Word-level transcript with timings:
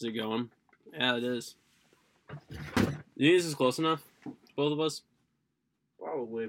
Is 0.00 0.06
it 0.06 0.12
going? 0.12 0.48
Yeah, 0.94 1.18
it 1.18 1.24
is. 1.24 1.56
You 2.30 2.86
think 2.86 3.36
this 3.36 3.44
is 3.44 3.54
close 3.54 3.78
enough? 3.78 4.02
Both 4.56 4.72
of 4.72 4.80
us? 4.80 5.02
Probably. 5.98 6.48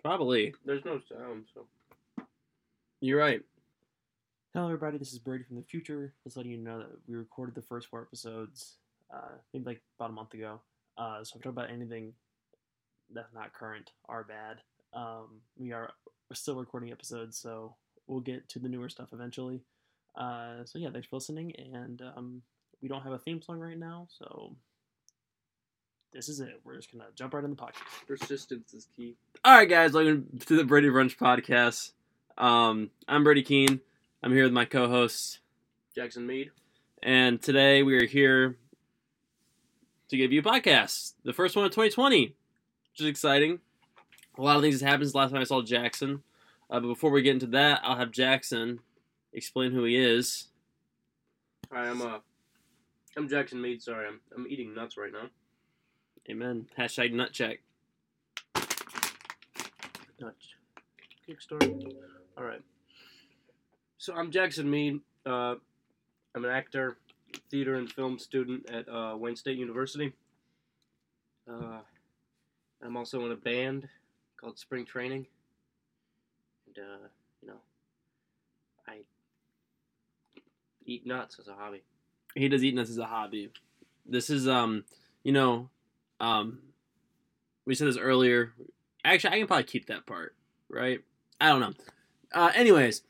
Probably. 0.00 0.54
There's 0.64 0.84
no 0.84 1.00
sound, 1.08 1.46
so. 1.52 1.66
You're 3.00 3.18
right. 3.18 3.42
Hello, 4.52 4.66
everybody. 4.66 4.98
This 4.98 5.12
is 5.12 5.18
Brady 5.18 5.42
from 5.42 5.56
the 5.56 5.64
future. 5.64 6.14
Just 6.22 6.36
letting 6.36 6.52
you 6.52 6.58
know 6.58 6.78
that 6.78 6.90
we 7.08 7.16
recorded 7.16 7.56
the 7.56 7.60
first 7.60 7.88
four 7.88 8.02
episodes, 8.02 8.76
uh, 9.12 9.32
maybe 9.52 9.64
like 9.64 9.80
about 9.98 10.10
a 10.10 10.12
month 10.12 10.32
ago. 10.34 10.60
Uh, 10.96 11.24
so 11.24 11.32
if 11.32 11.40
we 11.40 11.40
talk 11.40 11.58
about 11.58 11.72
anything 11.72 12.12
that's 13.12 13.34
not 13.34 13.52
current 13.52 13.90
or 14.08 14.22
bad, 14.22 14.58
um, 14.92 15.40
we 15.58 15.72
are 15.72 15.90
we're 16.30 16.36
still 16.36 16.54
recording 16.54 16.92
episodes, 16.92 17.36
so 17.36 17.74
we'll 18.06 18.20
get 18.20 18.48
to 18.50 18.60
the 18.60 18.68
newer 18.68 18.88
stuff 18.88 19.08
eventually. 19.12 19.60
Uh, 20.16 20.64
so 20.64 20.78
yeah, 20.78 20.90
thanks 20.90 21.08
for 21.08 21.16
listening, 21.16 21.52
and 21.56 22.02
um, 22.16 22.42
we 22.80 22.88
don't 22.88 23.02
have 23.02 23.12
a 23.12 23.18
theme 23.18 23.42
song 23.42 23.58
right 23.58 23.78
now, 23.78 24.06
so 24.16 24.54
this 26.12 26.28
is 26.28 26.40
it. 26.40 26.60
We're 26.64 26.76
just 26.76 26.92
gonna 26.92 27.06
jump 27.16 27.34
right 27.34 27.42
in 27.42 27.50
the 27.50 27.56
podcast. 27.56 28.06
Persistence 28.06 28.72
is 28.74 28.88
key. 28.96 29.16
All 29.44 29.56
right, 29.56 29.68
guys. 29.68 29.92
Welcome 29.92 30.26
to 30.46 30.56
the 30.56 30.64
Brady 30.64 30.88
Brunch 30.88 31.16
podcast. 31.16 31.92
Um, 32.38 32.90
I'm 33.08 33.24
Brady 33.24 33.42
Keene. 33.42 33.80
I'm 34.22 34.32
here 34.32 34.44
with 34.44 34.52
my 34.52 34.64
co-host, 34.64 35.40
Jackson 35.94 36.26
Mead. 36.26 36.50
and 37.02 37.42
today 37.42 37.82
we 37.82 37.96
are 37.96 38.06
here 38.06 38.56
to 40.08 40.16
give 40.16 40.32
you 40.32 40.40
a 40.40 40.44
podcast, 40.44 41.14
the 41.24 41.32
first 41.32 41.56
one 41.56 41.64
of 41.64 41.72
2020, 41.72 42.26
which 42.26 43.00
is 43.00 43.06
exciting. 43.06 43.58
A 44.38 44.42
lot 44.42 44.56
of 44.56 44.62
things 44.62 44.74
has 44.76 44.82
happened 44.82 45.04
since 45.06 45.14
last 45.14 45.32
time 45.32 45.40
I 45.40 45.44
saw 45.44 45.62
Jackson. 45.62 46.22
Uh, 46.70 46.80
but 46.80 46.88
before 46.88 47.10
we 47.10 47.22
get 47.22 47.34
into 47.34 47.46
that, 47.48 47.80
I'll 47.84 47.96
have 47.96 48.10
Jackson 48.10 48.80
explain 49.34 49.72
who 49.72 49.84
he 49.84 49.96
is. 49.96 50.48
Hi, 51.72 51.88
I'm 51.88 52.00
uh, 52.00 52.18
I'm 53.16 53.28
Jackson 53.28 53.60
Mead. 53.60 53.82
Sorry, 53.82 54.06
I'm 54.06 54.20
I'm 54.34 54.46
eating 54.48 54.74
nuts 54.74 54.96
right 54.96 55.12
now. 55.12 55.28
Amen. 56.30 56.66
Hashtag 56.78 57.12
nut 57.12 57.32
check. 57.32 57.60
Nuts. 60.20 60.54
Kickstarter. 61.28 61.92
All 62.38 62.44
right. 62.44 62.62
So 63.98 64.14
I'm 64.14 64.30
Jackson 64.30 64.70
Mead. 64.70 65.00
Uh, 65.26 65.56
I'm 66.34 66.44
an 66.44 66.50
actor, 66.50 66.96
theater 67.50 67.76
and 67.76 67.90
film 67.90 68.18
student 68.18 68.68
at 68.70 68.88
uh, 68.88 69.16
Wayne 69.16 69.36
State 69.36 69.58
University. 69.58 70.12
Uh, 71.50 71.80
I'm 72.82 72.96
also 72.96 73.24
in 73.24 73.32
a 73.32 73.36
band 73.36 73.88
called 74.40 74.58
Spring 74.58 74.84
Training. 74.84 75.26
And 76.66 76.78
uh, 76.78 77.08
you 77.42 77.48
know, 77.48 77.60
I 78.86 79.00
eat 80.86 81.06
nuts 81.06 81.38
as 81.38 81.48
a 81.48 81.54
hobby. 81.54 81.82
he 82.34 82.48
does 82.48 82.64
eat 82.64 82.74
nuts 82.74 82.90
as 82.90 82.98
a 82.98 83.06
hobby. 83.06 83.50
This 84.06 84.30
is 84.30 84.48
um, 84.48 84.84
you 85.22 85.32
know, 85.32 85.70
um, 86.20 86.58
we 87.66 87.74
said 87.74 87.88
this 87.88 87.96
earlier. 87.96 88.52
Actually, 89.04 89.34
I 89.34 89.38
can 89.38 89.46
probably 89.46 89.64
keep 89.64 89.86
that 89.86 90.06
part, 90.06 90.34
right? 90.68 91.00
I 91.40 91.48
don't 91.48 91.60
know. 91.60 91.72
Uh, 92.32 92.52
anyways, 92.54 93.02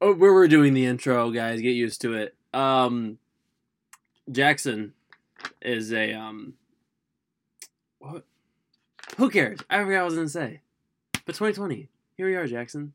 oh, 0.00 0.14
where 0.14 0.32
we're 0.32 0.48
doing 0.48 0.74
the 0.74 0.86
intro, 0.86 1.30
guys, 1.30 1.60
get 1.60 1.70
used 1.70 2.00
to 2.02 2.14
it. 2.14 2.34
Um, 2.52 3.18
Jackson 4.30 4.92
is 5.62 5.92
a 5.92 6.12
um, 6.14 6.54
what? 7.98 8.24
Who 9.16 9.30
cares? 9.30 9.60
I 9.68 9.78
forgot 9.78 9.88
what 9.88 10.00
I 10.00 10.04
was 10.04 10.14
gonna 10.14 10.28
say. 10.28 10.60
But 11.26 11.34
2020, 11.34 11.88
here 12.16 12.26
we 12.26 12.34
are, 12.34 12.46
Jackson. 12.46 12.92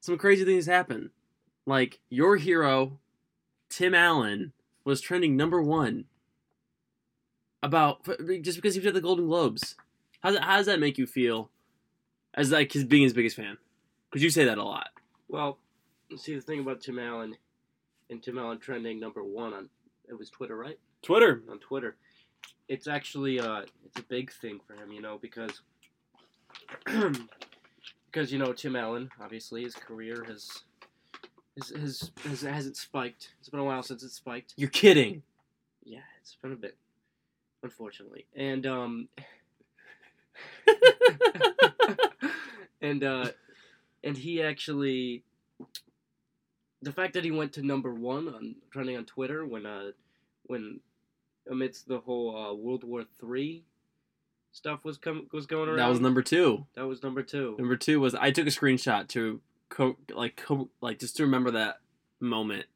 Some 0.00 0.18
crazy 0.18 0.44
things 0.44 0.66
happen. 0.66 1.10
Like 1.66 2.00
your 2.08 2.36
hero, 2.36 2.98
Tim 3.68 3.94
Allen, 3.94 4.52
was 4.88 5.00
trending 5.02 5.36
number 5.36 5.60
one 5.60 6.06
about 7.62 8.02
just 8.42 8.56
because 8.56 8.74
he 8.74 8.80
was 8.80 8.86
at 8.86 8.94
the 8.94 9.00
Golden 9.02 9.26
Globes. 9.26 9.76
How 10.20 10.30
does, 10.30 10.38
how 10.40 10.56
does 10.56 10.66
that 10.66 10.80
make 10.80 10.96
you 10.96 11.06
feel 11.06 11.50
as 12.32 12.50
like 12.50 12.72
his 12.72 12.84
being 12.84 13.02
his 13.02 13.12
biggest 13.12 13.36
fan? 13.36 13.58
Because 14.08 14.22
you 14.22 14.30
say 14.30 14.46
that 14.46 14.56
a 14.56 14.64
lot. 14.64 14.88
Well, 15.28 15.58
see 16.16 16.34
the 16.34 16.40
thing 16.40 16.60
about 16.60 16.80
Tim 16.80 16.98
Allen 16.98 17.36
and 18.08 18.22
Tim 18.22 18.38
Allen 18.38 18.58
trending 18.58 18.98
number 18.98 19.22
one 19.22 19.52
on 19.52 19.68
it 20.08 20.18
was 20.18 20.30
Twitter, 20.30 20.56
right? 20.56 20.78
Twitter. 21.02 21.42
On 21.50 21.58
Twitter, 21.58 21.96
it's 22.66 22.88
actually 22.88 23.38
uh 23.38 23.62
it's 23.84 23.98
a 23.98 24.04
big 24.04 24.32
thing 24.32 24.58
for 24.66 24.72
him, 24.72 24.90
you 24.90 25.02
know, 25.02 25.18
because 25.20 25.60
because 26.86 28.32
you 28.32 28.38
know 28.38 28.54
Tim 28.54 28.74
Allen, 28.74 29.10
obviously 29.20 29.64
his 29.64 29.74
career 29.74 30.24
has 30.26 30.62
his 31.58 31.68
his, 31.70 32.10
his 32.22 32.42
hasn't 32.42 32.76
spiked. 32.76 33.34
It's 33.40 33.48
been 33.48 33.60
a 33.60 33.64
while 33.64 33.82
since 33.82 34.02
it 34.02 34.10
spiked. 34.10 34.54
You're 34.56 34.70
kidding. 34.70 35.22
Yeah, 35.84 36.00
it's 36.20 36.36
been 36.42 36.52
a 36.52 36.56
bit, 36.56 36.76
unfortunately, 37.62 38.26
and 38.34 38.66
um. 38.66 39.08
and 42.80 43.02
uh 43.02 43.30
and 44.04 44.16
he 44.16 44.40
actually 44.42 45.24
the 46.82 46.92
fact 46.92 47.14
that 47.14 47.24
he 47.24 47.32
went 47.32 47.52
to 47.54 47.62
number 47.62 47.92
one 47.92 48.28
on 48.28 48.54
trending 48.70 48.96
on 48.96 49.04
Twitter 49.04 49.44
when 49.44 49.66
uh 49.66 49.90
when 50.46 50.80
amidst 51.50 51.88
the 51.88 51.98
whole 51.98 52.36
uh, 52.36 52.54
World 52.54 52.84
War 52.84 53.04
Three 53.18 53.64
stuff 54.52 54.84
was 54.84 54.96
com- 54.98 55.26
was 55.32 55.46
going 55.46 55.68
around. 55.68 55.78
that 55.78 55.88
was 55.88 56.00
number 56.00 56.22
two. 56.22 56.66
That 56.74 56.86
was 56.86 57.02
number 57.02 57.22
two. 57.22 57.56
Number 57.58 57.76
two 57.76 58.00
was 58.00 58.14
I 58.14 58.30
took 58.30 58.46
a 58.46 58.50
screenshot 58.50 59.08
to 59.08 59.40
co- 59.68 59.96
like 60.12 60.36
co- 60.36 60.70
like 60.80 60.98
just 60.98 61.16
to 61.16 61.24
remember 61.24 61.50
that 61.52 61.80
moment 62.20 62.66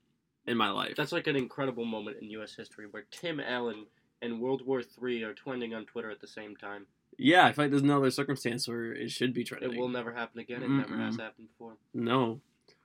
in 0.46 0.56
my 0.56 0.70
life. 0.70 0.94
That's 0.96 1.12
like 1.12 1.26
an 1.26 1.36
incredible 1.36 1.84
moment 1.84 2.18
in 2.20 2.30
U.S. 2.30 2.54
history 2.54 2.86
where 2.90 3.04
Tim 3.10 3.40
Allen 3.40 3.86
and 4.20 4.40
World 4.40 4.66
War 4.66 4.82
Three 4.82 5.22
are 5.22 5.34
trending 5.34 5.74
on 5.74 5.84
Twitter 5.86 6.10
at 6.10 6.20
the 6.20 6.26
same 6.26 6.56
time. 6.56 6.86
yeah, 7.18 7.44
I 7.46 7.52
feel 7.52 7.64
like 7.64 7.70
there's 7.70 7.82
no 7.82 7.98
other 7.98 8.10
circumstance 8.10 8.66
where 8.66 8.92
it 8.92 9.10
should 9.10 9.34
be 9.34 9.44
trending. 9.44 9.72
It 9.72 9.78
will 9.78 9.88
never 9.88 10.12
happen 10.12 10.40
again. 10.40 10.62
It 10.62 10.70
never 10.70 10.96
has 10.96 11.16
happened 11.16 11.48
before. 11.48 11.76
No, 11.94 12.40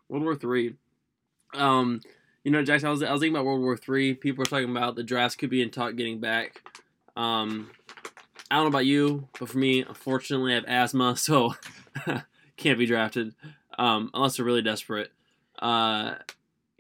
World 0.10 0.24
War 0.24 0.36
Three. 0.36 0.76
Um, 1.54 2.02
you 2.44 2.52
know, 2.52 2.64
Jackson, 2.64 2.88
I 2.88 2.92
was, 2.92 3.04
I 3.04 3.12
was 3.12 3.22
thinking 3.22 3.36
about 3.36 3.46
World 3.46 3.62
War 3.62 3.78
Three. 3.78 4.14
People 4.14 4.42
were 4.42 4.46
talking 4.46 4.70
about 4.70 4.96
the 4.96 5.04
draft 5.04 5.38
could 5.38 5.50
be 5.50 5.62
in 5.62 5.70
talk 5.70 5.96
getting 5.96 6.20
back. 6.20 6.62
Um, 7.16 7.72
I 8.50 8.56
don't 8.56 8.66
know 8.66 8.70
about 8.70 8.86
you, 8.86 9.28
but 9.40 9.50
for 9.50 9.58
me, 9.58 9.82
unfortunately, 9.82 10.54
I 10.54 10.56
have 10.56 10.66
asthma, 10.68 11.16
so 11.18 11.56
can't 12.58 12.80
be 12.80 12.86
drafted 12.86 13.34
um, 13.78 14.12
unless 14.14 14.38
they're 14.38 14.46
really 14.46 14.62
desperate. 14.62 15.12
Uh, 15.60 16.16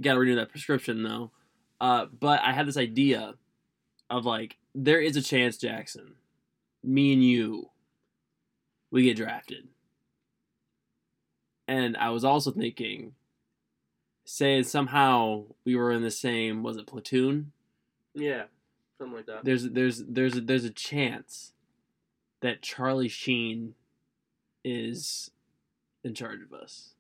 Got 0.02 0.13
to 0.13 0.19
renew 0.19 0.35
that 0.35 0.50
prescription 0.50 1.02
though. 1.02 1.31
Uh, 1.81 2.06
but 2.06 2.41
I 2.41 2.52
had 2.52 2.68
this 2.68 2.78
idea 2.78 3.34
of 4.09 4.25
like 4.25 4.58
there 4.75 5.02
is 5.02 5.18
a 5.18 5.22
chance, 5.22 5.57
Jackson, 5.57 6.16
me 6.84 7.13
and 7.13 7.24
you, 7.24 7.69
we 8.91 9.03
get 9.03 9.18
drafted. 9.18 9.68
And 11.68 11.97
I 11.97 12.12
was 12.12 12.24
also 12.24 12.52
thinking, 12.52 13.13
say 14.24 14.62
somehow 14.63 15.46
we 15.66 15.75
were 15.75 15.91
in 15.91 16.03
the 16.03 16.12
same 16.12 16.63
was 16.63 16.78
it 16.78 16.88
platoon? 16.88 17.52
Yeah, 18.13 18.44
something 19.00 19.18
like 19.18 19.25
that. 19.25 19.44
There's 19.44 19.63
there's 19.69 20.03
there's 20.07 20.38
a, 20.38 20.41
there's 20.41 20.63
a 20.63 20.69
chance 20.69 21.53
that 22.41 22.62
Charlie 22.62 23.09
Sheen 23.09 23.74
is 24.63 25.31
in 26.07 26.16
charge 26.16 26.40
of 26.41 26.53
us. 26.53 26.94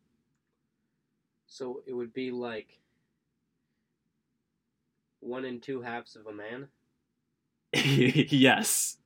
So 1.47 1.81
it 1.87 1.93
would 1.93 2.13
be 2.13 2.29
like 2.29 2.79
one 5.19 5.45
and 5.45 5.61
two 5.61 5.81
halves 5.81 6.15
of 6.15 6.27
a 6.27 6.33
man. 6.33 6.67
yes. 7.73 8.97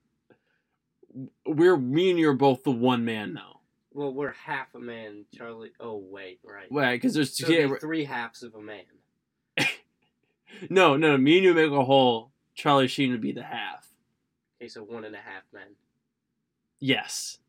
We're 1.45 1.77
me 1.77 2.09
and 2.09 2.19
you 2.19 2.29
are 2.29 2.33
both 2.33 2.63
the 2.63 2.71
one 2.71 3.05
man 3.05 3.33
now. 3.33 3.59
Well, 3.93 4.13
we're 4.13 4.31
half 4.31 4.73
a 4.75 4.79
man. 4.79 5.25
Charlie. 5.35 5.71
Oh 5.79 5.97
wait, 5.97 6.39
right. 6.43 6.71
Wait, 6.71 6.95
because 6.95 7.13
there's 7.13 7.35
So 7.37 7.47
two. 7.47 7.53
it'd 7.53 7.81
three 7.81 8.05
halves 8.05 8.43
of 8.43 8.55
a 8.55 8.61
man. 8.61 8.83
no, 10.69 10.95
no, 10.95 11.17
me 11.17 11.37
and 11.37 11.45
you 11.45 11.53
make 11.53 11.71
a 11.71 11.83
whole. 11.83 12.31
Charlie 12.55 12.87
Sheen 12.87 13.11
would 13.11 13.21
be 13.21 13.33
the 13.33 13.43
half. 13.43 13.87
Okay, 14.61 14.69
so 14.69 14.83
one 14.83 15.03
and 15.03 15.15
a 15.15 15.19
half 15.19 15.43
men. 15.53 15.75
Yes. 16.79 17.39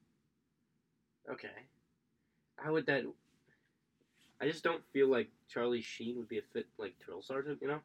Okay. 1.30 1.48
How 2.62 2.72
would 2.72 2.86
that? 2.86 3.04
I 4.40 4.46
just 4.46 4.64
don't 4.64 4.82
feel 4.92 5.08
like 5.08 5.28
Charlie 5.48 5.82
Sheen 5.82 6.16
would 6.18 6.28
be 6.28 6.38
a 6.38 6.42
fit 6.52 6.66
like 6.78 6.94
drill 7.04 7.22
sergeant. 7.22 7.58
You 7.62 7.68
know, 7.68 7.80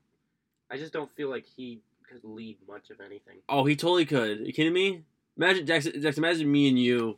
I 0.72 0.78
just 0.78 0.94
don't 0.94 1.12
feel 1.16 1.30
like 1.30 1.46
he 1.46 1.80
could 2.10 2.24
lead 2.24 2.58
much 2.68 2.90
of 2.90 3.00
anything. 3.00 3.38
Oh, 3.50 3.66
he 3.66 3.76
totally 3.76 4.06
could. 4.06 4.40
Are 4.42 4.44
you 4.44 4.54
kidding 4.54 4.74
me? 4.74 5.04
Imagine 5.38 5.66
Jackson. 5.66 6.02
Jackson, 6.02 6.24
imagine 6.24 6.52
me 6.52 6.68
and 6.70 6.80
you. 6.80 7.18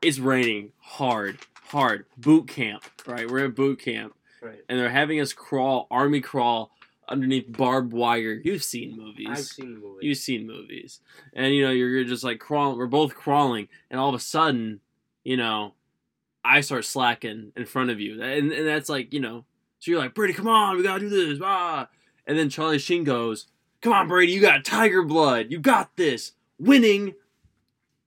It's 0.00 0.18
raining 0.20 0.70
hard, 0.78 1.38
hard. 1.70 2.06
Boot 2.16 2.46
camp, 2.46 2.84
right? 3.06 3.28
We're 3.28 3.46
at 3.46 3.56
boot 3.56 3.80
camp, 3.80 4.14
Right. 4.40 4.60
and 4.68 4.78
they're 4.78 4.90
having 4.90 5.20
us 5.20 5.32
crawl, 5.32 5.88
army 5.90 6.20
crawl 6.20 6.70
underneath 7.08 7.50
barbed 7.50 7.92
wire. 7.92 8.40
You've 8.44 8.62
seen 8.62 8.96
movies. 8.96 9.26
I've 9.28 9.38
seen 9.40 9.74
the 9.74 9.80
movie. 9.80 10.06
You've 10.06 10.18
seen 10.18 10.46
movies, 10.46 11.00
and 11.32 11.52
you 11.52 11.64
know 11.64 11.72
you're, 11.72 11.88
you're 11.88 12.04
just 12.04 12.22
like 12.22 12.38
crawling. 12.38 12.78
We're 12.78 12.86
both 12.86 13.16
crawling, 13.16 13.66
and 13.90 13.98
all 13.98 14.08
of 14.08 14.14
a 14.14 14.20
sudden, 14.20 14.78
you 15.24 15.36
know, 15.36 15.74
I 16.44 16.60
start 16.60 16.84
slacking 16.84 17.52
in 17.56 17.66
front 17.66 17.90
of 17.90 18.00
you, 18.00 18.22
and, 18.22 18.52
and 18.52 18.66
that's 18.66 18.88
like 18.88 19.12
you 19.12 19.20
know. 19.20 19.44
So 19.80 19.92
you're 19.92 20.00
like, 20.00 20.14
Brady, 20.14 20.32
come 20.32 20.48
on, 20.48 20.76
we 20.76 20.82
gotta 20.82 21.00
do 21.00 21.08
this, 21.08 21.38
ah. 21.42 21.88
And 22.26 22.36
then 22.38 22.50
Charlie 22.50 22.78
Sheen 22.78 23.04
goes, 23.04 23.46
Come 23.80 23.92
on, 23.92 24.08
Brady, 24.08 24.32
you 24.32 24.40
got 24.40 24.64
tiger 24.64 25.02
blood. 25.02 25.46
You 25.50 25.60
got 25.60 25.96
this. 25.96 26.32
Winning. 26.58 27.14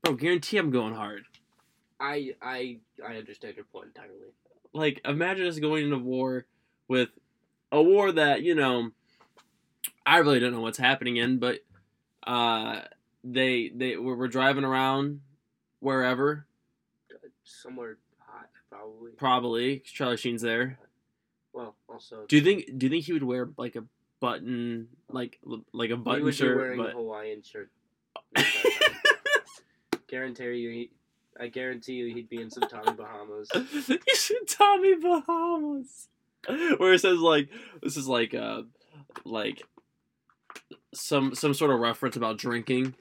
Bro, 0.03 0.15
guarantee 0.15 0.57
I'm 0.57 0.69
going 0.69 0.95
hard. 0.95 1.23
I 1.99 2.35
I 2.41 2.79
I 3.05 3.15
understand 3.15 3.55
your 3.55 3.65
point 3.65 3.87
entirely. 3.87 4.33
Like, 4.73 5.01
imagine 5.05 5.47
us 5.47 5.59
going 5.59 5.85
into 5.85 5.97
war 5.97 6.45
with 6.87 7.09
a 7.71 7.81
war 7.81 8.11
that, 8.11 8.41
you 8.41 8.55
know, 8.55 8.91
I 10.05 10.17
really 10.17 10.39
don't 10.39 10.51
know 10.51 10.61
what's 10.61 10.77
happening 10.77 11.17
in, 11.17 11.39
but 11.39 11.59
uh 12.25 12.81
they 13.23 13.69
they 13.73 13.97
we're, 13.97 14.15
we're 14.15 14.27
driving 14.27 14.63
around 14.63 15.21
wherever, 15.79 16.45
Somewhere 17.43 17.97
hot, 18.31 18.49
probably. 18.69 19.11
probably 19.11 19.79
'cause 19.79 19.91
Charlie 19.91 20.17
Sheen's 20.17 20.41
there. 20.41 20.79
Well, 21.53 21.75
also. 21.89 22.25
Do 22.27 22.35
you 22.37 22.41
think 22.41 22.77
do 22.77 22.85
you 22.85 22.89
think 22.89 23.05
he 23.05 23.13
would 23.13 23.23
wear 23.23 23.49
like 23.57 23.75
a 23.75 23.83
button 24.19 24.87
like 25.09 25.39
like 25.73 25.89
a 25.89 25.95
he 25.95 26.01
button 26.01 26.23
would 26.23 26.35
shirt 26.35 26.55
be 26.57 26.61
wearing 26.61 26.77
but 26.77 26.89
a 26.91 26.93
Hawaiian 26.93 27.41
shirt? 27.43 27.69
guarantee 30.07 30.53
you, 30.55 30.69
he, 30.69 30.91
I 31.39 31.47
guarantee 31.47 31.93
you, 31.93 32.13
he'd 32.13 32.29
be 32.29 32.41
in 32.41 32.49
some 32.49 32.67
Tommy 32.69 32.93
Bahamas. 32.93 33.49
you 33.87 34.15
should 34.15 34.47
Tommy 34.47 34.95
Bahamas. 34.95 36.07
Where 36.77 36.93
it 36.93 36.99
says 36.99 37.19
like 37.19 37.49
this 37.81 37.97
is 37.97 38.07
like 38.07 38.33
uh 38.33 38.63
like 39.25 39.63
some 40.93 41.35
some 41.35 41.53
sort 41.53 41.71
of 41.71 41.79
reference 41.79 42.15
about 42.15 42.37
drinking 42.37 42.95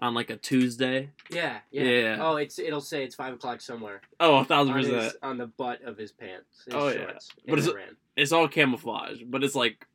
on 0.00 0.14
like 0.14 0.30
a 0.30 0.36
Tuesday. 0.36 1.10
Yeah, 1.30 1.58
yeah. 1.70 1.82
Yeah. 1.84 2.16
Oh, 2.20 2.36
it's 2.36 2.58
it'll 2.58 2.80
say 2.80 3.04
it's 3.04 3.14
five 3.14 3.34
o'clock 3.34 3.60
somewhere 3.60 4.00
Oh, 4.20 4.36
a 4.38 4.44
thousand 4.44 4.74
on, 4.74 4.78
his, 4.80 4.88
percent. 4.88 5.16
on 5.22 5.38
the 5.38 5.46
butt 5.46 5.82
of 5.82 5.96
his 5.96 6.12
pants. 6.12 6.64
His 6.66 6.74
Oh, 6.74 6.88
yeah. 6.88 7.12
But 7.46 7.52
in 7.54 7.58
is 7.58 7.66
it- 7.68 7.74
Iran. 7.74 7.96
It's 8.16 8.32
all 8.32 8.46
camouflage, 8.48 9.22
but 9.26 9.42
it's 9.42 9.54
like 9.56 9.86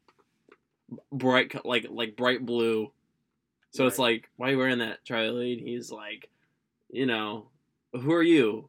bright 1.11 1.53
like 1.65 1.87
like 1.89 2.15
bright 2.15 2.45
blue. 2.45 2.91
So 3.71 3.85
it's 3.87 3.99
like, 3.99 4.29
why 4.35 4.47
are 4.47 4.51
you 4.53 4.57
wearing 4.57 4.79
that, 4.79 5.03
Charlie? 5.05 5.53
And 5.53 5.61
he's 5.67 5.91
like, 5.91 6.27
you 6.89 7.05
know, 7.05 7.49
who 7.93 8.11
are 8.13 8.23
you? 8.23 8.67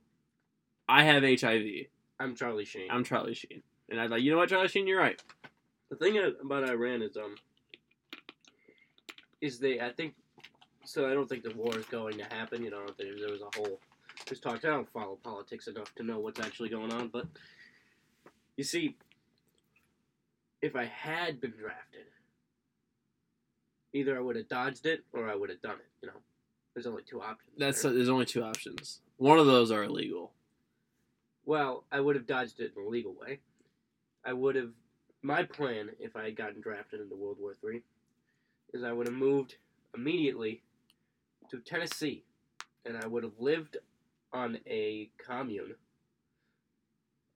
I 0.88 1.04
have 1.04 1.22
HIV. 1.22 1.86
I'm 2.20 2.34
Charlie 2.36 2.66
Sheen. 2.66 2.88
I'm 2.90 3.02
Charlie 3.02 3.32
Sheen. 3.34 3.62
And 3.88 3.98
I'm 3.98 4.10
like, 4.10 4.22
you 4.22 4.30
know 4.30 4.36
what, 4.36 4.50
Charlie 4.50 4.68
Sheen, 4.68 4.86
you're 4.86 5.00
right. 5.00 5.20
The 5.88 5.96
thing 5.96 6.20
about 6.42 6.68
Iran 6.68 7.00
is 7.02 7.16
um 7.16 7.34
is 9.40 9.58
they 9.58 9.80
I 9.80 9.90
think 9.90 10.14
so 10.84 11.10
I 11.10 11.14
don't 11.14 11.28
think 11.28 11.44
the 11.44 11.54
war 11.54 11.76
is 11.78 11.86
going 11.86 12.18
to 12.18 12.24
happen. 12.24 12.62
You 12.62 12.70
know, 12.70 12.86
there, 12.98 13.14
there 13.18 13.32
was 13.32 13.42
a 13.42 13.58
whole 13.58 13.78
there's 14.26 14.40
talk. 14.40 14.64
I 14.64 14.68
don't 14.68 14.90
follow 14.92 15.18
politics 15.22 15.66
enough 15.66 15.94
to 15.96 16.02
know 16.02 16.18
what's 16.18 16.40
actually 16.40 16.68
going 16.68 16.92
on, 16.92 17.08
but 17.08 17.26
you 18.56 18.64
see, 18.64 18.96
if 20.62 20.76
I 20.76 20.84
had 20.84 21.40
been 21.40 21.52
drafted, 21.52 22.06
either 23.92 24.16
I 24.16 24.20
would 24.20 24.36
have 24.36 24.48
dodged 24.48 24.86
it 24.86 25.04
or 25.12 25.28
I 25.28 25.34
would 25.34 25.50
have 25.50 25.62
done 25.62 25.76
it. 25.76 25.88
You 26.02 26.08
know, 26.08 26.20
there's 26.74 26.86
only 26.86 27.02
two 27.02 27.20
options. 27.20 27.52
That's 27.58 27.82
there. 27.82 27.92
there's 27.92 28.08
only 28.08 28.26
two 28.26 28.42
options. 28.42 29.00
One 29.16 29.38
of 29.38 29.46
those 29.46 29.70
are 29.70 29.84
illegal. 29.84 30.32
Well, 31.44 31.84
I 31.90 32.00
would 32.00 32.16
have 32.16 32.26
dodged 32.26 32.60
it 32.60 32.72
in 32.76 32.84
a 32.84 32.88
legal 32.88 33.14
way. 33.14 33.40
I 34.24 34.32
would 34.32 34.56
have. 34.56 34.70
My 35.22 35.42
plan, 35.42 35.90
if 35.98 36.16
I 36.16 36.24
had 36.24 36.36
gotten 36.36 36.62
drafted 36.62 37.00
into 37.00 37.14
World 37.14 37.36
War 37.38 37.54
Three, 37.60 37.82
is 38.72 38.82
I 38.82 38.92
would 38.92 39.06
have 39.06 39.16
moved 39.16 39.56
immediately 39.94 40.62
to 41.50 41.58
Tennessee, 41.60 42.24
and 42.84 42.96
I 42.96 43.06
would 43.06 43.24
have 43.24 43.38
lived 43.38 43.76
on 44.32 44.58
a 44.66 45.10
commune. 45.18 45.74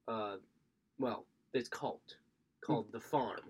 Uh, 0.06 0.36
well, 0.98 1.26
it's 1.52 1.68
called 1.68 2.00
called 2.64 2.86
the 2.92 3.00
farm 3.00 3.40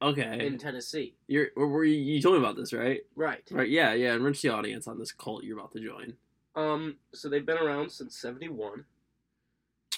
Okay. 0.00 0.46
in 0.46 0.58
Tennessee. 0.58 1.14
You're 1.26 1.48
were 1.56 1.84
you, 1.84 1.98
you 1.98 2.20
told 2.20 2.34
me 2.36 2.40
about 2.40 2.56
this, 2.56 2.72
right? 2.72 3.00
Right. 3.16 3.42
Right. 3.50 3.68
Yeah, 3.68 3.94
yeah. 3.94 4.14
Enrich 4.14 4.42
the 4.42 4.50
audience 4.50 4.86
on 4.88 4.98
this 4.98 5.12
cult 5.12 5.44
you're 5.44 5.58
about 5.58 5.72
to 5.72 5.80
join. 5.80 6.14
Um. 6.54 6.96
So 7.14 7.28
they've 7.28 7.46
been 7.46 7.56
around 7.58 7.90
since 7.90 8.16
'71, 8.18 8.84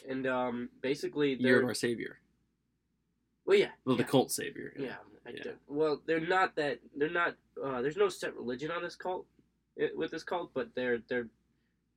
and 0.08 0.26
um, 0.26 0.69
basically 0.82 1.31
Year 1.31 1.38
they're 1.43 1.62
of 1.62 1.67
our 1.69 1.75
savior. 1.75 2.19
well, 3.44 3.58
yeah, 3.58 3.70
Well, 3.84 3.96
the 3.96 4.05
cult 4.05 4.31
savior. 4.31 4.72
Yeah, 4.78 4.96
I 5.26 5.31
Yeah. 5.31 5.52
Well, 5.67 6.00
they're 6.06 6.20
not 6.20 6.55
that. 6.56 6.78
They're 6.96 7.10
not. 7.10 7.34
Uh, 7.62 7.82
there's 7.82 7.96
no 7.96 8.08
set 8.08 8.37
religion 8.37 8.70
on 8.70 8.82
this 8.82 8.94
cult, 8.94 9.26
with 9.96 10.10
this 10.10 10.22
cult, 10.22 10.50
but 10.54 10.68
they're 10.74 10.98
they're 11.08 11.28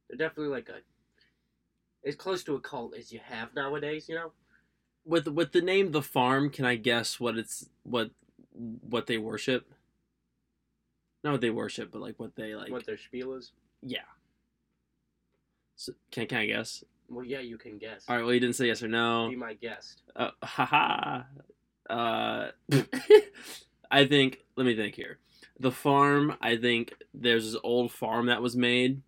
they're 0.09 0.17
definitely 0.17 0.53
like 0.53 0.69
a 0.69 2.07
as 2.07 2.15
close 2.15 2.43
to 2.43 2.55
a 2.55 2.59
cult 2.59 2.95
as 2.95 3.11
you 3.11 3.19
have 3.23 3.53
nowadays. 3.55 4.07
You 4.07 4.15
know. 4.15 4.31
With 5.05 5.27
with 5.27 5.51
the 5.51 5.61
name 5.61 5.91
the 5.91 6.01
farm, 6.01 6.49
can 6.49 6.65
I 6.65 6.75
guess 6.75 7.19
what 7.19 7.37
it's 7.37 7.69
what 7.83 8.11
what 8.53 9.07
they 9.07 9.17
worship? 9.17 9.71
Not 11.23 11.31
what 11.31 11.41
they 11.41 11.49
worship, 11.49 11.91
but 11.91 12.01
like 12.01 12.19
what 12.19 12.35
they 12.35 12.55
like. 12.55 12.71
what 12.71 12.85
their 12.85 12.97
spiel 12.97 13.33
is. 13.33 13.51
Yeah. 13.81 13.99
So, 15.75 15.93
can 16.11 16.27
can 16.27 16.39
I 16.39 16.45
guess? 16.47 16.83
Well, 17.09 17.23
yeah, 17.23 17.39
you 17.39 17.57
can 17.57 17.77
guess. 17.77 18.03
All 18.07 18.15
right. 18.15 18.23
Well, 18.23 18.33
you 18.33 18.39
didn't 18.39 18.55
say 18.55 18.67
yes 18.67 18.83
or 18.83 18.87
no. 18.87 19.29
Be 19.29 19.35
my 19.35 19.53
guest. 19.53 20.01
Uh, 20.15 20.31
haha. 20.43 21.23
Uh, 21.89 22.51
I 23.89 24.05
think. 24.07 24.39
Let 24.57 24.65
me 24.65 24.75
think 24.75 24.93
here. 24.93 25.19
The 25.59 25.71
farm. 25.71 26.35
I 26.41 26.57
think 26.57 26.93
there's 27.13 27.51
this 27.51 27.61
old 27.63 27.91
farm 27.91 28.27
that 28.27 28.41
was 28.41 28.55
made, 28.55 29.01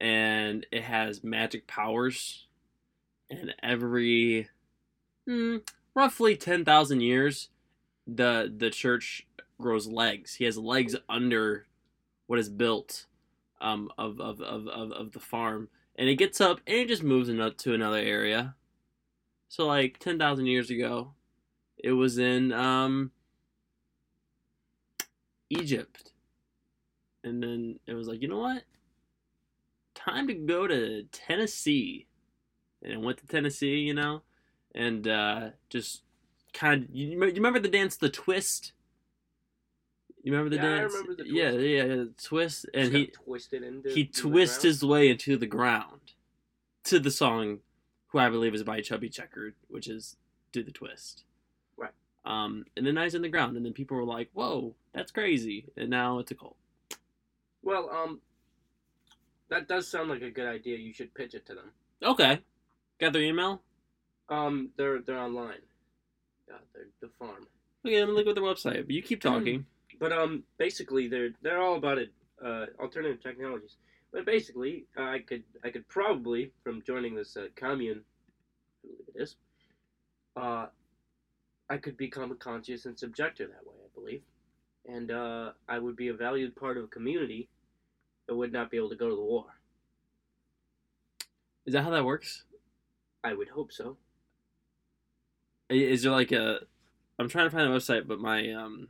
and 0.00 0.66
it 0.70 0.82
has 0.84 1.24
magic 1.24 1.66
powers. 1.66 2.46
And 3.30 3.54
every, 3.62 4.48
hmm, 5.26 5.56
roughly 5.94 6.36
ten 6.36 6.64
thousand 6.64 7.00
years, 7.00 7.48
the 8.06 8.52
the 8.56 8.70
church 8.70 9.26
grows 9.60 9.86
legs. 9.86 10.34
He 10.34 10.44
has 10.44 10.58
legs 10.58 10.94
under 11.08 11.66
what 12.26 12.38
is 12.38 12.48
built, 12.48 13.06
um, 13.60 13.90
of 13.98 14.20
of 14.20 14.40
of 14.40 14.68
of, 14.68 14.92
of 14.92 15.12
the 15.12 15.20
farm, 15.20 15.68
and 15.96 16.08
it 16.08 16.16
gets 16.16 16.40
up 16.40 16.60
and 16.66 16.76
it 16.76 16.88
just 16.88 17.02
moves 17.02 17.28
ano- 17.28 17.50
to 17.50 17.74
another 17.74 17.98
area. 17.98 18.54
So 19.48 19.66
like 19.66 19.98
ten 19.98 20.18
thousand 20.18 20.46
years 20.46 20.70
ago, 20.70 21.14
it 21.78 21.92
was 21.92 22.18
in 22.18 22.52
um 22.52 23.10
Egypt. 25.50 26.12
And 27.22 27.42
then 27.42 27.78
it 27.86 27.94
was 27.94 28.06
like, 28.08 28.20
you 28.22 28.28
know 28.28 28.38
what? 28.40 28.64
Time 29.94 30.26
to 30.28 30.34
go 30.34 30.66
to 30.66 31.04
Tennessee. 31.12 32.06
And 32.82 32.92
it 32.92 33.00
went 33.00 33.18
to 33.18 33.26
Tennessee, 33.26 33.76
you 33.78 33.94
know, 33.94 34.22
and 34.74 35.06
uh 35.08 35.50
just 35.70 36.02
kind 36.52 36.84
of 36.84 36.90
you, 36.94 37.10
you 37.10 37.34
remember 37.34 37.60
the 37.60 37.68
dance 37.68 37.96
the 37.96 38.08
twist? 38.10 38.72
You 40.22 40.32
remember 40.32 40.50
the 40.56 40.62
Yeah, 40.62 40.74
I 40.74 40.78
dance? 40.80 40.94
remember 40.94 41.22
the 41.22 41.28
Yeah, 41.28 41.50
yeah, 41.52 41.84
yeah, 41.94 42.04
twist 42.22 42.66
and 42.74 42.92
he 42.92 43.06
twisted 43.06 43.62
into. 43.62 43.88
he 43.90 44.04
twists 44.06 44.62
his 44.62 44.84
way 44.84 45.08
into 45.08 45.36
the 45.36 45.46
ground 45.46 46.12
to 46.84 46.98
the 46.98 47.10
song 47.10 47.58
who 48.08 48.18
i 48.18 48.28
believe 48.28 48.54
is 48.54 48.62
by 48.62 48.80
chubby 48.80 49.08
checker 49.08 49.54
which 49.68 49.88
is 49.88 50.16
do 50.52 50.62
the 50.62 50.70
twist. 50.70 51.24
Um 52.24 52.64
and 52.76 52.86
then 52.86 52.96
he's 52.96 53.14
in 53.14 53.22
the 53.22 53.28
ground 53.28 53.56
and 53.56 53.64
then 53.66 53.72
people 53.72 53.96
were 53.96 54.04
like 54.04 54.28
whoa 54.32 54.74
that's 54.94 55.12
crazy 55.12 55.66
and 55.76 55.90
now 55.90 56.18
it's 56.18 56.30
a 56.30 56.34
cult 56.34 56.56
Well, 57.62 57.88
um, 57.90 58.20
that 59.48 59.68
does 59.68 59.86
sound 59.88 60.08
like 60.10 60.22
a 60.22 60.30
good 60.30 60.46
idea. 60.48 60.76
You 60.78 60.92
should 60.92 61.12
pitch 61.14 61.34
it 61.34 61.44
to 61.46 61.54
them. 61.54 61.70
okay 62.02 62.40
got 63.00 63.12
their 63.12 63.22
email 63.22 63.62
Um, 64.28 64.70
they're 64.76 65.00
they're 65.02 65.18
online. 65.20 65.62
Yeah, 66.48 66.56
they're 66.72 66.88
the 67.00 67.08
farm. 67.18 67.46
okay 67.84 67.98
let 68.00 68.08
me 68.08 68.14
look 68.14 68.26
at 68.26 68.34
their 68.34 68.44
website 68.44 68.82
but 68.86 68.90
you 68.90 69.02
keep 69.02 69.20
talking 69.20 69.66
But 70.00 70.12
um, 70.12 70.42
basically, 70.58 71.06
they're 71.08 71.32
they're 71.42 71.62
all 71.62 71.76
about 71.76 71.98
it. 71.98 72.10
Uh, 72.44 72.66
alternative 72.80 73.22
technologies. 73.22 73.76
But 74.12 74.26
basically, 74.26 74.86
uh, 74.98 75.02
I 75.16 75.18
could 75.28 75.44
I 75.66 75.70
could 75.70 75.86
probably 75.88 76.50
from 76.64 76.82
joining 76.82 77.14
this 77.14 77.36
uh, 77.36 77.46
commune, 77.54 78.00
I 78.02 78.82
believe 78.82 79.06
it 79.14 79.22
is. 79.22 79.36
Uh, 80.36 80.66
I 81.70 81.76
could 81.78 81.96
become 81.96 82.30
a 82.30 82.34
conscientious 82.36 83.02
objector 83.02 83.46
that 83.46 83.64
way. 83.66 83.74
I 83.84 83.88
believe, 83.94 84.22
and 84.86 85.10
uh, 85.10 85.52
I 85.68 85.78
would 85.78 85.96
be 85.96 86.08
a 86.08 86.14
valued 86.14 86.54
part 86.56 86.76
of 86.76 86.84
a 86.84 86.88
community 86.88 87.48
that 88.26 88.34
would 88.36 88.52
not 88.52 88.70
be 88.70 88.76
able 88.76 88.90
to 88.90 88.96
go 88.96 89.08
to 89.08 89.14
the 89.14 89.22
war. 89.22 89.46
is 91.66 91.72
that 91.72 91.82
how 91.82 91.90
that 91.90 92.04
works 92.04 92.44
I 93.22 93.32
would 93.34 93.48
hope 93.48 93.72
so. 93.72 93.96
Is 95.70 96.02
there 96.02 96.12
like 96.12 96.32
a 96.32 96.60
i'm 97.18 97.28
trying 97.28 97.46
to 97.48 97.50
find 97.56 97.66
a 97.70 97.74
website 97.74 98.06
but 98.08 98.18
my 98.18 98.50
um 98.52 98.88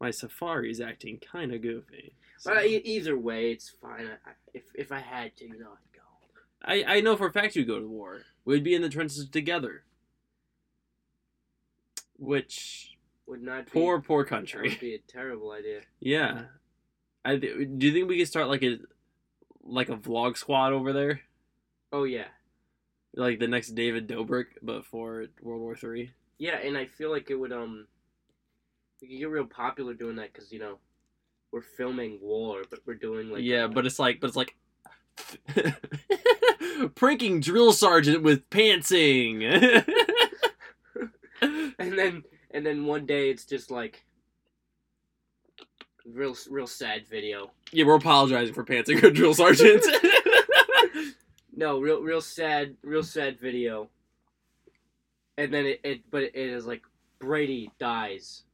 my 0.00 0.10
safari 0.10 0.70
is 0.70 0.80
acting 0.80 1.18
kind 1.18 1.52
of 1.54 1.62
goofy 1.62 2.12
So- 2.38 2.54
But 2.54 2.66
either 2.66 3.16
way, 3.18 3.50
it's 3.52 3.68
fine. 3.70 4.06
I, 4.26 4.30
if 4.54 4.64
if 4.74 4.92
I 4.92 5.00
had 5.00 5.36
to, 5.38 5.44
you 5.46 5.58
know, 5.58 5.72
I'd 5.72 5.92
go. 5.96 6.02
I, 6.62 6.96
I 6.96 7.00
know 7.00 7.16
for 7.16 7.26
a 7.26 7.32
fact 7.32 7.56
you'd 7.56 7.66
go 7.66 7.80
to 7.80 7.86
war. 7.88 8.22
We'd 8.44 8.64
be 8.64 8.74
in 8.74 8.82
the 8.82 8.88
trenches 8.88 9.28
together. 9.28 9.84
Which 12.20 12.96
Would 13.26 13.42
not 13.42 13.64
be, 13.64 13.70
poor 13.72 14.00
poor 14.00 14.22
That 14.24 14.28
country. 14.28 14.68
would 14.68 14.78
be 14.80 14.94
a 14.94 14.98
terrible 14.98 15.50
idea. 15.52 15.80
Yeah. 15.98 16.42
I 17.24 17.36
th- 17.38 17.68
do 17.78 17.86
you 17.86 17.92
think 17.92 18.08
we 18.08 18.18
could 18.18 18.28
start 18.28 18.48
like 18.48 18.62
a 18.62 18.78
like 19.64 19.88
a 19.88 19.96
vlog 19.96 20.36
squad 20.36 20.72
over 20.72 20.92
there, 20.92 21.20
Oh 21.92 22.04
yeah, 22.04 22.28
like 23.14 23.38
the 23.40 23.46
next 23.48 23.70
David 23.74 24.06
Dobrik, 24.08 24.46
but 24.62 24.84
for 24.86 25.26
World 25.42 25.60
War 25.60 25.74
Three? 25.76 26.12
yeah, 26.38 26.56
and 26.56 26.76
I 26.78 26.86
feel 26.86 27.10
like 27.10 27.30
it 27.30 27.34
would 27.36 27.52
um. 27.52 27.86
we 29.02 29.08
could 29.08 29.18
get 29.18 29.28
real 29.28 29.44
popular 29.44 29.92
doing 29.94 30.16
that 30.16 30.32
because 30.32 30.50
you 30.52 30.58
know 30.60 30.78
we're 31.52 31.60
filming 31.62 32.18
war, 32.22 32.62
but 32.70 32.80
we're 32.86 32.94
doing 32.94 33.30
like 33.30 33.42
yeah, 33.42 33.66
but 33.66 33.84
it's 33.86 33.98
like, 33.98 34.20
but 34.20 34.28
it's 34.28 34.36
like 34.36 34.56
pranking 36.94 37.40
drill 37.40 37.72
sergeant 37.72 38.22
with 38.22 38.48
pantsing. 38.50 39.42
and 41.80 41.98
then 41.98 42.22
and 42.52 42.64
then 42.64 42.84
one 42.86 43.06
day 43.06 43.30
it's 43.30 43.44
just 43.44 43.70
like 43.70 44.04
real 46.06 46.36
real 46.48 46.66
sad 46.66 47.06
video. 47.08 47.50
yeah, 47.72 47.84
we're 47.84 47.96
apologizing 47.96 48.54
for 48.54 48.64
pantsing 48.64 49.02
our 49.02 49.10
drill 49.10 49.34
sergeant. 49.34 49.84
No, 51.52 51.78
real 51.78 52.00
real 52.00 52.22
sad 52.22 52.76
real 52.82 53.02
sad 53.02 53.38
video. 53.38 53.90
And 55.36 55.52
then 55.52 55.66
it, 55.66 55.80
it 55.84 56.00
but 56.10 56.22
it 56.22 56.34
is 56.34 56.64
like 56.66 56.82
Brady 57.18 57.70
dies 57.78 58.44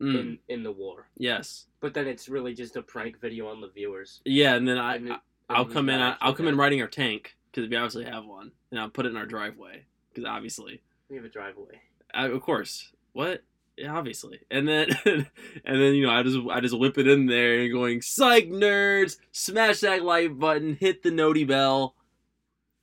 Mm, 0.00 0.14
in 0.20 0.38
in 0.48 0.62
the 0.62 0.70
war. 0.72 1.08
yes. 1.18 1.66
But 1.80 1.92
then 1.92 2.06
it's 2.06 2.28
really 2.28 2.54
just 2.54 2.76
a 2.76 2.82
prank 2.82 3.20
video 3.20 3.48
on 3.48 3.60
the 3.60 3.68
viewers. 3.68 4.20
Yeah, 4.24 4.54
and 4.54 4.66
then 4.66 4.78
I, 4.78 4.94
And 4.94 5.08
it- 5.08 5.20
I'll 5.50 5.64
and 5.64 5.72
come 5.72 5.88
in. 5.90 6.00
I'll 6.20 6.32
come 6.34 6.46
in 6.48 6.56
riding 6.56 6.80
our 6.80 6.86
tank 6.86 7.36
because 7.50 7.68
we 7.68 7.74
obviously 7.76 8.04
have 8.04 8.24
one, 8.24 8.52
and 8.70 8.78
I'll 8.80 8.88
put 8.90 9.04
it 9.06 9.10
in 9.10 9.16
our 9.16 9.26
driveway 9.26 9.84
because 10.08 10.24
obviously. 10.24 10.80
We 11.10 11.16
have 11.16 11.24
a 11.24 11.28
driveway. 11.28 11.80
I, 12.14 12.26
of 12.28 12.40
course. 12.42 12.92
What? 13.12 13.42
Yeah, 13.76 13.96
obviously. 13.96 14.40
And 14.50 14.68
then, 14.68 14.88
and 15.04 15.26
then 15.64 15.94
you 15.94 16.06
know, 16.06 16.10
I 16.10 16.22
just 16.22 16.38
I 16.50 16.60
just 16.60 16.78
whip 16.78 16.98
it 16.98 17.06
in 17.06 17.26
there 17.26 17.60
and 17.60 17.72
going, 17.72 18.02
"Psych 18.02 18.48
nerds! 18.48 19.18
Smash 19.32 19.80
that 19.80 20.02
like 20.02 20.38
button, 20.38 20.76
hit 20.80 21.02
the 21.02 21.10
noti 21.10 21.44
bell." 21.44 21.94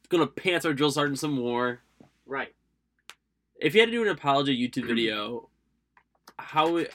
Gonna 0.10 0.27
pants 0.27 0.65
our 0.65 0.74
drill 0.74 0.91
sergeant 0.91 1.20
some 1.20 1.34
more. 1.34 1.82
Right. 2.25 2.53
If 3.60 3.74
you 3.74 3.82
had 3.82 3.88
to 3.88 3.91
do 3.91 4.03
an 4.03 4.10
apology 4.10 4.55
YouTube 4.58 4.88
video, 4.88 5.50
how 6.38 6.72
would 6.72 6.89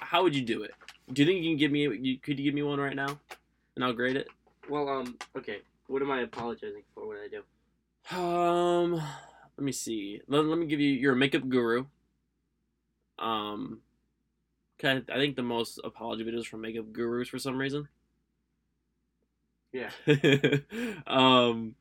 how 0.00 0.22
would 0.22 0.36
you 0.36 0.42
do 0.42 0.62
it? 0.62 0.74
Do 1.12 1.22
you 1.22 1.26
think 1.26 1.42
you 1.42 1.50
can 1.50 1.58
give 1.58 1.72
me? 1.72 1.82
You, 1.82 2.18
could 2.18 2.38
you 2.38 2.44
give 2.44 2.54
me 2.54 2.62
one 2.62 2.78
right 2.78 2.96
now, 2.96 3.18
and 3.76 3.84
I'll 3.84 3.94
grade 3.94 4.16
it? 4.16 4.28
Well, 4.68 4.88
um, 4.88 5.16
okay. 5.36 5.58
What 5.86 6.02
am 6.02 6.10
I 6.10 6.20
apologizing 6.20 6.82
for? 6.94 7.06
What 7.06 7.16
did 7.16 7.24
I 7.24 7.28
do? 7.28 7.42
Um, 8.10 9.02
let 9.58 9.64
me 9.64 9.72
see. 9.72 10.20
Let, 10.28 10.44
let 10.44 10.56
me 10.56 10.66
give 10.66 10.78
you. 10.78 10.90
You're 10.92 11.14
a 11.14 11.16
makeup 11.16 11.48
guru. 11.48 11.86
Um, 13.18 13.80
okay. 14.78 15.02
I 15.12 15.16
think 15.16 15.34
the 15.34 15.42
most 15.42 15.80
apology 15.82 16.24
videos 16.24 16.46
from 16.46 16.60
makeup 16.60 16.92
gurus 16.92 17.28
for 17.28 17.40
some 17.40 17.58
reason. 17.58 17.88
Yeah. 19.72 19.90
um, 21.08 21.74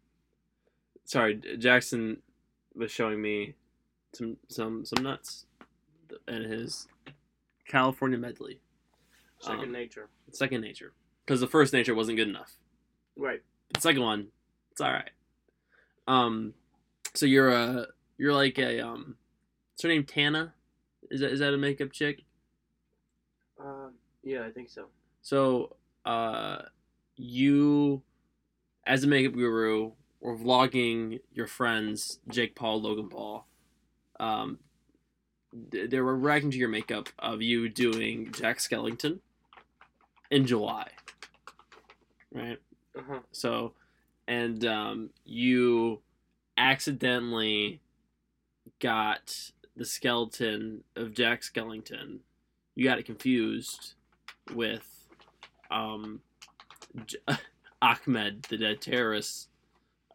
sorry, 1.06 1.36
Jackson 1.60 2.18
was 2.76 2.92
showing 2.92 3.22
me 3.22 3.54
some 4.14 4.38
some 4.48 4.84
some 4.84 5.04
nuts 5.04 5.46
and 6.28 6.46
his 6.52 6.88
California 7.68 8.18
medley. 8.18 8.60
Second 9.40 9.66
Um, 9.66 9.72
nature. 9.72 10.10
Second 10.32 10.62
nature, 10.62 10.94
because 11.26 11.40
the 11.40 11.48
first 11.48 11.74
nature 11.74 11.94
wasn't 11.94 12.18
good 12.18 12.28
enough. 12.28 12.58
Right. 13.16 13.44
The 13.74 13.82
second 13.82 14.02
one, 14.02 14.28
it's 14.72 14.82
all 14.82 14.92
right. 14.92 15.12
Um, 16.08 16.54
so 17.18 17.26
you're 17.26 17.50
a 17.50 17.88
you're 18.18 18.34
like 18.34 18.60
a 18.60 18.80
um, 18.80 19.18
what's 19.74 19.84
her 19.84 19.90
name? 19.90 20.04
Tana? 20.04 20.54
Is 21.10 21.22
that 21.22 21.32
is 21.32 21.40
that 21.40 21.54
a 21.54 21.58
makeup 21.58 21.92
chick? 21.92 22.24
Uh, 23.60 23.90
yeah, 24.24 24.44
I 24.46 24.52
think 24.52 24.70
so. 24.70 24.86
So 25.22 25.76
uh, 26.06 26.60
you 27.16 28.04
as 28.86 29.04
a 29.04 29.08
makeup 29.08 29.34
guru 29.34 29.92
were 30.22 30.38
vlogging 30.38 31.20
your 31.34 31.48
friends 31.48 32.20
Jake 32.30 32.56
Paul, 32.56 32.82
Logan 32.82 33.10
Paul. 33.10 33.48
Um, 34.20 34.60
they 35.72 36.02
were 36.02 36.16
reacting 36.16 36.52
to 36.52 36.58
your 36.58 36.70
makeup 36.70 37.10
of 37.18 37.42
you 37.42 37.68
doing 37.70 38.32
Jack 38.32 38.60
Skellington 38.60 39.20
in 40.30 40.46
July, 40.46 40.90
right? 42.32 42.60
Uh 42.96 43.02
huh. 43.10 43.20
So, 43.32 43.74
and 44.28 44.64
um, 44.66 45.10
you 45.26 46.02
accidentally 46.58 47.82
got 48.80 49.52
the 49.76 49.86
skeleton 49.86 50.84
of 50.96 51.14
Jack 51.14 51.42
Skellington. 51.42 52.20
You 52.76 52.86
got 52.86 53.00
it 53.00 53.06
confused 53.06 53.94
with 54.54 55.08
um, 55.72 56.22
J- 57.06 57.18
Ahmed, 57.82 58.44
the 58.50 58.58
dead 58.58 58.82
terrorist. 58.82 59.50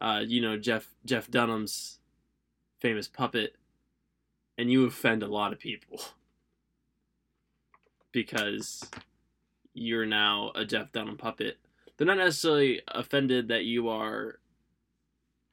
Uh, 0.01 0.23
you 0.27 0.41
know 0.41 0.57
Jeff 0.57 0.89
Jeff 1.05 1.31
Dunham's 1.31 2.01
famous 2.81 3.07
puppet, 3.07 3.55
and 4.59 4.71
you 4.71 4.85
offend 4.85 5.23
a 5.23 5.29
lot 5.29 5.53
of 5.53 5.61
people 5.61 6.01
because 8.13 8.85
you're 9.75 10.07
now 10.07 10.51
a 10.57 10.65
Jeff 10.65 10.91
Dunham 10.91 11.17
puppet 11.17 11.59
they're 11.97 12.07
not 12.07 12.19
necessarily 12.19 12.81
offended 12.89 13.49
that 13.49 13.65
you 13.65 13.89
are 13.89 14.41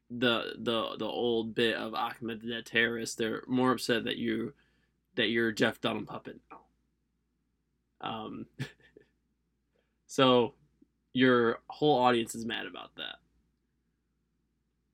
the 0.10 0.56
the 0.58 0.96
the 0.98 1.06
old 1.06 1.54
bit 1.54 1.76
of 1.76 1.94
Ahmed 1.94 2.42
the 2.42 2.50
Dead 2.50 2.66
Terrorist. 2.66 3.18
They're 3.18 3.44
more 3.48 3.72
upset 3.72 4.06
that 4.06 4.18
you 4.18 4.54
that 5.16 5.30
you're 5.30 5.52
Jeff 5.52 5.82
Dunham 5.82 6.06
puppet 6.06 6.40
now. 6.52 8.10
Um, 8.10 8.46
so 10.08 10.54
your 11.14 11.60
whole 11.70 12.00
audience 12.00 12.36
is 12.36 12.46
mad 12.46 12.66
about 12.66 12.96
that. 12.98 13.18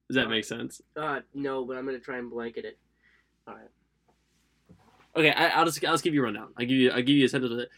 Does 0.10 0.16
that 0.16 0.30
make 0.30 0.46
sense? 0.46 0.82
Uh, 0.96 1.22
no, 1.34 1.66
but 1.66 1.78
I'm 1.78 1.86
gonna 1.86 2.00
try 2.00 2.18
and 2.18 2.30
blanket 2.30 2.66
it. 2.66 2.78
All 3.48 3.56
right. 3.56 3.70
Okay, 5.16 5.32
I, 5.32 5.48
I'll 5.50 5.66
just 5.66 5.84
I'll 5.86 5.94
just 5.94 6.04
give 6.04 6.14
you 6.14 6.22
a 6.22 6.26
rundown. 6.26 6.50
I 6.58 6.62
will 6.62 6.68
give 6.68 6.78
you 6.78 6.92
I 6.92 6.96
will 6.96 7.04
give 7.04 7.16
you 7.16 7.26
a 7.26 7.30
sentence 7.30 7.52
with 7.52 7.62
it. 7.62 7.70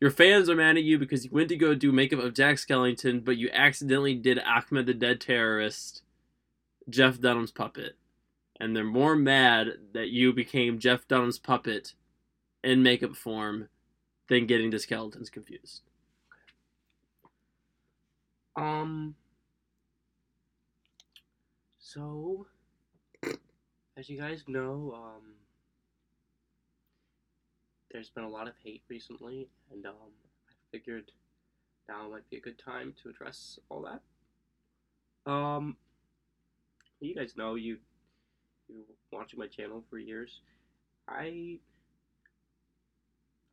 Your 0.00 0.10
fans 0.10 0.48
are 0.48 0.54
mad 0.54 0.76
at 0.76 0.84
you 0.84 0.96
because 0.96 1.24
you 1.24 1.30
went 1.32 1.48
to 1.48 1.56
go 1.56 1.74
do 1.74 1.90
makeup 1.90 2.20
of 2.20 2.32
Jack 2.32 2.56
Skellington, 2.56 3.24
but 3.24 3.36
you 3.36 3.50
accidentally 3.52 4.14
did 4.14 4.38
Ahmed 4.38 4.86
the 4.86 4.94
Dead 4.94 5.20
Terrorist, 5.20 6.02
Jeff 6.88 7.20
Dunham's 7.20 7.52
puppet, 7.52 7.96
and 8.58 8.74
they're 8.74 8.84
more 8.84 9.16
mad 9.16 9.68
that 9.92 10.08
you 10.08 10.32
became 10.32 10.78
Jeff 10.78 11.06
Dunham's 11.06 11.38
puppet 11.38 11.94
in 12.64 12.82
makeup 12.82 13.16
form 13.16 13.68
than 14.28 14.46
getting 14.46 14.70
the 14.70 14.78
skeletons 14.78 15.30
confused. 15.30 15.82
Um. 18.56 19.14
So, 21.78 22.46
as 23.96 24.10
you 24.10 24.18
guys 24.18 24.44
know, 24.46 24.92
um, 24.94 25.22
there's 27.90 28.10
been 28.10 28.24
a 28.24 28.28
lot 28.28 28.46
of 28.46 28.54
hate 28.62 28.82
recently, 28.88 29.48
and 29.72 29.86
um, 29.86 29.94
I 30.50 30.52
figured 30.70 31.12
now 31.88 32.10
might 32.10 32.28
be 32.28 32.36
a 32.36 32.40
good 32.40 32.58
time 32.58 32.94
to 33.02 33.08
address 33.08 33.58
all 33.70 33.88
that. 33.88 35.30
Um, 35.30 35.76
you 37.00 37.14
guys 37.14 37.34
know 37.36 37.54
you 37.54 37.78
you 38.68 38.84
watching 39.12 39.38
my 39.38 39.46
channel 39.46 39.84
for 39.88 39.98
years. 39.98 40.40
I 41.08 41.58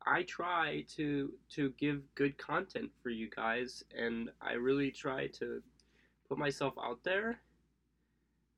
I 0.06 0.22
try 0.22 0.84
to 0.96 1.32
to 1.54 1.72
give 1.78 2.02
good 2.14 2.38
content 2.38 2.90
for 3.02 3.10
you 3.10 3.28
guys 3.34 3.82
and 3.96 4.30
I 4.40 4.52
really 4.52 4.90
try 4.90 5.26
to 5.38 5.60
put 6.28 6.38
myself 6.38 6.74
out 6.82 6.98
there 7.04 7.40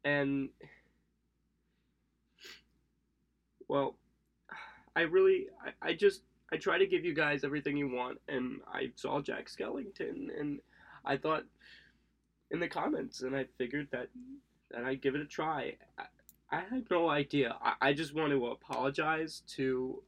and 0.05 0.51
well 3.69 3.97
I 4.95 5.03
really 5.03 5.47
I, 5.65 5.91
I 5.91 5.93
just 5.95 6.23
I 6.53 6.57
try 6.57 6.79
to 6.79 6.87
give 6.87 7.05
you 7.05 7.15
guys 7.15 7.45
everything 7.45 7.77
you 7.77 7.89
want 7.89 8.19
and 8.29 8.61
I 8.73 8.91
saw 8.97 9.21
Jack 9.21 9.49
Skellington 9.49 10.29
and 10.39 10.61
I 11.05 11.17
thought 11.17 11.45
in 12.51 12.61
the 12.61 12.69
comments 12.69 13.23
and 13.23 13.35
I 13.35 13.47
figured 13.57 13.89
that 13.93 14.09
that 14.71 14.85
I'd 14.85 15.01
give 15.03 15.15
it 15.15 15.21
a 15.21 15.25
try. 15.27 15.75
I, 15.99 16.05
I 16.51 16.61
had 16.61 16.85
no 16.91 17.09
idea. 17.09 17.57
I, 17.63 17.75
I 17.81 17.93
just 17.93 18.15
want 18.15 18.31
to 18.33 18.47
apologize 18.49 19.43
to 19.57 20.03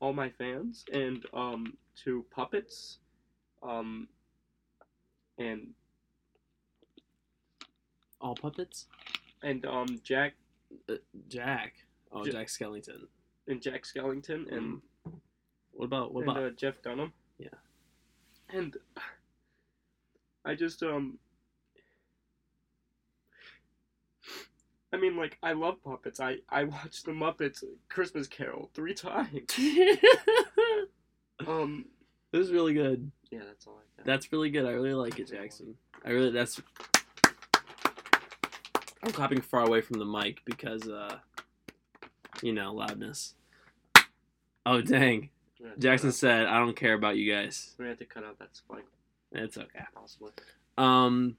all 0.00 0.12
my 0.12 0.28
fans 0.28 0.84
and 0.92 1.24
um 1.32 1.76
to 2.04 2.24
puppets 2.30 2.98
um 3.62 4.06
and 5.38 5.68
All 8.20 8.34
puppets? 8.34 8.86
and 9.42 9.64
um 9.66 9.86
Jack 10.02 10.34
Uh, 10.88 10.94
Jack. 11.28 11.74
Oh, 12.12 12.24
Ja- 12.24 12.32
Jack 12.32 12.46
Skellington. 12.48 13.06
and 13.48 13.60
Jack 13.62 13.84
Skellington 13.84 14.50
and, 14.52 14.80
What 15.72 15.84
about 15.86 16.12
what 16.14 16.22
and 16.22 16.30
about? 16.30 16.42
uh, 16.44 16.50
Jeff 16.50 16.80
Dunham. 16.82 17.12
Yeah. 17.38 17.48
And 18.50 18.76
I 20.44 20.54
just 20.54 20.82
um 20.82 21.18
I 24.96 24.98
mean 24.98 25.16
like 25.16 25.36
I 25.42 25.52
love 25.52 25.82
puppets. 25.84 26.20
I 26.20 26.38
I 26.48 26.64
watched 26.64 27.04
the 27.04 27.12
Muppets 27.12 27.62
Christmas 27.90 28.26
Carol 28.26 28.70
3 28.74 28.94
times. 28.94 29.58
Um 31.46 31.84
this 32.32 32.46
is 32.46 32.50
really 32.52 32.72
good. 32.72 33.10
yeah, 33.30 33.40
that's 33.46 33.66
all 33.66 33.74
I 33.74 33.84
got. 33.98 34.06
That's 34.06 34.32
really 34.32 34.50
good. 34.50 34.64
I 34.64 34.70
really 34.70 34.94
like 34.94 35.18
it, 35.18 35.28
Jackson. 35.28 35.74
I 36.04 36.10
really 36.10 36.30
that's. 36.30 36.60
I'm 39.02 39.12
clapping 39.12 39.42
far 39.42 39.64
away 39.66 39.80
from 39.82 39.98
the 39.98 40.04
mic 40.04 40.42
because, 40.44 40.88
uh, 40.88 41.18
you 42.42 42.52
know, 42.52 42.72
loudness. 42.72 43.34
Oh 44.64 44.80
dang! 44.80 45.28
We're 45.60 45.66
gonna 45.66 45.70
have 45.70 45.74
to 45.76 45.80
Jackson 45.80 46.12
said, 46.12 46.46
"I 46.46 46.58
don't 46.58 46.74
care 46.74 46.94
about 46.94 47.16
you 47.16 47.30
guys." 47.32 47.74
We're 47.78 47.88
have 47.88 47.98
to 47.98 48.06
cut 48.06 48.24
out 48.24 48.38
that 48.38 48.56
spike, 48.56 48.86
It's 49.32 49.56
okay. 49.56 49.84
possibly. 49.94 50.32
Um, 50.76 51.36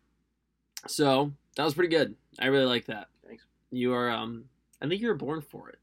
so 0.87 1.33
that 1.55 1.63
was 1.63 1.73
pretty 1.73 1.93
good. 1.95 2.15
I 2.39 2.47
really 2.47 2.65
like 2.65 2.85
that. 2.85 3.07
You 3.71 3.93
are 3.93 4.09
um, 4.09 4.45
I 4.81 4.87
think 4.87 5.01
you 5.01 5.07
were 5.07 5.15
born 5.15 5.41
for 5.41 5.69
it. 5.69 5.79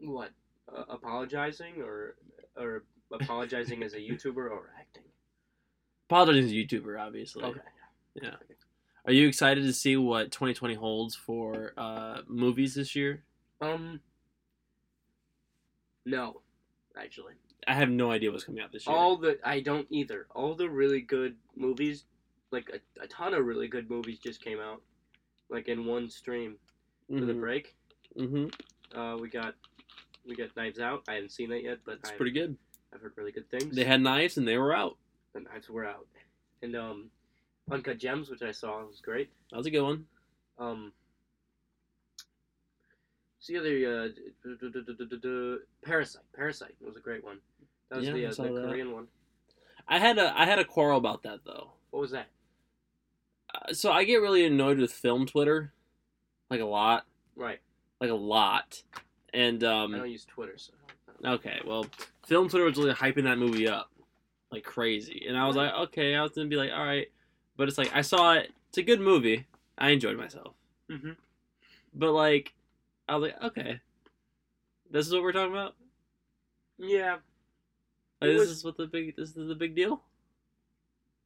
What? 0.00 0.30
Uh, 0.74 0.84
apologizing 0.88 1.82
or 1.82 2.16
or 2.56 2.84
apologizing 3.12 3.82
as 3.82 3.94
a 3.94 3.98
YouTuber 3.98 4.50
or 4.50 4.70
acting? 4.78 5.04
Apologizing 6.08 6.44
as 6.44 6.52
a 6.52 6.54
YouTuber, 6.54 7.00
obviously. 7.00 7.44
Okay. 7.44 7.60
Yeah. 8.14 8.34
Are 9.04 9.12
you 9.12 9.26
excited 9.26 9.64
to 9.64 9.72
see 9.72 9.96
what 9.96 10.30
2020 10.30 10.74
holds 10.74 11.14
for 11.16 11.72
uh 11.76 12.18
movies 12.26 12.74
this 12.74 12.94
year? 12.94 13.22
Um. 13.60 14.00
No, 16.04 16.40
actually. 16.96 17.34
I 17.66 17.74
have 17.74 17.90
no 17.90 18.10
idea 18.10 18.30
what's 18.32 18.44
coming 18.44 18.60
out 18.60 18.72
this 18.72 18.86
year. 18.86 18.96
All 18.96 19.16
the 19.16 19.38
I 19.44 19.60
don't 19.60 19.86
either. 19.90 20.26
All 20.34 20.54
the 20.54 20.68
really 20.68 21.00
good 21.00 21.36
movies, 21.56 22.04
like 22.50 22.70
a, 22.72 23.02
a 23.02 23.06
ton 23.06 23.34
of 23.34 23.44
really 23.46 23.68
good 23.68 23.88
movies, 23.88 24.18
just 24.18 24.42
came 24.42 24.58
out, 24.58 24.82
like 25.48 25.68
in 25.68 25.86
one 25.86 26.10
stream 26.10 26.56
for 27.08 27.20
the 27.24 27.32
Mhm. 27.32 27.40
break. 27.40 27.76
Mhm. 28.16 28.54
Uh, 28.94 29.16
we 29.20 29.28
got 29.28 29.54
we 30.24 30.36
got 30.36 30.54
Knives 30.56 30.78
Out. 30.78 31.02
I 31.08 31.14
haven't 31.14 31.30
seen 31.32 31.50
that 31.50 31.62
yet, 31.62 31.80
but 31.84 31.98
It's 31.98 32.10
I've, 32.10 32.16
pretty 32.16 32.30
good. 32.32 32.56
I've 32.92 33.00
heard 33.00 33.12
really 33.16 33.32
good 33.32 33.48
things. 33.50 33.74
They 33.74 33.84
had 33.84 34.00
knives 34.00 34.36
and 34.36 34.46
they 34.46 34.56
were 34.58 34.72
out. 34.74 34.96
the 35.32 35.40
Knives 35.40 35.68
were 35.68 35.84
out, 35.86 36.06
and 36.60 36.76
um, 36.76 37.10
Uncut 37.70 37.98
Gems, 37.98 38.28
which 38.30 38.42
I 38.42 38.52
saw, 38.52 38.84
was 38.84 39.00
great. 39.00 39.30
That 39.50 39.56
was 39.56 39.66
a 39.66 39.70
good 39.70 39.82
one. 39.82 40.06
Um, 40.58 40.92
see 43.40 43.58
other 43.58 44.12
uh, 44.44 45.56
Parasite. 45.82 46.22
Parasite 46.34 46.74
was 46.80 46.96
a 46.96 47.00
great 47.00 47.24
one. 47.24 47.38
That 47.88 47.96
was 47.98 48.06
Yeah, 48.06 48.12
the 48.12 48.26
uh, 48.26 48.30
the 48.34 48.42
that. 48.42 48.68
Korean 48.68 48.92
one. 48.92 49.08
I 49.88 49.98
had 49.98 50.18
a 50.18 50.38
I 50.38 50.44
had 50.44 50.58
a 50.58 50.64
quarrel 50.64 50.98
about 50.98 51.22
that 51.24 51.40
though. 51.44 51.72
What 51.90 52.00
was 52.00 52.10
that? 52.12 52.28
Uh, 53.54 53.72
so 53.72 53.90
I 53.90 54.04
get 54.04 54.16
really 54.16 54.44
annoyed 54.44 54.78
with 54.78 54.92
film 54.92 55.26
Twitter, 55.26 55.72
like 56.52 56.60
a 56.60 56.64
lot, 56.66 57.06
Right. 57.34 57.60
like 58.00 58.10
a 58.10 58.14
lot. 58.14 58.82
And 59.34 59.64
um, 59.64 59.94
I 59.94 59.98
don't 59.98 60.10
use 60.10 60.24
Twitter, 60.26 60.54
so. 60.58 60.72
I 61.08 61.12
don't 61.12 61.22
know. 61.22 61.32
okay, 61.34 61.60
well, 61.66 61.86
film 62.26 62.48
Twitter 62.48 62.64
was 62.66 62.76
really 62.76 62.92
hyping 62.92 63.24
that 63.24 63.38
movie 63.38 63.66
up 63.68 63.90
like 64.50 64.64
crazy, 64.64 65.24
and 65.26 65.36
I 65.38 65.46
was 65.46 65.56
like, 65.56 65.72
okay, 65.72 66.14
I 66.14 66.22
was 66.22 66.32
gonna 66.32 66.48
be 66.48 66.56
like, 66.56 66.70
all 66.72 66.84
right, 66.84 67.10
but 67.56 67.68
it's 67.68 67.78
like 67.78 67.90
I 67.94 68.02
saw 68.02 68.34
it. 68.34 68.52
It's 68.68 68.78
a 68.78 68.82
good 68.82 69.00
movie. 69.00 69.46
I 69.78 69.90
enjoyed 69.90 70.18
myself, 70.18 70.54
Mhm. 70.90 71.16
but 71.94 72.12
like, 72.12 72.52
I 73.08 73.16
was 73.16 73.32
like, 73.32 73.42
okay, 73.42 73.80
this 74.90 75.06
is 75.06 75.12
what 75.14 75.22
we're 75.22 75.32
talking 75.32 75.52
about. 75.52 75.74
Yeah. 76.78 77.12
Like, 78.20 78.30
this 78.32 78.40
was- 78.40 78.50
is 78.50 78.64
what 78.64 78.76
the 78.76 78.86
big 78.86 79.16
this 79.16 79.30
is 79.34 79.48
the 79.48 79.54
big 79.54 79.74
deal. 79.74 80.02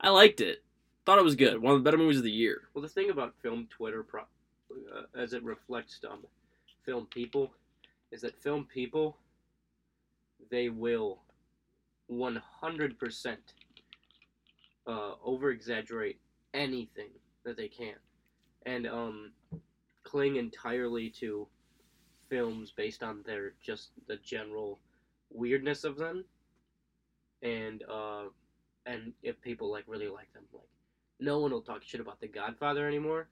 I 0.00 0.11
liked 0.11 0.40
it. 0.40 0.62
Thought 1.04 1.18
it 1.18 1.25
was 1.25 1.37
good. 1.37 1.59
One 1.61 1.75
of 1.75 1.80
the 1.80 1.85
better 1.85 1.97
movies 1.99 2.18
of 2.18 2.23
the 2.25 2.30
year. 2.30 2.68
Well, 2.75 2.83
the 2.83 2.88
thing 2.88 3.11
about 3.11 3.35
film 3.42 3.66
Twitter, 3.68 4.02
pro- 4.02 4.26
uh, 4.95 5.21
as 5.21 5.33
it 5.33 5.42
reflects 5.42 6.00
um, 6.11 6.25
film 6.85 7.06
people, 7.06 7.52
is 8.12 8.21
that 8.21 8.40
film 8.42 8.66
people, 8.73 9.16
they 10.50 10.68
will, 10.68 11.18
one 12.06 12.40
hundred 12.61 12.99
percent, 12.99 13.54
uh, 14.87 15.12
over 15.25 15.50
exaggerate 15.50 16.18
anything 16.54 17.11
that 17.45 17.56
they 17.56 17.68
can, 17.68 17.95
and 18.64 18.87
um, 18.87 19.33
cling 20.04 20.37
entirely 20.37 21.11
to 21.11 21.47
films 22.28 22.73
based 22.76 23.02
on 23.02 23.23
their 23.25 23.52
just 23.62 23.90
the 24.06 24.16
general 24.16 24.78
weirdness 25.33 25.85
of 25.85 25.97
them, 25.97 26.25
and 27.42 27.83
uh, 27.90 28.25
and 28.85 29.12
if 29.23 29.40
people 29.40 29.71
like 29.71 29.85
really 29.87 30.09
like 30.09 30.33
them, 30.33 30.45
like 30.52 30.68
no 31.18 31.40
one 31.40 31.51
will 31.51 31.62
talk 31.62 31.83
shit 31.83 32.01
about 32.01 32.20
The 32.20 32.29
Godfather 32.29 32.87
anymore. 32.87 33.29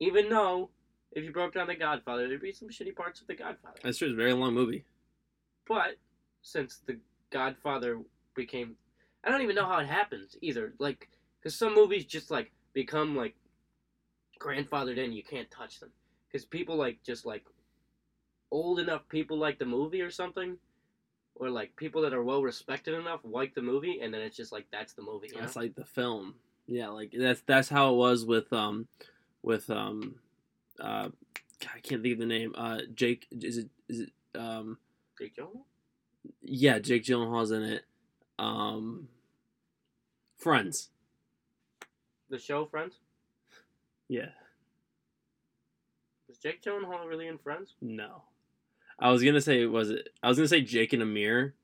Even 0.00 0.28
though, 0.28 0.70
if 1.12 1.24
you 1.24 1.32
broke 1.32 1.54
down 1.54 1.66
The 1.66 1.74
Godfather, 1.74 2.28
there'd 2.28 2.40
be 2.40 2.52
some 2.52 2.68
shitty 2.68 2.94
parts 2.94 3.20
of 3.20 3.26
The 3.26 3.34
Godfather. 3.34 3.78
That's 3.82 3.98
true. 3.98 4.08
It's 4.08 4.14
a 4.14 4.16
very 4.16 4.32
long 4.32 4.54
movie. 4.54 4.84
But 5.66 5.96
since 6.42 6.80
The 6.86 6.98
Godfather 7.30 8.00
became, 8.34 8.76
I 9.24 9.30
don't 9.30 9.42
even 9.42 9.56
know 9.56 9.66
how 9.66 9.78
it 9.78 9.86
happens 9.86 10.36
either. 10.40 10.74
Like, 10.78 11.08
because 11.40 11.56
some 11.56 11.74
movies 11.74 12.04
just 12.04 12.30
like 12.30 12.52
become 12.72 13.16
like 13.16 13.34
grandfathered 14.40 14.98
in, 14.98 15.12
you 15.12 15.22
can't 15.22 15.50
touch 15.50 15.80
them. 15.80 15.90
Because 16.30 16.44
people 16.44 16.76
like 16.76 17.02
just 17.02 17.24
like 17.24 17.44
old 18.50 18.80
enough 18.80 19.08
people 19.08 19.38
like 19.38 19.58
the 19.58 19.66
movie 19.66 20.00
or 20.00 20.10
something. 20.10 20.56
Or 21.40 21.50
like 21.50 21.76
people 21.76 22.02
that 22.02 22.12
are 22.12 22.24
well 22.24 22.42
respected 22.42 22.94
enough 22.94 23.20
like 23.22 23.54
the 23.54 23.62
movie, 23.62 24.00
and 24.02 24.12
then 24.12 24.22
it's 24.22 24.36
just 24.36 24.50
like 24.50 24.66
that's 24.72 24.94
the 24.94 25.02
movie. 25.02 25.28
Know? 25.32 25.40
That's 25.40 25.54
like 25.54 25.76
the 25.76 25.84
film. 25.84 26.34
Yeah, 26.66 26.88
like 26.88 27.14
that's 27.16 27.42
that's 27.46 27.68
how 27.68 27.92
it 27.92 27.96
was 27.96 28.24
with 28.24 28.52
um 28.52 28.88
with 29.44 29.70
um 29.70 30.16
uh 30.80 31.08
I 31.62 31.80
can't 31.82 32.02
think 32.02 32.14
of 32.14 32.20
the 32.20 32.26
name. 32.26 32.54
Uh 32.56 32.80
Jake 32.94 33.26
is 33.30 33.58
it 33.58 33.68
is 33.88 34.00
it 34.00 34.10
um 34.34 34.78
Jake 35.18 35.36
Gyllenhaal? 35.36 35.62
yeah, 36.42 36.78
Jake 36.78 37.04
Gyllenhaal's 37.04 37.50
in 37.50 37.62
it. 37.62 37.84
Um 38.38 39.08
Friends. 40.36 40.90
The 42.30 42.38
show 42.38 42.66
Friends? 42.66 42.94
Yeah. 44.08 44.28
Was 46.28 46.38
Jake 46.38 46.62
Gyllenhaal 46.62 47.06
really 47.08 47.26
in 47.26 47.38
Friends? 47.38 47.74
No. 47.80 48.22
I 48.98 49.10
was 49.10 49.22
gonna 49.22 49.40
say 49.40 49.64
was 49.66 49.90
it 49.90 50.08
I 50.22 50.28
was 50.28 50.36
gonna 50.36 50.48
say 50.48 50.60
Jake 50.60 50.92
and 50.92 51.02
Amir, 51.02 51.54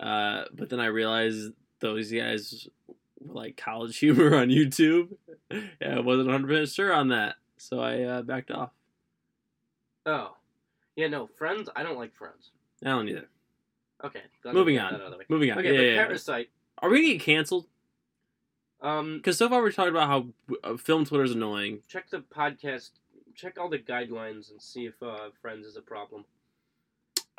uh, 0.00 0.44
but 0.52 0.70
then 0.70 0.80
I 0.80 0.86
realized 0.86 1.52
those 1.80 2.10
guys 2.10 2.66
were 3.20 3.34
like 3.34 3.56
college 3.56 3.98
humor 4.00 4.36
on 4.36 4.48
YouTube. 4.48 5.08
Yeah, 5.50 5.96
I 5.96 6.00
wasn't 6.00 6.28
100 6.28 6.46
percent 6.48 6.68
sure 6.70 6.92
on 6.92 7.08
that, 7.08 7.36
so 7.62 7.80
I 7.80 8.02
uh, 8.02 8.22
backed 8.22 8.50
off. 8.50 8.70
Oh, 10.06 10.36
yeah, 10.96 11.08
no, 11.08 11.26
Friends. 11.26 11.68
I 11.76 11.82
don't 11.82 11.96
like 11.98 12.14
Friends. 12.14 12.50
I 12.84 12.88
don't 12.90 13.08
either. 13.08 13.28
Okay, 14.04 14.20
Moving 14.44 14.78
on. 14.80 14.92
that 14.92 15.00
out 15.00 15.06
of 15.06 15.12
the 15.12 15.18
way. 15.18 15.24
Moving 15.28 15.52
on. 15.52 15.58
Okay, 15.58 15.68
yeah, 15.72 15.76
but 15.78 15.82
yeah, 15.84 15.90
yeah. 15.92 16.04
Parasite. 16.04 16.50
Are 16.78 16.90
we 16.90 17.00
gonna 17.02 17.12
get 17.14 17.22
canceled? 17.22 17.66
Um, 18.80 19.18
Because 19.18 19.38
so 19.38 19.48
far 19.48 19.62
we're 19.62 19.70
talking 19.70 19.92
about 19.94 20.08
how 20.08 20.26
uh, 20.64 20.76
film 20.76 21.04
Twitter 21.04 21.22
is 21.22 21.30
annoying. 21.32 21.80
check 21.88 22.10
the 22.10 22.18
podcast. 22.18 22.90
Check 23.36 23.58
all 23.60 23.68
the 23.70 23.78
guidelines 23.78 24.50
and 24.50 24.60
see 24.60 24.86
if 24.86 25.00
uh, 25.02 25.30
Friends 25.40 25.66
is 25.66 25.76
a 25.76 25.80
problem. 25.82 26.24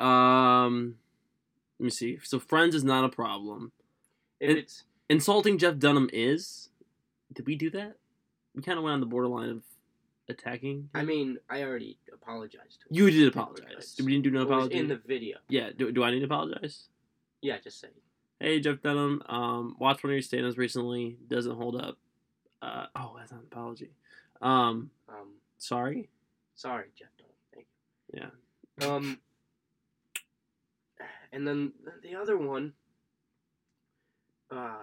Um, 0.00 0.96
let 1.78 1.84
me 1.84 1.90
see. 1.90 2.18
So 2.22 2.38
Friends 2.38 2.74
is 2.74 2.82
not 2.82 3.04
a 3.04 3.08
problem. 3.10 3.72
If 4.40 4.50
It- 4.50 4.58
it's 4.58 4.84
Insulting 5.10 5.58
Jeff 5.58 5.78
Dunham 5.78 6.08
is. 6.14 6.70
Did 7.32 7.46
we 7.46 7.56
do 7.56 7.68
that? 7.70 7.96
We 8.54 8.62
kind 8.62 8.78
of 8.78 8.84
went 8.84 8.94
on 8.94 9.00
the 9.00 9.06
borderline 9.06 9.50
of 9.50 9.62
attacking. 10.28 10.88
I 10.94 11.02
mean, 11.04 11.38
I 11.50 11.62
already 11.62 11.98
apologized. 12.12 12.80
to 12.80 12.86
him. 12.88 13.04
you 13.06 13.10
did 13.10 13.28
apologize. 13.28 13.94
We 13.98 14.12
didn't 14.12 14.24
do 14.24 14.30
no 14.30 14.42
apology. 14.42 14.78
in 14.78 14.88
the 14.88 14.96
video. 14.96 15.38
Yeah. 15.48 15.70
Do, 15.76 15.92
do 15.92 16.02
I 16.02 16.10
need 16.10 16.20
to 16.20 16.26
apologize? 16.26 16.88
Yeah, 17.40 17.58
just 17.62 17.80
say. 17.80 17.88
Hey 18.40 18.60
Jeff 18.60 18.82
Dunham. 18.82 19.22
Um, 19.26 19.76
watched 19.78 20.02
one 20.02 20.10
of 20.10 20.14
your 20.14 20.22
stand-ups 20.22 20.56
recently. 20.58 21.16
Doesn't 21.28 21.54
hold 21.54 21.76
up. 21.76 21.98
Uh, 22.62 22.86
oh, 22.96 23.14
that's 23.18 23.30
not 23.32 23.40
an 23.42 23.46
apology. 23.52 23.90
Um, 24.42 24.90
Um, 25.08 25.34
sorry. 25.58 26.08
sorry, 26.54 26.86
Jeff. 26.98 27.08
Dunham. 27.18 27.34
Thank 27.54 27.66
you. 28.12 28.20
Yeah. 28.80 28.88
Um, 28.88 29.18
and 31.32 31.46
then 31.46 31.72
the 32.02 32.16
other 32.16 32.36
one. 32.36 32.72
Uh, 34.50 34.82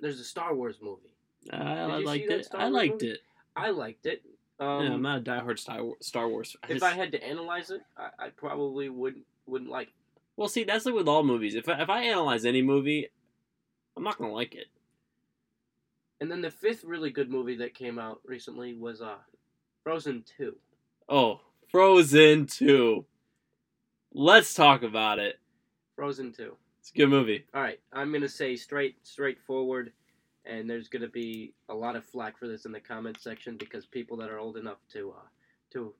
there's 0.00 0.20
a 0.20 0.24
Star 0.24 0.54
Wars 0.54 0.76
movie. 0.82 1.14
I, 1.52 1.56
I 1.80 1.98
liked 1.98 2.30
it. 2.30 2.48
I 2.54 2.68
liked 2.68 3.02
movie? 3.02 3.10
it. 3.12 3.20
I 3.56 3.70
liked 3.70 4.06
it. 4.06 4.22
Um, 4.60 4.84
yeah, 4.84 4.92
I'm 4.92 5.02
not 5.02 5.18
a 5.18 5.22
diehard 5.22 5.58
Star 6.02 6.28
Wars. 6.28 6.54
I 6.62 6.66
if 6.66 6.72
just- 6.74 6.84
I 6.84 6.94
had 6.94 7.12
to 7.12 7.24
analyze 7.24 7.70
it, 7.70 7.80
I, 7.96 8.26
I 8.26 8.28
probably 8.28 8.88
wouldn't 8.90 9.24
wouldn't 9.46 9.70
like 9.70 9.88
it. 9.88 9.94
Well, 10.36 10.48
see, 10.48 10.64
that's 10.64 10.86
like 10.86 10.94
with 10.94 11.08
all 11.08 11.22
movies. 11.24 11.54
If 11.54 11.68
I, 11.68 11.80
if 11.82 11.88
I 11.90 12.02
analyze 12.04 12.44
any 12.44 12.62
movie, 12.62 13.08
I'm 13.96 14.02
not 14.04 14.18
gonna 14.18 14.32
like 14.32 14.54
it. 14.54 14.66
And 16.20 16.30
then 16.30 16.42
the 16.42 16.50
fifth 16.50 16.84
really 16.84 17.10
good 17.10 17.30
movie 17.30 17.56
that 17.56 17.74
came 17.74 17.98
out 17.98 18.20
recently 18.24 18.74
was 18.74 19.00
uh, 19.00 19.16
Frozen 19.82 20.24
Two. 20.36 20.56
Oh, 21.08 21.40
Frozen 21.70 22.46
Two. 22.46 23.06
Let's 24.12 24.52
talk 24.54 24.82
about 24.82 25.18
it. 25.18 25.38
Frozen 25.96 26.32
Two. 26.32 26.56
It's 26.80 26.90
a 26.90 26.94
good 26.98 27.08
movie. 27.08 27.44
All 27.54 27.62
right, 27.62 27.80
I'm 27.92 28.12
gonna 28.12 28.28
say 28.28 28.56
straight 28.56 28.96
straightforward, 29.06 29.92
and 30.44 30.68
there's 30.68 30.88
gonna 30.88 31.08
be 31.08 31.52
a 31.68 31.74
lot 31.74 31.96
of 31.96 32.04
flack 32.04 32.38
for 32.38 32.48
this 32.48 32.64
in 32.64 32.72
the 32.72 32.80
comment 32.80 33.20
section 33.20 33.56
because 33.56 33.86
people 33.86 34.16
that 34.18 34.30
are 34.30 34.38
old 34.38 34.56
enough 34.56 34.78
to 34.92 35.10
uh, 35.16 35.26
to 35.72 35.92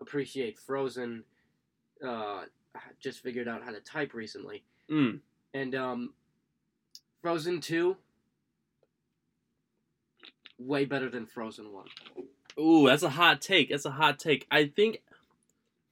appreciate 0.00 0.58
Frozen 0.58 1.24
uh, 2.06 2.42
just 3.00 3.22
figured 3.22 3.48
out 3.48 3.62
how 3.62 3.70
to 3.70 3.80
type 3.80 4.14
recently. 4.14 4.62
Mm. 4.90 5.20
And 5.54 5.74
um, 5.74 6.12
Frozen 7.22 7.60
Two, 7.60 7.96
way 10.58 10.84
better 10.84 11.08
than 11.08 11.26
Frozen 11.26 11.72
One. 11.72 11.86
Ooh, 12.58 12.86
that's 12.86 13.02
a 13.02 13.10
hot 13.10 13.40
take. 13.40 13.70
That's 13.70 13.84
a 13.84 13.90
hot 13.90 14.18
take. 14.18 14.46
I 14.50 14.66
think, 14.66 15.02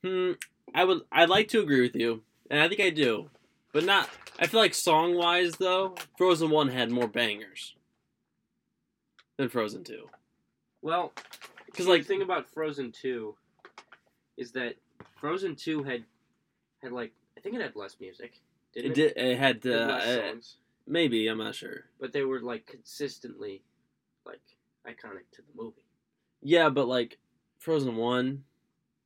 hmm, 0.02 0.32
I 0.74 0.84
would. 0.84 1.02
I'd 1.10 1.28
like 1.28 1.48
to 1.48 1.60
agree 1.60 1.80
with 1.80 1.96
you, 1.96 2.22
and 2.50 2.60
I 2.60 2.68
think 2.68 2.80
I 2.80 2.90
do. 2.90 3.30
but 3.72 3.84
not. 3.84 4.08
I 4.38 4.46
feel 4.46 4.60
like 4.60 4.74
song 4.74 5.14
wise 5.14 5.52
though, 5.52 5.94
Frozen 6.18 6.50
One 6.50 6.68
had 6.68 6.90
more 6.90 7.08
bangers 7.08 7.74
than 9.36 9.48
Frozen 9.48 9.84
Two. 9.84 10.08
Well, 10.82 11.12
Because 11.66 11.86
like 11.86 12.02
the 12.02 12.08
thing 12.08 12.22
about 12.22 12.48
Frozen 12.48 12.92
Two 12.92 13.34
is 14.36 14.52
that 14.52 14.74
Frozen 15.16 15.56
Two 15.56 15.82
had 15.82 16.04
had 16.82 16.92
like 16.92 17.12
I 17.36 17.40
think 17.40 17.54
it 17.54 17.60
had 17.60 17.76
less 17.76 17.96
music. 18.00 18.40
Didn't 18.72 18.92
it 18.92 18.94
did, 18.94 19.12
it 19.16 19.38
had 19.38 19.64
It 19.64 19.72
had 19.72 19.80
uh, 19.82 19.86
less 19.92 20.06
uh, 20.06 20.20
songs, 20.32 20.56
maybe 20.86 21.26
I'm 21.28 21.38
not 21.38 21.54
sure. 21.54 21.84
but 22.00 22.12
they 22.12 22.22
were 22.24 22.40
like 22.40 22.66
consistently 22.66 23.62
like 24.26 24.40
iconic 24.86 25.24
to 25.32 25.42
the 25.42 25.62
movie. 25.62 25.84
Yeah, 26.42 26.68
but 26.68 26.86
like 26.88 27.18
Frozen 27.58 27.96
One, 27.96 28.44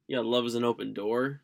you 0.06 0.16
got 0.16 0.26
Love 0.26 0.46
Is 0.46 0.54
an 0.56 0.64
Open 0.64 0.92
Door. 0.94 1.40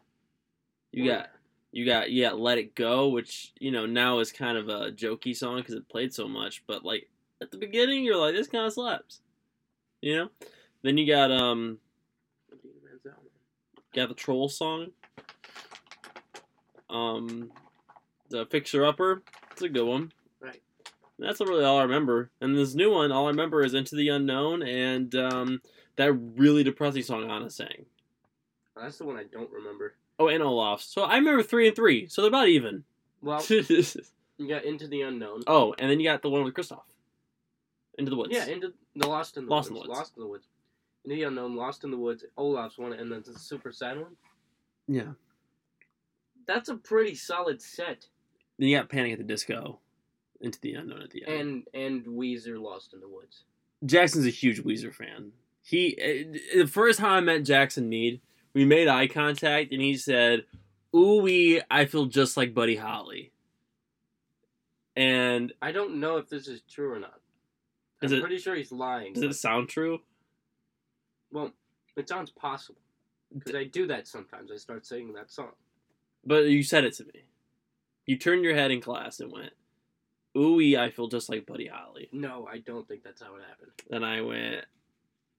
You 0.92 1.04
Well, 1.04 1.18
got 1.20 1.28
you 1.72 1.84
got 1.86 2.10
you 2.10 2.22
got 2.24 2.38
Let 2.40 2.58
It 2.58 2.74
Go, 2.74 3.08
which 3.08 3.52
you 3.60 3.70
know 3.70 3.86
now 3.86 4.18
is 4.20 4.32
kind 4.32 4.56
of 4.58 4.68
a 4.68 4.90
jokey 4.92 5.36
song 5.36 5.58
because 5.58 5.74
it 5.74 5.88
played 5.88 6.12
so 6.14 6.26
much. 6.28 6.64
But 6.66 6.84
like 6.84 7.08
at 7.40 7.50
the 7.50 7.58
beginning, 7.58 8.04
you're 8.04 8.16
like, 8.16 8.34
this 8.34 8.48
kind 8.48 8.66
of 8.66 8.72
slaps, 8.72 9.20
you 10.00 10.16
know. 10.16 10.28
Then 10.82 10.98
you 10.98 11.06
got 11.06 11.30
um, 11.30 11.78
got 13.94 14.08
the 14.08 14.14
Troll 14.14 14.48
song. 14.48 14.88
Um, 16.90 17.50
the 18.30 18.46
Fixer 18.46 18.84
Upper, 18.84 19.22
it's 19.52 19.62
a 19.62 19.68
good 19.68 19.86
one. 19.86 20.12
Right. 20.40 20.62
That's 21.18 21.40
really 21.40 21.64
all 21.64 21.78
I 21.78 21.82
remember. 21.82 22.30
And 22.40 22.56
this 22.56 22.74
new 22.74 22.92
one, 22.92 23.10
all 23.10 23.26
I 23.26 23.30
remember 23.30 23.64
is 23.64 23.74
Into 23.74 23.96
the 23.96 24.08
Unknown 24.10 24.62
and 24.62 25.14
um, 25.14 25.62
that 25.96 26.12
really 26.12 26.62
depressing 26.62 27.02
song 27.02 27.30
Anna 27.30 27.50
sang. 27.50 27.86
That's 28.76 28.98
the 28.98 29.04
one 29.04 29.16
I 29.16 29.24
don't 29.24 29.50
remember. 29.50 29.94
Oh, 30.18 30.28
and 30.28 30.42
Olaf. 30.42 30.82
So 30.82 31.02
I 31.02 31.16
remember 31.16 31.42
three 31.42 31.66
and 31.66 31.76
three, 31.76 32.06
so 32.06 32.22
they're 32.22 32.28
about 32.28 32.48
even. 32.48 32.84
Well, 33.22 33.44
you 33.48 34.48
got 34.48 34.64
Into 34.64 34.86
the 34.86 35.02
Unknown. 35.02 35.42
oh, 35.46 35.74
and 35.78 35.90
then 35.90 35.98
you 35.98 36.08
got 36.08 36.22
the 36.22 36.30
one 36.30 36.44
with 36.44 36.54
Kristoff. 36.54 36.82
Into 37.98 38.10
the 38.10 38.16
Woods. 38.16 38.30
Yeah, 38.32 38.46
Into 38.46 38.72
the 38.96 39.06
Lost 39.06 39.36
in 39.36 39.46
the 39.46 39.50
Lost 39.50 39.68
in 39.68 39.74
Woods. 39.74 39.84
the 39.84 39.88
Woods. 39.90 39.98
Lost 39.98 40.16
in 40.16 40.22
the 40.22 40.28
Woods. 40.28 40.46
Into 41.04 41.16
the 41.16 41.22
Unknown, 41.24 41.54
Lost 41.56 41.84
in 41.84 41.90
the 41.90 41.98
Woods, 41.98 42.24
Olaf's 42.36 42.78
one, 42.78 42.92
and 42.92 43.10
then 43.12 43.22
the 43.26 43.38
super 43.38 43.72
sad 43.72 43.98
one. 44.00 44.16
yeah. 44.88 45.12
That's 46.46 46.68
a 46.68 46.74
pretty 46.76 47.14
solid 47.14 47.62
set. 47.62 48.06
Then 48.58 48.68
you 48.68 48.76
got 48.76 48.90
Panic 48.90 49.12
at 49.12 49.18
the 49.18 49.24
Disco. 49.24 49.78
Into 50.42 50.60
the 50.60 50.74
Unknown 50.74 51.00
at 51.02 51.10
the 51.10 51.24
end. 51.26 51.64
And 51.72 52.04
and 52.04 52.06
Weezer, 52.06 52.60
Lost 52.60 52.92
in 52.92 53.00
the 53.00 53.08
Woods. 53.08 53.44
Jackson's 53.86 54.26
a 54.26 54.30
huge 54.30 54.62
Weezer 54.62 54.94
fan. 54.94 55.32
He 55.62 55.98
eh, 55.98 56.24
the 56.54 56.66
first 56.66 56.98
time 56.98 57.12
I 57.14 57.20
met 57.20 57.44
Jackson 57.44 57.88
Mead, 57.88 58.20
we 58.52 58.66
made 58.66 58.88
eye 58.88 59.06
contact, 59.06 59.72
and 59.72 59.80
he 59.80 59.96
said, 59.96 60.44
"Ooh 60.94 61.22
wee, 61.22 61.62
I 61.70 61.86
feel 61.86 62.04
just 62.06 62.36
like 62.36 62.52
Buddy 62.52 62.76
Holly." 62.76 63.32
And 64.96 65.52
I 65.62 65.72
don't 65.72 65.98
know 65.98 66.18
if 66.18 66.28
this 66.28 66.46
is 66.46 66.60
true 66.70 66.92
or 66.92 66.98
not. 67.00 67.20
Is 68.04 68.12
I'm 68.12 68.18
it- 68.18 68.20
pretty 68.22 68.38
sure 68.38 68.54
he's 68.54 68.72
lying. 68.72 69.12
does 69.14 69.22
it 69.22 69.32
sound 69.34 69.68
true? 69.68 70.00
Well, 71.32 71.52
it 71.96 72.08
sounds 72.08 72.30
possible. 72.30 72.80
Because 73.36 73.54
I 73.56 73.64
do 73.64 73.86
that 73.88 74.06
sometimes. 74.06 74.50
I 74.52 74.56
start 74.56 74.86
singing 74.86 75.14
that 75.14 75.30
song. 75.30 75.52
But 76.24 76.44
you 76.46 76.62
said 76.62 76.84
it 76.84 76.94
to 76.94 77.04
me. 77.04 77.24
You 78.06 78.16
turned 78.16 78.44
your 78.44 78.54
head 78.54 78.70
in 78.70 78.80
class 78.80 79.18
and 79.20 79.32
went, 79.32 79.52
"Ooh 80.36 80.60
I 80.78 80.90
feel 80.90 81.08
just 81.08 81.28
like 81.28 81.44
Buddy 81.46 81.66
Holly." 81.66 82.08
No, 82.12 82.46
I 82.50 82.58
don't 82.58 82.86
think 82.86 83.02
that's 83.02 83.20
how 83.22 83.34
it 83.36 83.42
happened. 83.48 83.72
Then 83.90 84.04
I 84.04 84.20
went, 84.20 84.64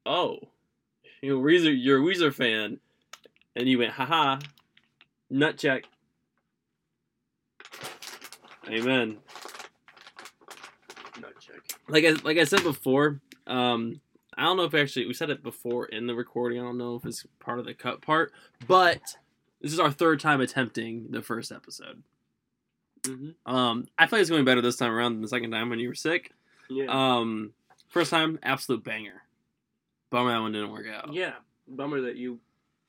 "Oh, 0.05 0.39
you 1.21 1.29
know, 1.35 1.41
Weezer, 1.41 1.73
you're 1.75 1.99
a 1.99 2.01
Weezer 2.03 2.33
fan," 2.33 2.79
and 3.55 3.67
you 3.69 3.79
went, 3.79 3.91
"Haha, 3.93 4.39
nut 5.29 5.57
check." 5.57 5.85
Amen. 8.67 9.19
Like 11.87 12.05
I 12.05 12.11
like 12.23 12.37
I 12.37 12.43
said 12.45 12.63
before, 12.63 13.21
um, 13.47 13.99
I 14.37 14.43
don't 14.43 14.57
know 14.57 14.63
if 14.63 14.73
actually 14.73 15.05
we 15.05 15.13
said 15.13 15.29
it 15.29 15.43
before 15.43 15.85
in 15.85 16.07
the 16.07 16.15
recording. 16.15 16.59
I 16.59 16.63
don't 16.63 16.77
know 16.77 16.95
if 16.95 17.05
it's 17.05 17.25
part 17.39 17.59
of 17.59 17.65
the 17.65 17.73
cut 17.73 18.01
part, 18.01 18.31
but 18.67 19.01
this 19.61 19.71
is 19.73 19.79
our 19.79 19.91
third 19.91 20.19
time 20.19 20.41
attempting 20.41 21.07
the 21.11 21.21
first 21.21 21.51
episode. 21.51 22.03
Mm-hmm. 23.03 23.53
Um, 23.53 23.85
I 23.97 24.07
feel 24.07 24.17
like 24.17 24.21
it's 24.21 24.29
going 24.31 24.45
better 24.45 24.61
this 24.61 24.77
time 24.77 24.91
around 24.91 25.13
than 25.13 25.21
the 25.21 25.27
second 25.27 25.51
time 25.51 25.69
when 25.69 25.79
you 25.79 25.87
were 25.87 25.95
sick. 25.95 26.31
Yeah. 26.69 26.85
Um, 26.89 27.53
first 27.89 28.09
time, 28.09 28.39
absolute 28.41 28.83
banger. 28.83 29.21
Bummer 30.09 30.31
that 30.31 30.41
one 30.41 30.51
didn't 30.51 30.71
work 30.71 30.87
out. 30.87 31.13
yeah. 31.13 31.33
Bummer 31.67 32.01
that 32.01 32.15
you 32.15 32.39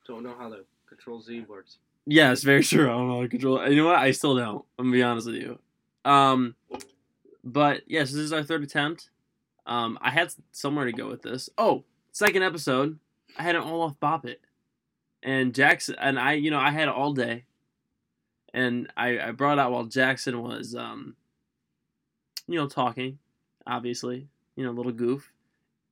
don't 0.06 0.22
know 0.22 0.34
how 0.38 0.48
the 0.48 0.64
Control 0.88 1.20
Z 1.20 1.44
works. 1.48 1.78
Yeah, 2.06 2.32
it's 2.32 2.42
very 2.42 2.62
true. 2.64 2.86
I 2.86 2.92
don't 2.92 3.08
know 3.08 3.16
how 3.16 3.22
to 3.22 3.28
control. 3.28 3.68
You 3.68 3.76
know 3.76 3.86
what? 3.86 3.96
I 3.98 4.10
still 4.12 4.36
don't. 4.36 4.64
I'm 4.78 4.86
gonna 4.86 4.92
be 4.96 5.02
honest 5.02 5.26
with 5.26 5.36
you. 5.36 5.58
Um, 6.04 6.54
but 7.46 7.82
yes, 7.86 8.10
this 8.10 8.20
is 8.20 8.32
our 8.32 8.42
third 8.42 8.62
attempt. 8.64 9.08
Um, 9.66 9.98
I 10.02 10.10
had 10.10 10.34
somewhere 10.52 10.84
to 10.84 10.92
go 10.92 11.08
with 11.08 11.22
this. 11.22 11.48
Oh, 11.56 11.84
second 12.12 12.42
episode, 12.42 12.98
I 13.38 13.42
had 13.42 13.54
an 13.56 13.62
all 13.62 13.82
off 13.82 13.98
Bop 13.98 14.26
it, 14.26 14.40
and 15.22 15.54
Jackson 15.54 15.94
and 15.98 16.18
I. 16.18 16.34
You 16.34 16.50
know, 16.50 16.58
I 16.58 16.70
had 16.70 16.88
it 16.88 16.94
all 16.94 17.12
day, 17.12 17.44
and 18.52 18.92
I 18.96 19.18
I 19.18 19.30
brought 19.30 19.58
it 19.58 19.60
out 19.60 19.72
while 19.72 19.84
Jackson 19.84 20.42
was 20.42 20.74
um, 20.74 21.16
you 22.46 22.58
know, 22.58 22.68
talking, 22.68 23.18
obviously, 23.66 24.28
you 24.56 24.64
know, 24.64 24.70
a 24.70 24.72
little 24.72 24.92
goof, 24.92 25.32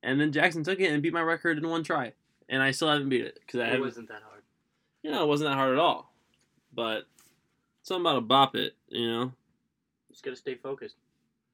and 0.03 0.19
then 0.19 0.31
Jackson 0.31 0.63
took 0.63 0.79
it 0.79 0.91
and 0.91 1.01
beat 1.03 1.13
my 1.13 1.21
record 1.21 1.57
in 1.57 1.67
one 1.67 1.83
try, 1.83 2.13
and 2.49 2.61
I 2.61 2.71
still 2.71 2.89
haven't 2.89 3.09
beat 3.09 3.25
it 3.25 3.39
because 3.45 3.59
I 3.59 3.73
It 3.73 3.81
wasn't 3.81 4.07
that 4.09 4.21
hard. 4.27 4.43
you 5.03 5.11
know, 5.11 5.23
it 5.23 5.27
wasn't 5.27 5.49
that 5.49 5.55
hard 5.55 5.73
at 5.73 5.79
all. 5.79 6.13
But 6.73 7.03
something 7.83 8.01
about 8.01 8.17
a 8.17 8.21
bop 8.21 8.55
it, 8.55 8.75
you 8.89 9.07
know? 9.09 9.31
Just 10.11 10.23
gotta 10.23 10.35
stay 10.35 10.55
focused. 10.55 10.95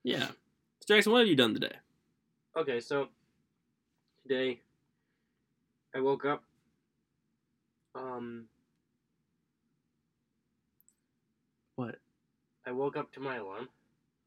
Yeah. 0.03 0.27
So 0.27 0.33
Jackson, 0.87 1.11
what 1.11 1.19
have 1.19 1.27
you 1.27 1.35
done 1.35 1.53
today? 1.53 1.75
Okay, 2.57 2.79
so 2.79 3.07
today 4.23 4.59
I 5.95 5.99
woke 6.01 6.25
up. 6.25 6.43
Um, 7.95 8.45
What? 11.75 11.95
I 12.65 12.71
woke 12.71 12.95
up 12.95 13.11
to 13.13 13.19
my 13.19 13.37
alarm. 13.37 13.69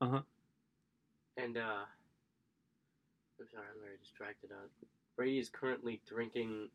Uh-huh. 0.01 0.21
And 1.37 1.57
uh, 1.57 1.85
I'm 3.41 3.47
sorry, 3.53 3.65
I'm 3.73 3.81
very 3.81 3.97
distracted. 4.01 4.51
Uh, 4.51 4.67
Brady 5.17 5.39
is 5.39 5.49
currently 5.49 6.01
drinking 6.09 6.69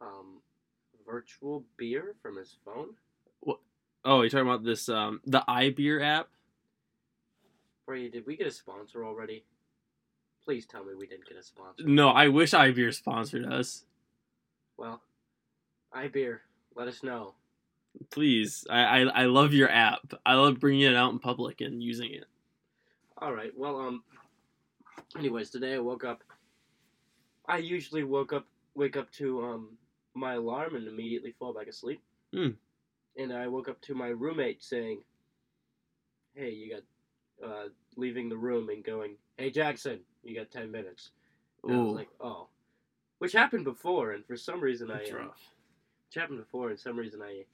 um 0.00 0.40
virtual 1.06 1.64
beer 1.76 2.14
from 2.22 2.36
his 2.38 2.56
phone. 2.64 2.94
What? 3.40 3.58
Oh, 4.04 4.22
you're 4.22 4.30
talking 4.30 4.46
about 4.46 4.64
this 4.64 4.88
um 4.88 5.20
the 5.26 5.42
iBeer 5.46 6.02
app? 6.02 6.28
Brady, 7.90 8.08
did 8.08 8.24
we 8.24 8.36
get 8.36 8.46
a 8.46 8.52
sponsor 8.52 9.04
already? 9.04 9.42
Please 10.44 10.64
tell 10.64 10.84
me 10.84 10.94
we 10.96 11.08
didn't 11.08 11.26
get 11.26 11.36
a 11.36 11.42
sponsor. 11.42 11.82
No, 11.84 12.10
I 12.10 12.28
wish 12.28 12.52
iBeer 12.52 12.94
sponsored 12.94 13.52
us. 13.52 13.84
Well, 14.76 15.02
iBeer, 15.92 16.38
let 16.76 16.86
us 16.86 17.02
know. 17.02 17.34
Please. 18.12 18.64
I, 18.70 18.78
I 18.78 19.22
I 19.22 19.24
love 19.24 19.52
your 19.52 19.68
app. 19.68 20.02
I 20.24 20.34
love 20.34 20.60
bringing 20.60 20.82
it 20.82 20.94
out 20.94 21.10
in 21.10 21.18
public 21.18 21.62
and 21.62 21.82
using 21.82 22.12
it. 22.12 22.26
All 23.18 23.32
right. 23.32 23.50
Well, 23.58 23.80
um. 23.80 24.04
Anyways, 25.18 25.50
today 25.50 25.74
I 25.74 25.80
woke 25.80 26.04
up. 26.04 26.22
I 27.48 27.56
usually 27.56 28.04
woke 28.04 28.32
up, 28.32 28.46
wake 28.76 28.96
up 28.96 29.10
to 29.14 29.42
um 29.42 29.78
my 30.14 30.34
alarm 30.34 30.76
and 30.76 30.86
immediately 30.86 31.34
fall 31.40 31.52
back 31.52 31.66
asleep. 31.66 32.00
Hmm. 32.32 32.50
And 33.16 33.32
I 33.32 33.48
woke 33.48 33.68
up 33.68 33.80
to 33.80 33.96
my 33.96 34.10
roommate 34.10 34.62
saying, 34.62 35.02
"Hey, 36.34 36.50
you 36.50 36.70
got 36.70 36.82
uh 37.44 37.68
leaving 37.96 38.28
the 38.28 38.36
room 38.36 38.68
and 38.68 38.82
going, 38.84 39.16
hey 39.36 39.50
Jackson, 39.50 40.00
you 40.22 40.34
got 40.36 40.50
ten 40.50 40.70
minutes." 40.70 41.10
And 41.64 41.74
I 41.74 41.78
was 41.78 41.94
like, 41.94 42.08
"Oh," 42.20 42.48
which 43.18 43.32
happened 43.32 43.64
before, 43.64 44.12
and 44.12 44.24
for 44.26 44.36
some 44.36 44.60
reason 44.60 44.88
That's 44.88 45.10
I 45.10 45.12
um, 45.12 45.18
rough. 45.26 45.40
which 46.08 46.14
happened 46.20 46.38
before, 46.38 46.70
and 46.70 46.78
some 46.78 46.96
reason 46.98 47.20
I 47.22 47.44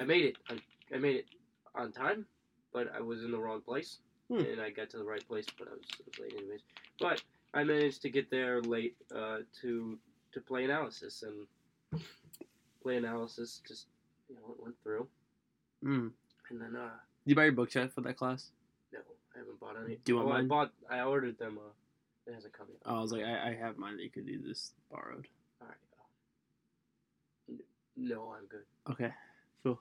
I 0.00 0.04
made 0.04 0.24
it. 0.24 0.36
I, 0.48 0.58
I 0.94 0.98
made 0.98 1.16
it 1.16 1.26
on 1.74 1.92
time, 1.92 2.26
but 2.72 2.90
I 2.96 3.00
was 3.00 3.22
in 3.24 3.30
the 3.30 3.38
wrong 3.38 3.60
place, 3.60 3.98
Hmm. 4.28 4.38
and 4.40 4.60
I 4.60 4.70
got 4.70 4.88
to 4.90 4.96
the 4.98 5.04
right 5.04 5.26
place, 5.28 5.46
but 5.58 5.68
I 5.68 5.72
was, 5.72 5.84
I 6.00 6.02
was 6.06 6.18
late 6.18 6.34
anyways. 6.38 6.60
But 6.98 7.22
I 7.54 7.64
managed 7.64 8.00
to 8.02 8.10
get 8.10 8.30
there 8.30 8.62
late 8.62 8.96
uh, 9.14 9.38
to 9.60 9.98
to 10.32 10.40
play 10.40 10.64
analysis, 10.64 11.22
and 11.24 12.00
play 12.82 12.96
analysis 12.96 13.60
just 13.68 13.86
you 14.28 14.36
know 14.36 14.54
it 14.56 14.62
went 14.62 14.76
through, 14.82 15.06
Mm. 15.84 16.10
and 16.50 16.60
then 16.60 16.74
uh 16.76 16.88
Did 17.24 17.30
you 17.30 17.34
buy 17.34 17.44
your 17.44 17.52
book 17.52 17.74
yet 17.74 17.92
for 17.92 18.00
that 18.02 18.16
class? 18.16 18.50
I 19.34 19.38
haven't 19.38 19.60
bought 19.60 19.76
any. 19.84 19.96
Do 19.96 20.12
you 20.12 20.16
want 20.16 20.28
oh, 20.28 20.32
I 20.32 20.42
bought. 20.42 20.72
I 20.90 21.00
ordered 21.00 21.38
them. 21.38 21.58
Uh, 21.58 21.70
it 22.26 22.34
hasn't 22.34 22.52
come 22.52 22.66
yet. 22.70 22.82
Oh, 22.86 22.96
I 22.96 23.00
was 23.00 23.12
like, 23.12 23.24
I, 23.24 23.50
I 23.50 23.54
have 23.54 23.78
mine 23.78 23.98
you 23.98 24.10
could 24.10 24.26
do 24.26 24.38
this 24.40 24.72
borrowed. 24.90 25.26
All 25.60 25.68
right. 25.68 25.76
Uh, 27.50 27.62
no, 27.96 28.34
I'm 28.36 28.46
good. 28.46 28.64
Okay, 28.90 29.12
cool. 29.62 29.78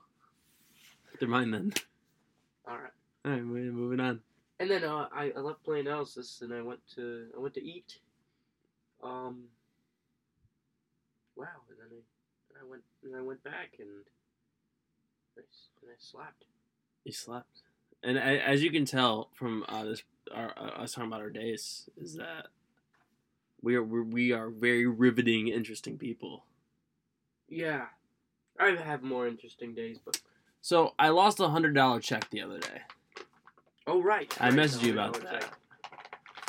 They're 1.19 1.29
mine 1.29 1.51
then. 1.51 1.73
All 2.67 2.77
right. 2.77 2.91
All 3.25 3.31
right, 3.31 3.45
we're 3.45 3.71
moving 3.71 3.99
on. 3.99 4.21
And 4.59 4.69
then 4.69 4.83
uh, 4.83 5.07
I, 5.13 5.31
I 5.35 5.39
left 5.39 5.63
play 5.63 5.79
analysis 5.79 6.41
and 6.41 6.53
I 6.53 6.61
went 6.61 6.79
to 6.95 7.27
I 7.35 7.39
went 7.39 7.53
to 7.55 7.63
eat. 7.63 7.97
Um. 9.03 9.45
Wow, 11.35 11.47
and 11.69 11.77
then 11.79 11.87
I, 11.89 12.01
and 12.49 12.57
I 12.61 12.69
went 12.69 12.83
and 13.03 13.15
I 13.15 13.21
went 13.21 13.43
back 13.43 13.77
and 13.79 13.89
I, 15.37 15.41
and 15.41 15.91
I 15.91 15.95
slapped. 15.97 16.45
You 17.03 17.11
slept, 17.11 17.61
and 18.03 18.17
a- 18.17 18.21
as 18.47 18.63
you 18.63 18.71
can 18.71 18.85
tell 18.85 19.29
from 19.33 19.63
uh, 19.69 19.83
this, 19.85 20.03
our, 20.33 20.53
uh, 20.57 20.81
us 20.83 20.93
talking 20.93 21.07
about 21.09 21.21
our 21.21 21.29
days, 21.29 21.89
is 21.99 22.15
that 22.15 22.47
we 23.61 23.75
are 23.75 23.83
we're, 23.83 24.03
we 24.03 24.31
are 24.31 24.49
very 24.49 24.85
riveting, 24.87 25.47
interesting 25.47 25.97
people. 25.97 26.45
Yeah, 27.49 27.85
I 28.59 28.69
have 28.71 29.03
more 29.03 29.27
interesting 29.27 29.73
days, 29.73 29.97
but 30.03 30.21
So 30.61 30.93
I 30.97 31.09
lost 31.09 31.39
a 31.39 31.47
hundred 31.49 31.73
dollar 31.75 31.99
check 31.99 32.29
the 32.29 32.41
other 32.41 32.59
day. 32.59 32.81
oh 33.87 34.01
right, 34.01 34.35
I 34.39 34.51
messaged 34.51 34.83
you 34.83 34.93
about 34.93 35.21
that. 35.21 35.45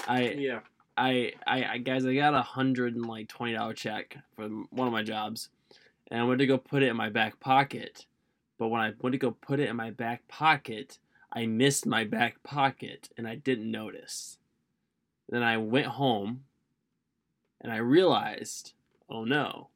I 0.09 0.31
Yeah, 0.33 0.61
I, 0.97 1.33
I, 1.47 1.65
I 1.65 1.79
guys, 1.79 2.05
I 2.07 2.15
got 2.15 2.35
a 2.35 2.43
hundred 2.43 2.95
and 2.95 3.07
like 3.07 3.29
twenty 3.29 3.55
dollar 3.55 3.75
check 3.75 4.17
from 4.37 4.69
one 4.71 4.87
of 4.87 4.93
my 4.93 5.03
jobs, 5.03 5.49
and 6.11 6.21
I 6.21 6.25
went 6.25 6.39
to 6.41 6.47
go 6.47 6.59
put 6.59 6.83
it 6.83 6.89
in 6.89 6.97
my 6.97 7.09
back 7.11 7.41
pocket. 7.41 8.07
But 8.59 8.69
when 8.69 8.81
I 8.81 8.93
went 9.01 9.13
to 9.13 9.19
go 9.19 9.33
put 9.33 9.59
it 9.61 9.69
in 9.69 9.77
my 9.77 9.91
back 9.91 10.27
pocket, 10.29 10.99
I 11.33 11.47
missed 11.47 11.87
my 11.87 12.05
back 12.05 12.43
pocket 12.43 13.09
and 13.17 13.27
I 13.27 13.37
didn't 13.37 13.71
notice. 13.71 14.39
Then 15.29 15.43
I 15.43 15.57
went 15.57 15.87
home, 15.87 16.45
and 17.61 17.73
I 17.73 17.77
realized, 17.77 18.75
oh 19.09 19.25
no, 19.25 19.69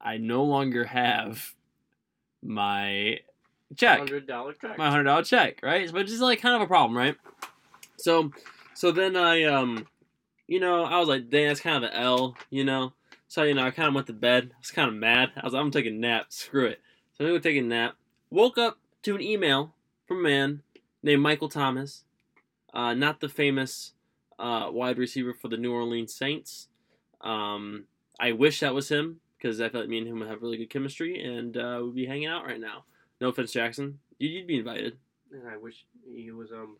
I 0.00 0.18
no 0.18 0.44
longer 0.44 0.84
have 0.84 1.54
my 2.42 3.20
check 3.76 3.98
hundred 4.00 4.26
dollar 4.26 4.52
check. 4.52 4.76
my 4.76 4.90
hundred 4.90 5.04
dollar 5.04 5.22
check, 5.22 5.60
right? 5.62 5.90
Which 5.90 6.10
is 6.10 6.20
like 6.20 6.42
kind 6.42 6.56
of 6.56 6.62
a 6.62 6.66
problem, 6.66 6.96
right? 6.96 7.16
So, 7.96 8.32
so 8.74 8.92
then 8.92 9.16
I, 9.16 9.44
um, 9.44 9.86
you 10.46 10.60
know, 10.60 10.84
I 10.84 10.98
was 10.98 11.08
like, 11.08 11.30
dang, 11.30 11.46
that's 11.46 11.60
kind 11.60 11.82
of 11.82 11.90
an 11.90 11.96
L, 11.96 12.36
you 12.50 12.64
know. 12.64 12.92
So 13.28 13.44
you 13.44 13.54
know, 13.54 13.64
I 13.64 13.70
kind 13.70 13.88
of 13.88 13.94
went 13.94 14.08
to 14.08 14.12
bed. 14.12 14.50
I 14.52 14.58
was 14.58 14.72
kind 14.72 14.88
of 14.88 14.94
mad. 14.94 15.30
I 15.36 15.44
was 15.44 15.54
like, 15.54 15.62
I'm 15.62 15.70
taking 15.70 15.96
a 15.96 15.98
nap. 15.98 16.26
Screw 16.28 16.66
it. 16.66 16.80
So 17.16 17.24
I'm 17.24 17.30
gonna 17.30 17.40
take 17.40 17.56
a 17.56 17.62
nap. 17.62 17.94
Woke 18.30 18.58
up 18.58 18.78
to 19.04 19.14
an 19.14 19.22
email 19.22 19.72
from 20.10 20.26
a 20.26 20.28
man 20.28 20.62
named 21.04 21.22
Michael 21.22 21.48
Thomas, 21.48 22.02
uh, 22.74 22.94
not 22.94 23.20
the 23.20 23.28
famous 23.28 23.92
uh, 24.40 24.68
wide 24.72 24.98
receiver 24.98 25.32
for 25.32 25.46
the 25.46 25.56
New 25.56 25.72
Orleans 25.72 26.12
Saints. 26.12 26.66
Um, 27.20 27.84
I 28.18 28.32
wish 28.32 28.58
that 28.60 28.74
was 28.74 28.88
him 28.90 29.20
because 29.38 29.60
I 29.60 29.68
felt 29.68 29.82
like 29.84 29.88
me 29.88 29.98
and 29.98 30.08
him 30.08 30.18
would 30.18 30.28
have 30.28 30.42
really 30.42 30.56
good 30.56 30.68
chemistry 30.70 31.22
and 31.22 31.56
uh, 31.56 31.80
we'd 31.84 31.94
be 31.94 32.06
hanging 32.06 32.26
out 32.26 32.44
right 32.44 32.58
now. 32.60 32.84
No 33.20 33.28
offense, 33.28 33.52
Jackson. 33.52 34.00
You- 34.18 34.30
You'd 34.30 34.48
be 34.48 34.58
invited. 34.58 34.96
and 35.32 35.46
I 35.48 35.56
wish 35.56 35.84
he 36.12 36.32
was 36.32 36.50
um 36.50 36.76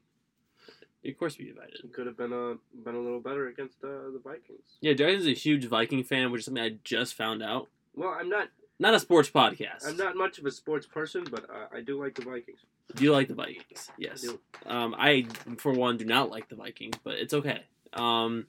Of 1.06 1.16
course, 1.16 1.36
be 1.36 1.50
invited. 1.50 1.78
he 1.82 1.88
could 1.88 2.06
have 2.06 2.16
been 2.16 2.32
a 2.32 2.56
been 2.84 2.96
a 2.96 3.00
little 3.00 3.20
better 3.20 3.46
against 3.46 3.76
uh, 3.84 4.10
the 4.12 4.20
Vikings. 4.24 4.76
Yeah, 4.80 4.92
Jackson's 4.94 5.26
a 5.28 5.34
huge 5.34 5.66
Viking 5.66 6.02
fan, 6.02 6.32
which 6.32 6.40
is 6.40 6.44
something 6.46 6.62
I 6.64 6.78
just 6.82 7.14
found 7.14 7.42
out. 7.44 7.68
Well, 7.94 8.10
I'm 8.18 8.28
not 8.28 8.48
Not 8.80 8.94
a 8.94 9.00
sports 9.00 9.30
podcast. 9.30 9.86
I'm 9.86 9.96
not 9.96 10.16
much 10.16 10.38
of 10.38 10.46
a 10.46 10.50
sports 10.50 10.86
person, 10.86 11.24
but 11.30 11.48
uh, 11.48 11.68
I 11.72 11.80
do 11.80 12.02
like 12.02 12.16
the 12.16 12.22
Vikings. 12.24 12.60
Do 12.94 13.04
you 13.04 13.12
like 13.12 13.28
the 13.28 13.34
Vikings? 13.34 13.90
Yes. 13.98 14.26
I. 14.66 14.84
Um, 14.84 14.94
I, 14.98 15.26
for 15.58 15.72
one, 15.72 15.96
do 15.96 16.04
not 16.04 16.30
like 16.30 16.48
the 16.48 16.56
Vikings, 16.56 16.96
but 17.02 17.14
it's 17.14 17.34
okay. 17.34 17.62
Um, 17.92 18.46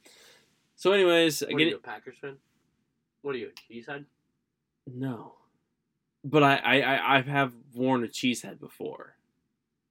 so, 0.75 0.91
anyways, 0.93 1.41
What 1.41 1.51
are 1.51 1.55
again, 1.55 1.67
you, 1.69 1.75
a 1.75 1.79
Packers 1.79 2.17
fan? 2.19 2.37
What 3.21 3.35
are 3.35 3.37
you, 3.37 3.49
a 3.49 3.73
cheesehead? 3.73 4.05
no, 4.87 5.35
but 6.23 6.43
I, 6.43 6.55
I, 6.55 6.79
I, 6.79 7.17
I 7.17 7.21
have 7.21 7.53
worn 7.73 8.03
a 8.03 8.07
cheesehead 8.07 8.59
before. 8.59 9.15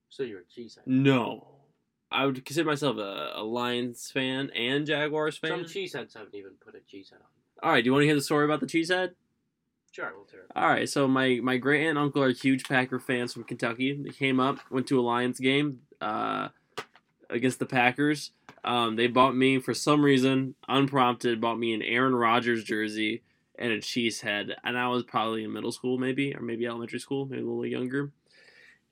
So 0.09 0.25
you're 0.25 0.41
a 0.41 0.61
cheesehead. 0.61 0.87
No, 0.87 1.47
I 2.11 2.27
would 2.27 2.45
consider 2.45 2.69
myself 2.69 2.97
a, 2.99 3.33
a 3.37 3.43
Lions 3.43 4.11
fan 4.11 4.51
and 4.51 4.85
Jaguars 4.87 5.39
fan. 5.39 5.51
Some 5.51 5.65
cheeseheads 5.65 6.15
haven't 6.15 6.35
even 6.35 6.53
put 6.65 6.75
a 6.75 6.79
cheesehead 6.79 7.15
on. 7.15 7.29
All 7.63 7.71
right, 7.71 7.83
do 7.85 7.87
you 7.89 7.93
want 7.93 8.03
to 8.03 8.07
hear 8.07 8.17
the 8.17 8.21
story 8.23 8.45
about 8.45 8.61
the 8.61 8.67
cheesehead? 8.67 9.13
Sure. 9.93 10.13
All 10.55 10.69
right, 10.69 10.89
so 10.89 11.09
my 11.09 11.41
my 11.43 11.57
great 11.57 11.81
aunt 11.81 11.91
and 11.91 11.99
uncle 11.99 12.23
are 12.23 12.31
huge 12.31 12.65
Packer 12.65 13.01
fans 13.01 13.33
from 13.33 13.45
Kentucky. 13.45 14.01
They 14.01 14.11
came 14.11 14.39
up, 14.39 14.59
went 14.71 14.87
to 14.89 15.01
a 15.01 15.03
Lions 15.03 15.41
game 15.41 15.81
uh, 16.01 16.49
against 17.29 17.59
the 17.59 17.67
Packers. 17.67 18.31
Um, 18.63 18.97
they 18.97 19.09
bought 19.09 19.35
me 19.35 19.59
for 19.59 19.75
some 19.75 20.05
reason, 20.05 20.55
unprompted, 20.69 21.41
bought 21.41 21.59
me 21.59 21.73
an 21.75 21.83
Aaron 21.83 22.15
Rodgers 22.15 22.63
jersey 22.63 23.23
and 23.59 23.73
a 23.73 23.81
cheese 23.81 24.21
head, 24.21 24.55
and 24.65 24.79
I 24.79 24.87
was 24.89 25.03
probably 25.03 25.45
in 25.45 25.53
middle 25.53 25.73
school, 25.73 25.99
maybe 25.99 26.35
or 26.35 26.41
maybe 26.41 26.67
elementary 26.67 27.01
school, 27.01 27.27
maybe 27.27 27.43
a 27.43 27.47
little 27.47 27.67
younger, 27.67 28.13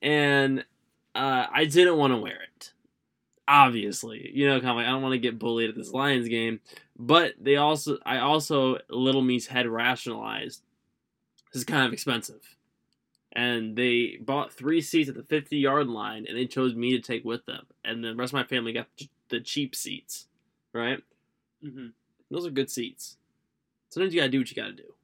and 0.02 0.64
uh, 1.14 1.46
I 1.52 1.64
didn't 1.64 1.96
want 1.96 2.12
to 2.12 2.18
wear 2.18 2.38
it. 2.42 2.72
Obviously, 3.46 4.30
you 4.34 4.46
know, 4.46 4.58
kind 4.58 4.70
of 4.70 4.76
like 4.76 4.86
I 4.86 4.90
don't 4.90 5.02
want 5.02 5.14
to 5.14 5.18
get 5.18 5.38
bullied 5.38 5.70
at 5.70 5.76
this 5.76 5.92
Lions 5.92 6.28
game, 6.28 6.60
but 6.98 7.34
they 7.40 7.56
also, 7.56 7.98
I 8.04 8.18
also, 8.18 8.78
little 8.90 9.22
me's 9.22 9.46
head 9.46 9.66
rationalized 9.66 10.62
this 11.52 11.60
is 11.60 11.64
kind 11.64 11.86
of 11.86 11.92
expensive. 11.92 12.56
And 13.32 13.76
they 13.76 14.18
bought 14.20 14.52
three 14.52 14.80
seats 14.80 15.08
at 15.08 15.14
the 15.14 15.22
50 15.22 15.56
yard 15.56 15.86
line 15.86 16.24
and 16.26 16.36
they 16.36 16.46
chose 16.46 16.74
me 16.74 16.92
to 16.92 17.00
take 17.00 17.24
with 17.24 17.44
them. 17.46 17.66
And 17.84 18.02
the 18.02 18.14
rest 18.14 18.30
of 18.30 18.34
my 18.34 18.44
family 18.44 18.72
got 18.72 18.86
the 19.28 19.40
cheap 19.40 19.74
seats, 19.76 20.26
right? 20.72 21.02
Mm-hmm. 21.64 21.88
Those 22.30 22.46
are 22.46 22.50
good 22.50 22.70
seats. 22.70 23.16
Sometimes 23.90 24.14
you 24.14 24.20
gotta 24.20 24.30
do 24.30 24.38
what 24.38 24.50
you 24.50 24.56
gotta 24.56 24.72
do. 24.72 24.94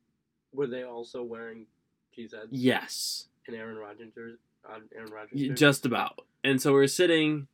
Were 0.53 0.67
they 0.67 0.85
also 0.85 1.23
wearing 1.23 1.67
cheeseheads 2.17 2.49
Yes, 2.51 3.27
and 3.47 3.57
Aaron 3.57 3.77
Rodgers? 3.77 4.13
Uh, 4.69 4.79
Aaron 4.95 5.11
Rodgers 5.11 5.59
just 5.59 5.87
about. 5.87 6.21
And 6.43 6.61
so 6.61 6.73
we're 6.73 6.87
sitting 6.87 7.49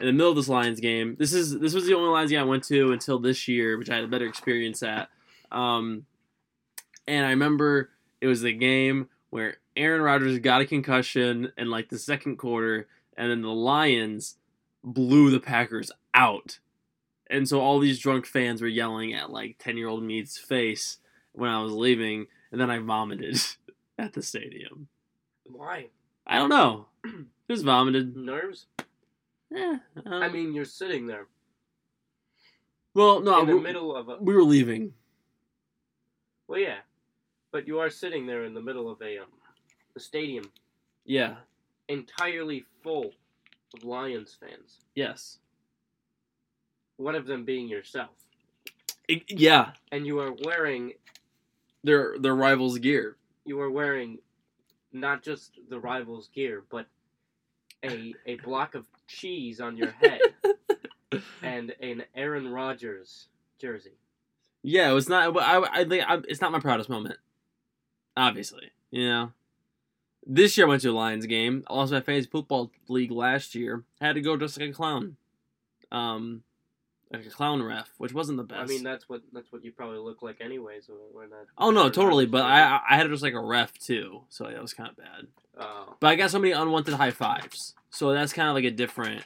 in 0.00 0.06
the 0.06 0.12
middle 0.12 0.30
of 0.30 0.36
this 0.36 0.48
Lions 0.48 0.80
game. 0.80 1.16
This 1.18 1.32
is 1.32 1.58
this 1.58 1.74
was 1.74 1.86
the 1.86 1.94
only 1.94 2.08
Lions 2.08 2.30
game 2.30 2.40
I 2.40 2.44
went 2.44 2.64
to 2.64 2.92
until 2.92 3.18
this 3.18 3.46
year, 3.48 3.78
which 3.78 3.90
I 3.90 3.96
had 3.96 4.04
a 4.04 4.08
better 4.08 4.26
experience 4.26 4.82
at. 4.82 5.08
Um, 5.50 6.06
and 7.06 7.26
I 7.26 7.30
remember 7.30 7.90
it 8.22 8.26
was 8.26 8.40
the 8.40 8.52
game 8.52 9.08
where 9.28 9.58
Aaron 9.76 10.00
Rodgers 10.00 10.38
got 10.38 10.60
a 10.60 10.66
concussion 10.66 11.52
in 11.58 11.68
like 11.70 11.90
the 11.90 11.98
second 11.98 12.36
quarter, 12.36 12.88
and 13.16 13.30
then 13.30 13.42
the 13.42 13.48
Lions 13.48 14.36
blew 14.82 15.30
the 15.30 15.40
Packers 15.40 15.90
out. 16.14 16.58
And 17.28 17.48
so 17.48 17.60
all 17.60 17.78
these 17.78 17.98
drunk 17.98 18.26
fans 18.26 18.62
were 18.62 18.68
yelling 18.68 19.12
at 19.12 19.30
like 19.30 19.56
10 19.58 19.76
year 19.76 19.88
old 19.88 20.02
me's 20.02 20.38
face 20.38 20.98
when 21.32 21.50
I 21.50 21.62
was 21.62 21.72
leaving, 21.72 22.26
and 22.50 22.60
then 22.60 22.70
I 22.70 22.78
vomited 22.78 23.38
at 23.98 24.12
the 24.12 24.22
stadium. 24.22 24.88
Why? 25.44 25.88
I 26.26 26.38
don't 26.38 26.50
know. 26.50 26.86
Just 27.50 27.64
vomited. 27.64 28.16
Nerves? 28.16 28.66
Eh, 29.54 29.76
I 30.06 30.26
um, 30.26 30.32
mean, 30.32 30.54
you're 30.54 30.64
sitting 30.64 31.06
there 31.06 31.26
well, 32.94 33.20
no, 33.20 33.40
in 33.40 33.46
the 33.46 33.56
we, 33.56 33.62
middle 33.62 33.96
of 33.96 34.08
a. 34.08 34.16
we 34.20 34.34
were 34.34 34.42
leaving. 34.42 34.92
Well, 36.46 36.60
yeah, 36.60 36.78
but 37.52 37.66
you 37.68 37.78
are 37.78 37.90
sitting 37.90 38.26
there 38.26 38.44
in 38.44 38.54
the 38.54 38.60
middle 38.60 38.90
of 38.90 39.00
a 39.02 39.18
um, 39.18 39.26
a 39.96 40.00
stadium 40.00 40.50
Yeah. 41.04 41.36
entirely 41.88 42.64
full 42.82 43.12
of 43.74 43.84
Lions 43.84 44.36
fans. 44.40 44.78
Yes. 44.94 45.38
One 46.96 47.14
of 47.14 47.26
them 47.26 47.44
being 47.44 47.68
yourself, 47.68 48.10
yeah. 49.28 49.72
and 49.90 50.06
you 50.06 50.18
are 50.20 50.32
wearing 50.44 50.92
Their 51.84 52.16
their 52.18 52.34
rivals' 52.34 52.78
gear. 52.78 53.16
you 53.44 53.60
are 53.60 53.70
wearing 53.70 54.18
not 54.92 55.22
just 55.22 55.58
the 55.68 55.78
rivals' 55.80 56.28
gear, 56.34 56.62
but 56.70 56.86
a 57.82 58.14
a 58.26 58.36
block 58.36 58.74
of 58.74 58.86
cheese 59.08 59.60
on 59.60 59.76
your 59.76 59.90
head 59.92 60.20
and 61.42 61.74
an 61.80 62.04
Aaron 62.14 62.48
Rodgers 62.48 63.26
jersey. 63.58 63.96
Yeah, 64.62 64.90
it 64.90 64.94
was 64.94 65.08
not. 65.08 65.36
I 65.36 65.80
I 65.80 65.84
think 65.84 66.04
I, 66.08 66.18
it's 66.28 66.40
not 66.40 66.52
my 66.52 66.60
proudest 66.60 66.88
moment. 66.88 67.16
Obviously, 68.16 68.70
you 68.90 69.08
know. 69.08 69.32
This 70.24 70.56
year 70.56 70.66
I 70.66 70.68
went 70.68 70.82
to 70.82 70.90
a 70.90 70.92
Lions 70.92 71.26
game. 71.26 71.64
I 71.66 71.74
lost 71.74 71.92
my 71.92 72.00
fantasy 72.00 72.28
football 72.30 72.70
league 72.88 73.10
last 73.10 73.56
year. 73.56 73.82
I 74.00 74.06
had 74.06 74.14
to 74.14 74.20
go 74.20 74.36
dressed 74.36 74.60
like 74.60 74.70
a 74.70 74.72
clown, 74.72 75.16
um, 75.90 76.44
like 77.12 77.26
a 77.26 77.30
clown 77.30 77.60
ref, 77.60 77.90
which 77.98 78.12
wasn't 78.12 78.38
the 78.38 78.44
best. 78.44 78.60
I 78.60 78.66
mean, 78.66 78.84
that's 78.84 79.08
what 79.08 79.22
that's 79.32 79.50
what 79.50 79.64
you 79.64 79.72
probably 79.72 79.98
look 79.98 80.22
like 80.22 80.40
anyways. 80.40 80.88
When 81.12 81.30
that, 81.30 81.46
oh 81.58 81.72
no, 81.72 81.90
totally. 81.90 82.26
But. 82.26 82.44
I 82.44 82.80
I 82.88 82.96
had 82.96 83.02
to 83.02 83.08
dress 83.08 83.22
like 83.22 83.34
a 83.34 83.40
ref 83.40 83.76
too, 83.78 84.22
so 84.28 84.44
that 84.44 84.62
was 84.62 84.72
kind 84.72 84.90
of 84.90 84.96
bad. 84.96 85.26
Oh. 85.58 85.96
But 85.98 86.06
I 86.08 86.14
got 86.14 86.30
so 86.30 86.38
many 86.38 86.52
unwanted 86.52 86.94
high 86.94 87.10
fives, 87.10 87.74
so 87.90 88.12
that's 88.12 88.32
kind 88.32 88.48
of 88.48 88.54
like 88.54 88.64
a 88.64 88.70
different. 88.70 89.24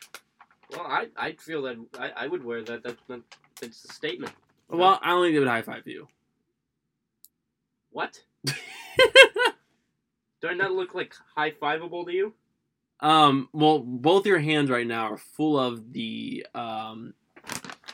Well, 0.71 0.87
I 0.87 1.09
I 1.17 1.33
feel 1.33 1.63
that 1.63 1.77
I, 1.99 2.25
I 2.25 2.27
would 2.27 2.43
wear 2.43 2.63
that. 2.65 2.83
That, 2.85 2.97
that 3.09 3.21
it's 3.61 3.85
a 3.85 3.93
statement. 3.93 4.33
Well, 4.69 4.99
I 5.03 5.13
only 5.13 5.39
would 5.39 5.47
high 5.47 5.63
five 5.63 5.87
you. 5.87 6.09
What? 7.91 8.23
Do 10.41 10.49
I 10.49 10.55
not 10.55 10.73
look 10.73 10.95
like 10.95 11.15
high 11.35 11.51
fiveable 11.51 12.05
to 12.07 12.13
you? 12.13 12.35
Um. 13.01 13.49
Well, 13.53 13.81
both 13.81 14.27
your 14.27 14.39
hands 14.39 14.71
right 14.71 14.87
now 14.87 15.13
are 15.13 15.19
full 15.19 15.59
of 15.59 15.93
the 15.93 16.47
um, 16.55 17.15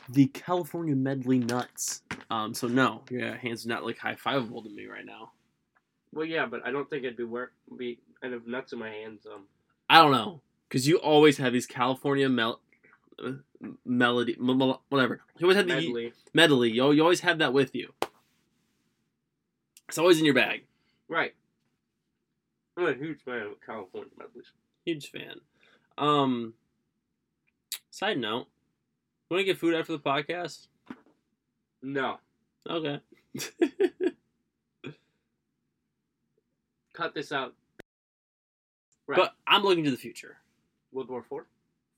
the 0.09 0.27
California 0.27 0.95
medley 0.95 1.39
nuts. 1.39 2.01
Um. 2.29 2.53
So 2.53 2.67
no, 2.67 3.03
your 3.09 3.35
hands 3.35 3.63
do 3.63 3.69
not 3.69 3.83
look 3.83 3.97
high 3.97 4.15
fiveable 4.15 4.63
to 4.63 4.69
me 4.69 4.85
right 4.85 5.05
now. 5.05 5.31
Well, 6.13 6.25
yeah, 6.25 6.45
but 6.45 6.65
I 6.65 6.71
don't 6.71 6.89
think 6.89 7.05
I'd 7.05 7.17
be 7.17 7.23
wear 7.23 7.51
be 7.77 7.99
I'd 8.21 8.31
have 8.31 8.47
nuts 8.47 8.71
in 8.71 8.79
my 8.79 8.89
hands. 8.89 9.25
Um, 9.25 9.43
I 9.89 10.01
don't 10.01 10.11
know, 10.11 10.41
cause 10.69 10.85
you 10.87 10.97
always 10.97 11.37
have 11.37 11.51
these 11.53 11.65
California 11.65 12.29
mel- 12.29 12.61
uh, 13.23 13.31
melody, 13.85 14.37
m- 14.39 14.75
whatever. 14.89 15.21
You 15.37 15.45
always 15.47 15.57
have 15.57 15.67
the 15.67 15.73
medley. 15.75 16.13
medley. 16.33 16.71
You, 16.71 16.91
you 16.91 17.01
always 17.01 17.21
have 17.21 17.39
that 17.39 17.51
with 17.51 17.75
you. 17.75 17.93
It's 19.93 19.99
always 19.99 20.17
in 20.17 20.25
your 20.25 20.33
bag. 20.33 20.63
Right. 21.07 21.35
I'm 22.75 22.87
a 22.87 22.95
huge 22.95 23.19
fan 23.23 23.43
of 23.43 23.61
California 23.63 24.09
medleys. 24.17 24.47
Huge 24.85 25.11
fan. 25.11 25.39
Um. 25.99 26.55
Side 27.91 28.17
note, 28.17 28.47
want 29.29 29.41
to 29.41 29.43
get 29.43 29.59
food 29.59 29.75
after 29.75 29.91
the 29.91 29.99
podcast? 29.99 30.65
No, 31.83 32.17
Okay. 32.67 32.99
cut 36.93 37.13
this 37.13 37.31
out. 37.31 37.53
Right. 39.05 39.15
But 39.19 39.35
I'm 39.45 39.61
looking 39.61 39.83
to 39.83 39.91
the 39.91 39.97
future. 39.97 40.37
World 40.91 41.09
War 41.09 41.21
Four. 41.21 41.45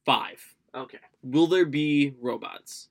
Five. 0.06 0.44
Okay. 0.76 1.00
Will 1.24 1.48
there 1.48 1.66
be 1.66 2.14
robots? 2.20 2.90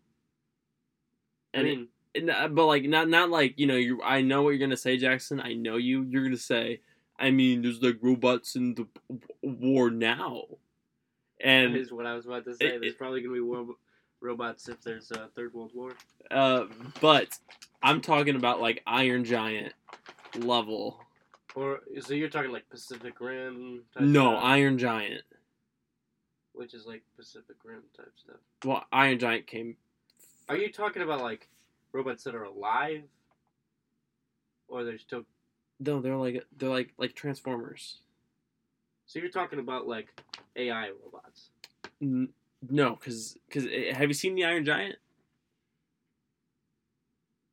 I 1.54 1.62
mean, 1.62 1.88
but 2.14 2.66
like 2.66 2.84
not 2.84 3.08
not 3.08 3.30
like 3.30 3.58
you 3.58 3.66
know 3.66 3.76
you 3.76 4.02
I 4.02 4.20
know 4.22 4.42
what 4.42 4.50
you're 4.50 4.58
gonna 4.58 4.76
say 4.76 4.96
Jackson 4.96 5.40
I 5.40 5.54
know 5.54 5.76
you 5.76 6.02
you're 6.02 6.22
gonna 6.24 6.36
say 6.36 6.80
I 7.18 7.30
mean 7.30 7.62
there's 7.62 7.82
like 7.82 7.98
robots 8.00 8.56
in 8.56 8.74
the 8.74 8.86
war 9.42 9.90
now 9.90 10.42
that 11.40 11.46
and 11.48 11.76
is 11.76 11.92
what 11.92 12.06
I 12.06 12.14
was 12.14 12.26
about 12.26 12.44
to 12.44 12.54
say. 12.54 12.66
it- 12.66 12.80
There's 12.80 12.94
probably 12.94 13.20
gonna 13.20 13.34
be 13.34 13.40
war, 13.40 13.66
robots 14.20 14.68
if 14.68 14.80
there's 14.82 15.10
a 15.10 15.28
third 15.34 15.52
world 15.54 15.72
war. 15.74 15.92
uh 16.30 16.64
but 17.00 17.36
I'm 17.82 18.00
talking 18.00 18.36
about 18.36 18.60
like 18.60 18.82
Iron 18.86 19.24
Giant 19.24 19.72
level 20.38 21.00
Or 21.54 21.80
so 22.00 22.14
you're 22.14 22.28
talking 22.30 22.50
like 22.52 22.68
Pacific 22.70 23.20
Rim? 23.20 23.82
Type 23.92 24.02
no 24.04 24.36
Iron 24.36 24.78
Giant 24.78 25.22
which 26.52 26.72
is 26.74 26.86
like 26.86 27.02
Pacific 27.16 27.56
Rim 27.64 27.82
type 27.96 28.12
stuff. 28.16 28.36
well 28.64 28.84
Iron 28.92 29.18
Giant 29.18 29.46
came 29.46 29.76
Are 30.48 30.56
you 30.56 30.70
talking 30.72 31.02
about 31.02 31.20
like 31.20 31.48
robots 31.94 32.24
that 32.24 32.34
are 32.34 32.44
alive, 32.44 33.04
or 34.68 34.84
they're 34.84 34.98
still? 34.98 35.24
no 35.80 36.00
they're 36.00 36.16
like 36.16 36.44
they're 36.56 36.68
like 36.68 36.90
like 36.98 37.14
Transformers 37.14 37.98
So 39.06 39.18
you're 39.18 39.28
talking 39.28 39.58
about 39.58 39.88
like 39.88 40.08
AI 40.56 40.90
robots? 41.04 41.48
N- 42.00 42.28
no 42.70 42.94
because 42.96 43.36
because 43.48 43.66
eh, 43.66 43.92
have 43.94 44.08
you 44.08 44.14
seen 44.14 44.34
the 44.34 44.44
Iron 44.44 44.64
Giant 44.64 44.96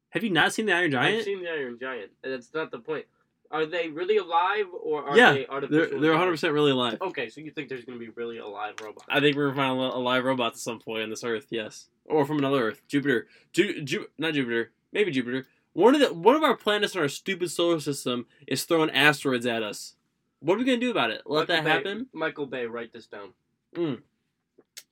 have 0.10 0.24
you 0.24 0.30
not 0.30 0.54
seen 0.54 0.66
the 0.68 0.74
Iron 0.74 0.92
Giant 0.92 1.18
I've 1.20 1.24
seen 1.24 1.42
the 1.44 1.50
Iron 1.50 1.78
Giant. 1.80 2.12
and 2.24 2.34
That's 2.34 2.54
not 2.54 2.70
the 2.72 2.80
point. 2.80 3.06
Are 3.52 3.66
they 3.66 3.90
really 3.90 4.18
alive, 4.18 4.66
or 4.82 5.04
are 5.10 5.18
Yeah, 5.18 5.34
they 5.34 5.46
artificial? 5.48 5.90
they're 5.92 6.00
they're 6.00 6.12
100 6.12 6.32
percent 6.32 6.54
really 6.54 6.72
alive 6.72 6.98
Okay, 7.02 7.28
so 7.30 7.42
you 7.42 7.52
think 7.52 7.68
there's 7.70 7.84
gonna 7.86 8.00
be 8.00 8.10
really 8.10 8.38
alive 8.38 8.76
robots? 8.82 9.06
I 9.10 9.20
think 9.20 9.36
we're 9.36 9.52
gonna 9.52 9.58
find 9.58 9.78
a 9.78 9.82
li- 9.82 9.92
a 9.94 10.00
live 10.00 10.24
robot 10.24 10.54
at 10.54 10.58
some 10.58 10.80
point 10.80 11.04
on 11.04 11.10
this 11.10 11.24
Earth. 11.24 11.48
Yes, 11.50 11.90
or 12.06 12.26
from 12.26 12.38
another 12.38 12.68
Earth, 12.70 12.82
Jupiter. 12.88 13.28
Ju- 13.54 13.82
Ju- 13.84 14.08
not 14.18 14.34
Jupiter, 14.34 14.72
maybe 14.94 15.12
Jupiter. 15.12 15.48
One 15.74 15.96
of 15.96 16.02
the 16.02 16.14
one 16.14 16.36
of 16.36 16.44
our 16.44 16.56
planets 16.56 16.96
in 16.96 17.02
our 17.02 17.08
stupid 17.08 17.52
solar 17.52 17.80
system 17.80 18.26
is 18.48 18.64
throwing 18.64 18.90
asteroids 18.92 19.46
at 19.46 19.64
us. 19.64 19.96
What 20.40 20.56
are 20.56 20.60
we 20.60 20.66
gonna 20.66 20.78
do 20.78 20.92
about 20.92 21.12
it? 21.12 21.22
Let 21.26 21.48
Michael 21.50 21.56
that 21.56 21.64
Bay- 21.64 21.70
happen? 21.90 22.08
Michael 22.14 22.46
Bay, 22.46 22.66
write 22.66 22.92
this 22.94 23.08
down. 23.08 23.34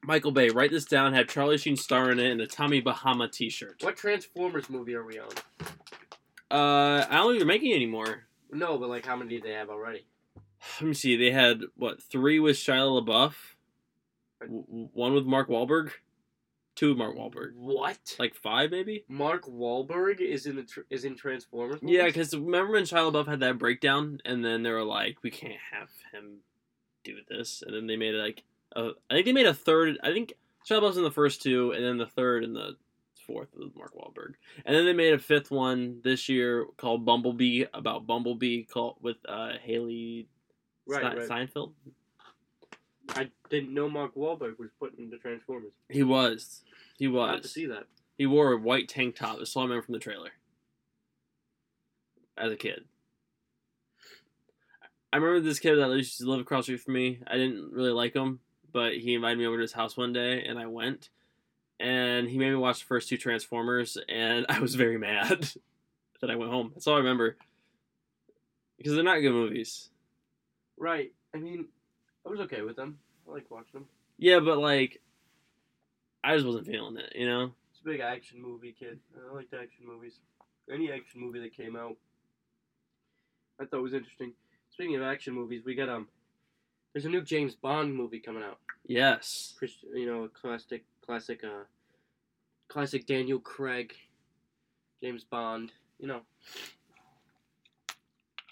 Michael 0.04 0.32
Bay, 0.32 0.50
write 0.50 0.72
this 0.72 0.86
down. 0.86 1.14
Have 1.14 1.28
Charlie 1.28 1.58
Sheen 1.58 1.76
star 1.76 2.12
in 2.12 2.20
it 2.20 2.32
and 2.32 2.40
a 2.42 2.48
Tommy 2.48 2.80
Bahama 2.82 3.28
T-shirt. 3.28 3.78
What 3.84 3.98
Transformers 3.98 4.70
movie 4.70 4.96
are 4.96 5.04
we 5.06 5.20
on? 5.20 5.30
Uh, 6.52 7.06
I 7.10 7.18
don't 7.18 7.32
think 7.32 7.40
they're 7.40 7.48
making 7.48 7.74
anymore. 7.74 8.26
No, 8.52 8.78
but 8.78 8.90
like, 8.90 9.06
how 9.06 9.16
many 9.16 9.30
did 9.36 9.44
they 9.44 9.52
have 9.54 9.70
already? 9.70 10.06
Let 10.82 10.88
me 10.88 10.94
see. 10.94 11.16
They 11.16 11.32
had 11.32 11.62
what 11.76 12.02
three 12.02 12.40
with 12.40 12.58
Shia 12.58 13.02
LaBeouf, 13.06 13.34
w- 14.42 14.90
one 14.94 15.14
with 15.14 15.26
Mark 15.26 15.48
Wahlberg, 15.50 15.92
two 16.76 16.90
with 16.90 16.98
Mark 16.98 17.16
Wahlberg, 17.16 17.54
What? 17.56 18.16
like 18.20 18.36
five 18.36 18.72
maybe. 18.72 19.06
Mark 19.08 19.46
Wahlberg 19.46 20.20
is 20.20 20.46
in 20.46 20.56
the 20.58 20.64
tr- 20.64 20.82
is 20.90 21.06
in 21.06 21.16
Transformers. 21.16 21.80
Yeah, 21.82 22.06
because 22.06 22.34
remember 22.34 22.74
when 22.74 22.84
Shia 22.84 23.12
LaBeouf 23.12 23.28
had 23.28 23.40
that 23.42 23.58
breakdown, 23.58 24.20
and 24.26 24.44
then 24.44 24.64
they 24.64 24.72
were 24.72 24.84
like, 24.84 25.24
"We 25.24 25.32
can't 25.32 25.60
have 25.72 25.90
him 26.12 26.38
do 27.04 27.18
this," 27.30 27.62
and 27.66 27.74
then 27.74 27.88
they 27.88 27.96
made 27.96 28.16
like, 28.16 28.44
a, 28.76 28.92
I 29.10 29.14
think 29.14 29.26
they 29.28 29.34
made 29.34 29.46
a 29.48 29.54
third. 29.54 29.98
I 30.04 30.12
think 30.12 30.34
Shia 30.70 30.82
LaBeouf's 30.82 30.98
in 30.98 31.04
the 31.04 31.12
first 31.12 31.42
two, 31.42 31.72
and 31.72 31.84
then 31.84 31.98
the 31.98 32.06
third 32.08 32.44
and 32.44 32.56
the 32.56 32.76
fourth 33.30 33.50
with 33.56 33.76
Mark 33.76 33.94
Wahlberg, 33.96 34.34
and 34.66 34.76
then 34.76 34.86
they 34.86 34.94
made 34.94 35.14
a 35.14 35.20
fifth 35.20 35.52
one 35.52 36.00
this 36.04 36.28
year 36.30 36.66
called 36.78 37.06
Bumblebee 37.06 37.66
about 37.74 38.08
Bumblebee 38.08 38.64
called 38.64 38.96
with 39.02 39.18
uh, 39.28 39.54
Hailee 39.68 40.26
right, 40.88 41.04
right. 41.04 41.26
Steinfeld. 41.26 41.74
I 43.10 43.30
didn't 43.50 43.74
know 43.74 43.90
Mark 43.90 44.16
Wahlberg 44.16 44.60
was 44.60 44.70
put 44.80 44.98
into 44.98 45.18
Transformers. 45.18 45.72
He 45.90 46.04
was, 46.04 46.64
he 46.98 47.08
Glad 47.08 47.44
to 47.44 47.48
see 47.48 47.66
that. 47.68 47.86
He 48.18 48.26
wore 48.26 48.52
a 48.52 48.58
white 48.58 48.90
tank 48.90 49.16
top. 49.16 49.40
I 49.40 49.44
saw 49.46 49.64
him 49.64 49.82
from 49.82 49.94
the 49.94 50.00
trailer 50.00 50.32
as 52.38 52.52
a 52.52 52.56
kid. 52.56 52.86
I 55.12 55.18
remember 55.18 55.40
this 55.40 55.60
kid 55.60 55.76
that 55.76 55.90
used 55.90 56.20
to 56.20 56.30
live 56.30 56.42
across 56.42 56.66
the 56.66 56.78
street 56.78 56.82
from 56.82 56.94
me. 56.94 57.20
I 57.26 57.36
didn't 57.36 57.72
really 57.72 57.92
like 57.92 58.14
him, 58.14 58.40
but 58.72 58.94
he 58.94 59.16
invited 59.16 59.40
me 59.40 59.48
over 59.48 59.58
to 59.58 59.62
his 59.62 59.74
house 59.74 59.98
one 59.98 60.14
day, 60.14 60.44
and 60.44 60.60
I 60.60 60.68
went. 60.68 61.10
And 61.80 62.28
he 62.28 62.38
made 62.38 62.50
me 62.50 62.56
watch 62.56 62.80
the 62.80 62.86
first 62.86 63.08
two 63.08 63.18
Transformers, 63.18 63.98
and 64.10 64.46
I 64.50 64.60
was 64.60 64.76
very 64.76 64.98
mad 64.98 65.50
that 66.22 66.30
I 66.30 66.36
went 66.36 66.52
home. 66.52 66.72
That's 66.74 66.88
all 66.88 66.96
I 66.96 67.00
remember. 67.00 67.38
Because 68.78 68.94
they're 68.94 69.04
not 69.04 69.20
good 69.20 69.32
movies. 69.32 69.90
Right. 70.78 71.12
I 71.34 71.38
mean, 71.38 71.66
I 72.26 72.30
was 72.30 72.40
okay 72.42 72.62
with 72.62 72.76
them. 72.76 73.00
I 73.28 73.34
like 73.34 73.50
watching 73.50 73.74
them. 73.74 73.86
Yeah, 74.18 74.40
but 74.40 74.58
like, 74.58 75.02
I 76.24 76.36
just 76.36 76.46
wasn't 76.46 76.68
feeling 76.68 76.98
it, 76.98 77.14
you 77.16 77.28
know? 77.28 77.52
It's 77.72 77.82
a 77.82 77.86
big 77.86 78.02
action 78.02 78.42
movie, 78.42 78.76
kid. 78.78 79.00
I 79.16 79.34
liked 79.34 79.54
action 79.54 79.86
movies. 79.86 80.20
Any 80.72 80.92
action 80.92 81.22
movie 81.22 81.40
that 81.40 81.56
came 81.56 81.76
out, 81.76 81.96
I 83.60 83.66
thought 83.66 83.82
was 83.82 83.94
interesting. 83.94 84.34
Speaking 84.70 84.96
of 84.96 85.02
action 85.02 85.34
movies, 85.34 85.64
we 85.66 85.76
got 85.76 85.90
um, 85.90 86.08
there's 86.94 87.06
a 87.06 87.10
new 87.10 87.22
James 87.22 87.56
Bond 87.56 87.96
movie 87.96 88.20
coming 88.20 88.44
out. 88.44 88.60
Yes. 88.86 89.54
Chris, 89.58 89.72
you 89.94 90.06
know, 90.06 90.24
a 90.24 90.30
classic, 90.30 90.84
classic, 91.10 91.44
uh, 91.44 91.64
classic 92.68 93.08
Daniel 93.08 93.40
Craig, 93.40 93.96
James 95.02 95.24
Bond. 95.24 95.72
You 95.98 96.06
know, 96.06 96.22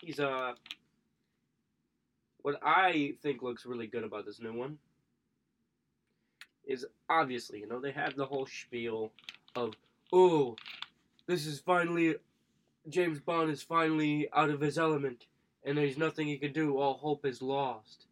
he's 0.02 0.20
uh, 0.20 0.54
what 2.42 2.60
I 2.64 3.14
think 3.22 3.44
looks 3.44 3.68
really 3.68 3.86
good 3.86 4.04
about 4.04 4.26
this 4.26 4.42
new 4.42 4.54
one 4.54 4.80
is 6.66 6.84
obviously, 7.08 7.60
you 7.60 7.68
know, 7.68 7.80
they 7.80 7.92
have 7.92 8.16
the 8.16 8.26
whole 8.26 8.48
spiel 8.48 9.12
of, 9.56 9.76
oh, 10.12 10.56
this 11.28 11.46
is 11.46 11.60
finally, 11.60 12.16
James 12.90 13.20
Bond 13.20 13.52
is 13.52 13.62
finally 13.62 14.30
out 14.34 14.50
of 14.50 14.62
his 14.62 14.80
element, 14.80 15.28
and 15.64 15.78
there's 15.78 15.98
nothing 15.98 16.26
he 16.26 16.40
can 16.40 16.54
do. 16.54 16.80
All 16.80 16.96
hope 16.96 17.24
is 17.24 17.40
lost. 17.40 18.07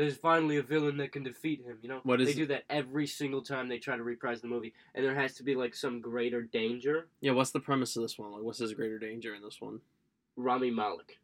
There's 0.00 0.16
finally 0.16 0.56
a 0.56 0.62
villain 0.62 0.96
that 0.96 1.12
can 1.12 1.22
defeat 1.24 1.62
him. 1.62 1.76
You 1.82 1.90
know, 1.90 2.00
What 2.04 2.22
is 2.22 2.28
they 2.28 2.32
do 2.32 2.46
that 2.46 2.64
every 2.70 3.06
single 3.06 3.42
time 3.42 3.68
they 3.68 3.76
try 3.76 3.98
to 3.98 4.02
reprise 4.02 4.40
the 4.40 4.48
movie, 4.48 4.72
and 4.94 5.04
there 5.04 5.14
has 5.14 5.34
to 5.34 5.42
be 5.42 5.54
like 5.54 5.74
some 5.76 6.00
greater 6.00 6.40
danger. 6.40 7.08
Yeah, 7.20 7.32
what's 7.32 7.50
the 7.50 7.60
premise 7.60 7.94
of 7.96 8.02
this 8.02 8.18
one? 8.18 8.32
Like, 8.32 8.40
what's 8.42 8.60
his 8.60 8.72
greater 8.72 8.98
danger 8.98 9.34
in 9.34 9.42
this 9.42 9.60
one? 9.60 9.80
Rami 10.36 10.70
Malek. 10.70 11.18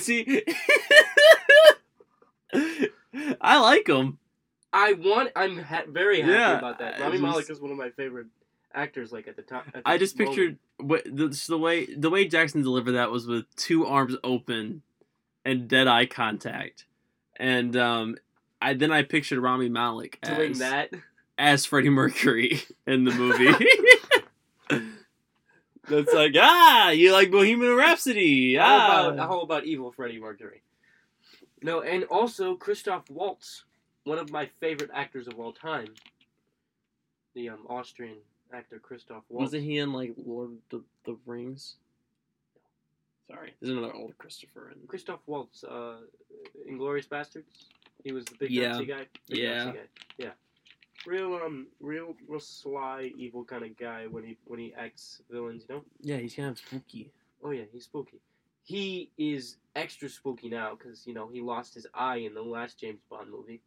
See, 0.00 0.42
I 3.42 3.58
like 3.60 3.86
him. 3.86 4.16
I 4.72 4.94
want. 4.94 5.32
I'm 5.36 5.58
ha- 5.58 5.82
very 5.86 6.22
happy 6.22 6.32
Yeah, 6.32 6.56
about 6.58 6.78
that. 6.78 6.98
Uh, 6.98 7.02
Rami 7.04 7.12
just- 7.18 7.22
Malek 7.22 7.50
is 7.50 7.60
one 7.60 7.72
of 7.72 7.76
my 7.76 7.90
favorite 7.90 8.28
actors. 8.78 9.12
Like 9.12 9.28
at 9.28 9.36
the 9.36 9.42
top. 9.42 9.66
at 9.74 9.82
I 9.84 9.98
just 9.98 10.16
pictured 10.16 10.58
what 10.78 11.04
the, 11.04 11.28
just 11.28 11.48
the 11.48 11.58
way 11.58 11.86
the 11.86 12.10
way 12.10 12.26
Jackson 12.26 12.62
delivered 12.62 12.92
that 12.92 13.10
was 13.10 13.26
with 13.26 13.44
two 13.56 13.86
arms 13.86 14.16
open 14.22 14.82
and 15.44 15.68
dead 15.68 15.88
eye 15.88 16.06
contact, 16.06 16.86
and 17.36 17.76
um, 17.76 18.16
I 18.62 18.74
then 18.74 18.92
I 18.92 19.02
pictured 19.02 19.40
Rami 19.40 19.68
Malek 19.68 20.18
moment. 20.22 20.38
doing 20.38 20.50
as, 20.52 20.58
that. 20.58 20.90
as 21.36 21.66
Freddie 21.66 21.90
Mercury 21.90 22.62
in 22.86 23.04
the 23.04 23.12
movie. 23.12 23.66
That's 25.88 26.12
like 26.12 26.34
ah, 26.38 26.90
you 26.90 27.12
like 27.12 27.30
Bohemian 27.30 27.74
Rhapsody? 27.74 28.56
How 28.56 28.64
Ah, 28.64 29.08
about 29.08 29.28
how 29.28 29.40
about 29.40 29.64
evil 29.64 29.90
Freddie 29.90 30.20
Mercury? 30.20 30.62
No, 31.62 31.80
and 31.80 32.04
also 32.04 32.54
Christoph 32.54 33.10
Waltz, 33.10 33.64
one 34.04 34.18
of 34.18 34.30
my 34.30 34.46
favorite 34.60 34.90
actors 34.92 35.26
of 35.26 35.40
all 35.40 35.52
time. 35.52 35.88
The 37.34 37.50
um, 37.50 37.66
Austrian 37.68 38.18
actor 38.52 38.78
Christoph 38.78 39.24
Waltz. 39.28 39.52
wasn't 39.52 39.64
he 39.64 39.78
in 39.78 39.92
like 39.92 40.14
Lord 40.16 40.50
of 40.50 40.56
the, 40.70 40.82
the 41.04 41.16
Rings? 41.26 41.76
Sorry, 43.30 43.52
there's 43.60 43.76
another 43.76 43.92
older 43.94 44.14
Christopher 44.16 44.70
in. 44.70 44.86
Christoph 44.86 45.20
Waltz, 45.26 45.62
uh, 45.64 45.96
Inglourious 46.70 47.06
Basterds. 47.08 47.44
He 48.02 48.12
was 48.12 48.24
the 48.24 48.36
big 48.38 48.50
Yeah. 48.50 48.68
Nazi 48.68 48.86
guy. 48.86 49.06
Big 49.28 49.38
Yeah. 49.38 49.64
Nazi 49.64 49.78
guy. 49.78 49.84
Yeah. 50.16 50.30
Real 51.06 51.34
um, 51.34 51.66
real 51.80 52.16
real 52.26 52.40
sly, 52.40 53.12
evil 53.16 53.44
kind 53.44 53.64
of 53.64 53.76
guy 53.76 54.06
when 54.06 54.24
he 54.24 54.36
when 54.46 54.58
he 54.58 54.74
acts 54.74 55.20
villains. 55.30 55.64
You 55.68 55.76
know. 55.76 55.84
Yeah, 56.00 56.16
he's 56.16 56.34
kind 56.34 56.48
of 56.48 56.58
spooky. 56.58 57.12
Oh 57.42 57.50
yeah, 57.50 57.64
he's 57.72 57.84
spooky. 57.84 58.18
He 58.64 59.10
is 59.16 59.56
extra 59.76 60.08
spooky 60.08 60.48
now 60.48 60.74
because 60.74 61.06
you 61.06 61.14
know 61.14 61.28
he 61.28 61.40
lost 61.40 61.74
his 61.74 61.86
eye 61.94 62.16
in 62.16 62.34
the 62.34 62.42
last 62.42 62.78
James 62.80 63.00
Bond 63.10 63.30
movie. 63.30 63.60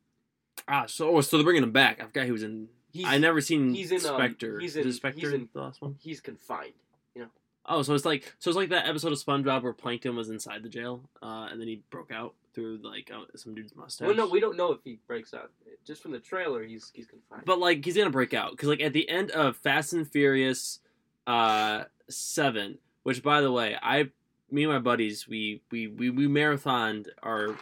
Ah, 0.68 0.86
so 0.88 1.16
oh, 1.16 1.22
so 1.22 1.38
they're 1.38 1.44
bringing 1.44 1.64
him 1.64 1.72
back. 1.72 2.00
I 2.02 2.06
forgot 2.06 2.26
he 2.26 2.32
was 2.32 2.44
in. 2.44 2.68
He's 2.92 3.06
I 3.08 3.18
never 3.18 3.42
seen 3.42 3.74
he's 3.74 3.92
in, 3.92 4.06
um, 4.06 4.16
Spectre. 4.16 4.60
he's 4.60 4.76
Is 4.76 4.86
in- 4.86 4.92
Spectre 4.94 5.20
he's 5.22 5.34
in- 5.34 5.50
the 5.54 5.62
last 5.62 5.82
one? 5.82 5.96
he's 6.02 6.20
confined. 6.22 6.74
You 7.16 7.24
know, 7.24 7.28
Oh, 7.66 7.82
so 7.84 7.94
it's 7.94 8.06
like 8.06 8.34
so 8.40 8.50
it's 8.50 8.58
like 8.58 8.70
that 8.70 8.88
episode 8.88 9.12
of 9.12 9.18
SpongeBob 9.20 9.64
where 9.64 9.74
Plankton 9.74 10.16
was 10.16 10.30
inside 10.30 10.64
the 10.64 10.70
jail, 10.70 11.02
uh, 11.22 11.48
and 11.52 11.60
then 11.62 11.68
he 11.68 11.82
broke 11.90 12.12
out 12.12 12.34
through 12.54 12.80
like 12.84 13.10
uh, 13.14 13.22
some 13.36 13.56
dude's 13.56 13.76
mustache. 13.76 14.06
Well, 14.08 14.16
no, 14.16 14.28
we 14.28 14.40
don't 14.42 14.58
know 14.58 14.72
if 14.74 14.80
he 14.84 15.00
breaks 15.08 15.34
out. 15.34 15.52
Just 15.86 16.02
from 16.02 16.12
the 16.12 16.20
trailer, 16.20 16.64
he's 16.64 16.92
he's 16.94 17.06
confined. 17.08 17.44
But 17.46 17.60
like 17.60 17.84
he's 17.86 17.96
gonna 17.96 18.10
break 18.10 18.34
out 18.34 18.52
because 18.52 18.68
like 18.70 18.82
at 18.82 18.94
the 18.94 19.08
end 19.10 19.32
of 19.32 19.56
Fast 19.58 19.94
and 19.94 20.08
Furious, 20.10 20.80
uh, 21.28 21.84
seven, 22.10 22.78
which 23.04 23.24
by 23.24 23.42
the 23.42 23.52
way, 23.52 23.78
I, 23.82 24.10
me 24.50 24.64
and 24.64 24.72
my 24.74 24.80
buddies, 24.80 25.28
we 25.28 25.62
we 25.72 25.88
we, 25.88 26.10
we 26.10 26.28
marathoned 26.28 27.08
our, 27.24 27.56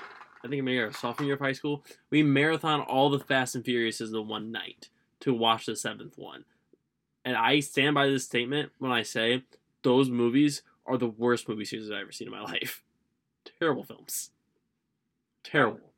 I 0.44 0.48
think 0.48 0.64
maybe 0.64 0.80
our 0.80 0.92
sophomore 0.94 1.26
year 1.26 1.36
of 1.36 1.42
high 1.42 1.54
school, 1.54 1.84
we 2.10 2.24
marathon 2.24 2.82
all 2.82 3.10
the 3.10 3.20
Fast 3.20 3.56
and 3.56 3.64
Furious 3.66 4.02
in 4.02 4.12
the 4.12 4.22
one 4.22 4.52
night 4.52 4.90
to 5.22 5.34
watch 5.34 5.66
the 5.66 5.76
seventh 5.76 6.18
one, 6.18 6.46
and 7.26 7.36
I 7.36 7.60
stand 7.60 7.96
by 7.96 8.08
this 8.08 8.26
statement 8.26 8.72
when 8.80 8.92
I 8.92 9.04
say 9.04 9.44
those 9.84 10.10
movies 10.10 10.62
are 10.86 10.98
the 10.98 11.08
worst 11.08 11.48
movie 11.48 11.66
series 11.66 11.90
I've 11.92 12.02
ever 12.02 12.12
seen 12.12 12.28
in 12.28 12.34
my 12.34 12.42
life. 12.44 12.84
Terrible 13.60 13.84
films. 13.84 14.32
Terrible. 15.44 15.92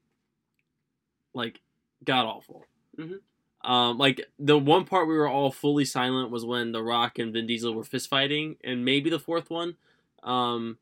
Like 1.33 1.61
god 2.03 2.25
awful. 2.25 2.65
Mhm. 2.97 3.19
Um, 3.63 3.97
like 3.97 4.21
the 4.39 4.57
one 4.57 4.85
part 4.85 5.07
we 5.07 5.13
were 5.15 5.27
all 5.27 5.51
fully 5.51 5.85
silent 5.85 6.31
was 6.31 6.43
when 6.43 6.71
The 6.71 6.81
Rock 6.81 7.19
and 7.19 7.31
Vin 7.31 7.45
Diesel 7.45 7.73
were 7.73 7.83
fist 7.83 8.09
fighting, 8.09 8.55
and 8.63 8.83
maybe 8.83 9.09
the 9.09 9.19
fourth 9.19 9.49
one. 9.49 9.75
Um, 10.23 10.77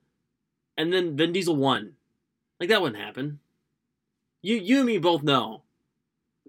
and 0.77 0.93
then 0.93 1.17
Vin 1.17 1.33
Diesel 1.33 1.55
won. 1.55 1.95
Like 2.59 2.69
that 2.69 2.81
wouldn't 2.81 3.01
happen. 3.01 3.39
You, 4.41 4.55
you 4.55 4.77
and 4.77 4.85
me 4.85 4.97
both 4.97 5.23
know 5.23 5.63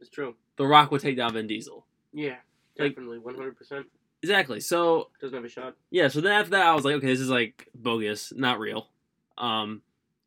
it's 0.00 0.10
true. 0.10 0.34
The 0.56 0.66
Rock 0.66 0.90
would 0.90 1.00
take 1.00 1.16
down 1.16 1.32
Vin 1.32 1.46
Diesel. 1.46 1.86
Yeah, 2.12 2.36
Like- 2.78 2.92
definitely, 2.92 3.18
one 3.18 3.34
hundred 3.34 3.56
percent. 3.56 3.86
Exactly. 4.22 4.60
So 4.60 5.08
Doesn't 5.20 5.34
have 5.34 5.44
a 5.44 5.48
shot. 5.48 5.76
yeah. 5.90 6.08
So 6.08 6.20
then 6.20 6.32
after 6.32 6.50
that, 6.50 6.66
I 6.66 6.74
was 6.74 6.84
like, 6.84 6.96
okay, 6.96 7.06
this 7.06 7.20
is 7.20 7.30
like 7.30 7.68
bogus, 7.74 8.32
not 8.36 8.58
real. 8.58 8.88
Um, 9.38 9.80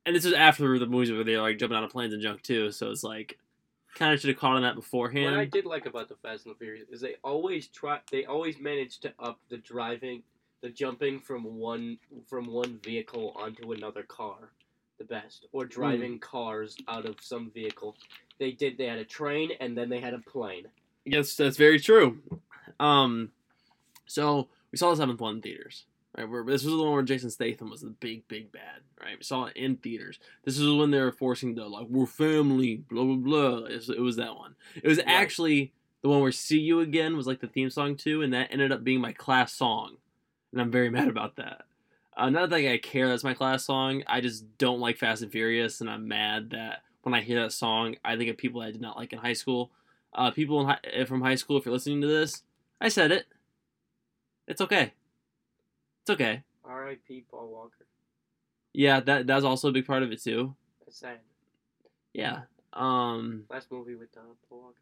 and 0.05 0.15
this 0.15 0.25
was 0.25 0.33
after 0.33 0.79
the 0.79 0.87
movies 0.87 1.11
where 1.11 1.23
they 1.23 1.35
were 1.35 1.43
like 1.43 1.59
jumping 1.59 1.77
out 1.77 1.83
of 1.83 1.91
planes 1.91 2.13
and 2.13 2.21
junk 2.21 2.41
too. 2.41 2.71
So 2.71 2.89
it's 2.89 3.03
like, 3.03 3.37
kind 3.93 4.11
of 4.11 4.19
should 4.19 4.29
have 4.31 4.39
caught 4.39 4.55
on 4.55 4.63
that 4.63 4.73
beforehand. 4.75 5.35
What 5.35 5.39
I 5.41 5.45
did 5.45 5.65
like 5.65 5.85
about 5.85 6.09
the 6.09 6.15
Fast 6.15 6.47
and 6.47 6.55
the 6.55 6.57
Furious 6.57 6.89
is 6.89 7.01
they 7.01 7.15
always 7.23 7.67
try. 7.67 7.99
They 8.11 8.25
always 8.25 8.59
manage 8.59 8.97
to 9.01 9.13
up 9.19 9.39
the 9.49 9.57
driving, 9.57 10.23
the 10.61 10.69
jumping 10.69 11.19
from 11.19 11.43
one 11.59 11.99
from 12.27 12.47
one 12.47 12.79
vehicle 12.83 13.33
onto 13.35 13.71
another 13.73 14.01
car, 14.01 14.49
the 14.97 15.03
best, 15.05 15.47
or 15.51 15.65
driving 15.65 16.19
cars 16.19 16.75
out 16.87 17.05
of 17.05 17.15
some 17.21 17.51
vehicle. 17.51 17.95
They 18.39 18.51
did. 18.51 18.77
They 18.77 18.85
had 18.85 18.99
a 18.99 19.05
train 19.05 19.51
and 19.59 19.77
then 19.77 19.89
they 19.89 19.99
had 19.99 20.13
a 20.13 20.19
plane. 20.19 20.65
Yes, 21.05 21.35
that's 21.35 21.57
very 21.57 21.79
true. 21.79 22.19
Um, 22.79 23.31
so 24.05 24.47
we 24.71 24.77
saw 24.77 24.91
the 24.91 24.97
seventh 24.97 25.19
one 25.21 25.35
in 25.35 25.41
theaters. 25.41 25.85
Right, 26.15 26.29
where 26.29 26.43
this 26.43 26.63
was 26.63 26.73
the 26.75 26.83
one 26.83 26.91
where 26.93 27.01
Jason 27.01 27.31
Statham 27.31 27.71
was 27.71 27.81
the 27.81 27.89
big, 27.89 28.27
big 28.27 28.51
bad. 28.51 28.81
Right, 29.01 29.17
we 29.17 29.23
saw 29.23 29.45
it 29.45 29.57
in 29.57 29.77
theaters. 29.77 30.19
This 30.43 30.59
was 30.59 30.71
when 30.77 30.91
they 30.91 30.99
were 31.01 31.11
forcing 31.11 31.55
the 31.55 31.65
like 31.65 31.87
we're 31.89 32.05
family, 32.05 32.77
blah 32.89 33.03
blah 33.03 33.15
blah. 33.15 33.65
It 33.65 33.75
was, 33.75 33.89
it 33.89 33.99
was 33.99 34.15
that 34.17 34.35
one. 34.35 34.55
It 34.75 34.87
was 34.87 34.99
Right. 34.99 35.07
actually 35.07 35.73
the 36.03 36.09
one 36.09 36.21
where 36.21 36.31
"See 36.31 36.59
You 36.59 36.81
Again" 36.81 37.17
was 37.17 37.25
like 37.25 37.39
the 37.39 37.47
theme 37.47 37.71
song 37.71 37.95
too, 37.95 38.21
and 38.21 38.31
that 38.33 38.49
ended 38.51 38.71
up 38.71 38.83
being 38.83 39.01
my 39.01 39.11
class 39.13 39.53
song, 39.53 39.97
and 40.51 40.61
I'm 40.61 40.69
very 40.69 40.89
mad 40.91 41.07
about 41.07 41.37
that. 41.37 41.63
Not 42.17 42.49
that 42.49 42.55
I 42.57 42.77
care 42.77 43.07
that's 43.07 43.23
my 43.23 43.33
class 43.33 43.65
song. 43.65 44.03
I 44.07 44.21
just 44.21 44.57
don't 44.57 44.79
like 44.79 44.97
Fast 44.97 45.23
and 45.23 45.31
Furious, 45.31 45.81
and 45.81 45.89
I'm 45.89 46.07
mad 46.07 46.51
that 46.51 46.83
when 47.03 47.13
I 47.13 47.21
hear 47.21 47.41
that 47.41 47.51
song, 47.51 47.95
I 48.03 48.15
think 48.15 48.29
of 48.29 48.37
people 48.37 48.61
I 48.61 48.71
did 48.71 48.81
not 48.81 48.97
like 48.97 49.13
in 49.13 49.19
high 49.19 49.33
school. 49.33 49.71
Uh, 50.13 50.31
people 50.31 50.61
in 50.61 50.67
hi- 50.67 51.05
from 51.05 51.21
high 51.21 51.35
school, 51.35 51.57
if 51.57 51.65
you're 51.65 51.73
listening 51.73 52.01
to 52.01 52.07
this, 52.07 52.43
I 52.79 52.89
said 52.89 53.11
it. 53.11 53.25
It's 54.47 54.61
okay. 54.61 54.93
It's 56.01 56.09
okay. 56.09 56.43
R.I.P. 56.63 57.25
Paul 57.31 57.49
Walker. 57.49 57.85
Yeah, 58.73 58.99
that 59.01 59.27
that's 59.27 59.45
also 59.45 59.69
a 59.69 59.71
big 59.71 59.85
part 59.85 60.03
of 60.03 60.11
it 60.11 60.21
too. 60.21 60.55
That's 60.85 60.97
sad. 60.99 61.19
Yeah. 62.13 62.41
Um. 62.73 63.45
Last 63.49 63.71
movie 63.71 63.95
with 63.95 64.09
uh, 64.17 64.21
Paul 64.49 64.61
Walker. 64.61 64.75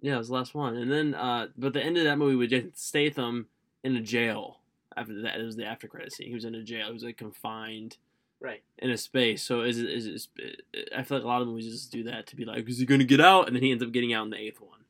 Yeah, 0.00 0.14
it 0.14 0.18
was 0.18 0.28
the 0.28 0.34
last 0.34 0.54
one, 0.54 0.76
and 0.76 0.90
then 0.90 1.14
uh, 1.14 1.48
but 1.56 1.72
the 1.72 1.82
end 1.82 1.96
of 1.98 2.04
that 2.04 2.18
movie 2.18 2.36
with 2.36 2.50
Jason 2.50 2.72
Statham 2.74 3.48
in 3.82 3.96
a 3.96 4.00
jail. 4.00 4.60
After 4.98 5.22
that, 5.22 5.40
it 5.40 5.44
was 5.44 5.56
the 5.56 5.64
after 5.64 5.88
credit 5.88 6.12
scene. 6.12 6.28
He 6.28 6.34
was 6.34 6.44
in 6.44 6.54
a 6.54 6.62
jail. 6.62 6.86
He 6.88 6.92
was 6.92 7.04
like 7.04 7.16
confined 7.16 7.96
Right. 8.40 8.62
in 8.78 8.90
a 8.90 8.96
space. 8.96 9.42
So 9.42 9.62
is 9.62 9.78
is 9.78 10.28
it, 10.36 10.62
I 10.96 11.02
feel 11.02 11.18
like 11.18 11.24
a 11.24 11.28
lot 11.28 11.42
of 11.42 11.48
movies 11.48 11.66
just 11.70 11.90
do 11.92 12.04
that 12.04 12.26
to 12.28 12.36
be 12.36 12.44
like, 12.44 12.68
is 12.68 12.78
he 12.78 12.86
gonna 12.86 13.04
get 13.04 13.20
out? 13.20 13.46
And 13.46 13.56
then 13.56 13.62
he 13.62 13.70
ends 13.72 13.82
up 13.82 13.92
getting 13.92 14.12
out 14.12 14.24
in 14.24 14.30
the 14.30 14.38
eighth 14.38 14.60
one. 14.60 14.80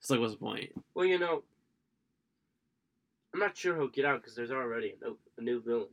It's 0.00 0.08
like, 0.10 0.20
what's 0.20 0.32
the 0.32 0.38
point? 0.38 0.72
Well, 0.94 1.04
you 1.04 1.18
know, 1.18 1.42
I'm 3.34 3.40
not 3.40 3.56
sure 3.56 3.76
he'll 3.76 3.88
get 3.88 4.04
out 4.06 4.20
because 4.22 4.34
there's 4.34 4.50
already 4.50 4.94
a, 5.00 5.04
no, 5.04 5.16
a 5.38 5.42
new 5.42 5.60
villain. 5.60 5.88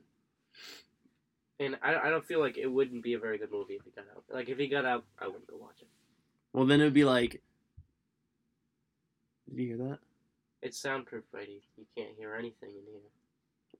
And 1.59 1.77
I, 1.81 1.95
I 1.95 2.09
don't 2.09 2.25
feel 2.25 2.39
like 2.39 2.57
it 2.57 2.67
wouldn't 2.67 3.03
be 3.03 3.13
a 3.15 3.19
very 3.19 3.37
good 3.37 3.51
movie 3.51 3.73
if 3.73 3.83
he 3.83 3.91
got 3.91 4.05
out. 4.15 4.23
Like, 4.31 4.47
if 4.47 4.57
he 4.57 4.67
got 4.67 4.85
out, 4.85 5.03
I 5.19 5.25
wouldn't 5.27 5.47
go 5.47 5.57
watch 5.57 5.81
it. 5.81 5.87
Well, 6.53 6.65
then 6.65 6.79
it 6.81 6.85
would 6.85 6.93
be 6.93 7.03
like, 7.03 7.41
did 9.49 9.57
you 9.59 9.67
hear 9.67 9.77
that? 9.89 9.99
It's 10.61 10.77
soundproof, 10.79 11.23
Brady. 11.31 11.61
You 11.77 11.85
can't 11.95 12.15
hear 12.17 12.33
anything 12.35 12.69
in 12.69 12.85
here. 12.91 13.01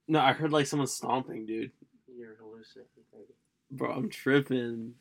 No, 0.07 0.19
I 0.19 0.33
heard 0.33 0.51
like 0.51 0.67
someone 0.67 0.87
stomping, 0.87 1.45
dude. 1.45 1.71
You're 2.07 2.35
hallucinating, 2.39 2.87
Bro, 3.69 3.91
I'm 3.91 4.09
tripping. 4.09 4.93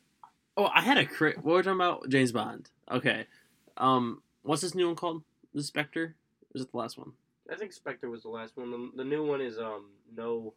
Oh, 0.57 0.69
I 0.73 0.81
had 0.81 0.97
a 0.97 1.05
crit. 1.05 1.37
What 1.37 1.45
were 1.45 1.57
we 1.57 1.63
talking 1.63 1.77
about? 1.79 2.09
James 2.09 2.31
Bond. 2.31 2.69
Okay. 2.91 3.25
Um, 3.77 4.21
what's 4.41 4.61
this 4.61 4.75
new 4.75 4.87
one 4.87 4.95
called? 4.95 5.23
The 5.53 5.63
Spectre? 5.63 6.03
Or 6.41 6.47
was 6.53 6.63
it 6.63 6.71
the 6.71 6.77
last 6.77 6.97
one? 6.97 7.13
I 7.51 7.55
think 7.55 7.71
Spectre 7.71 8.09
was 8.09 8.23
the 8.23 8.29
last 8.29 8.57
one. 8.57 8.71
The, 8.71 9.03
the 9.03 9.09
new 9.09 9.25
one 9.25 9.39
is, 9.39 9.57
um, 9.57 9.85
no. 10.15 10.53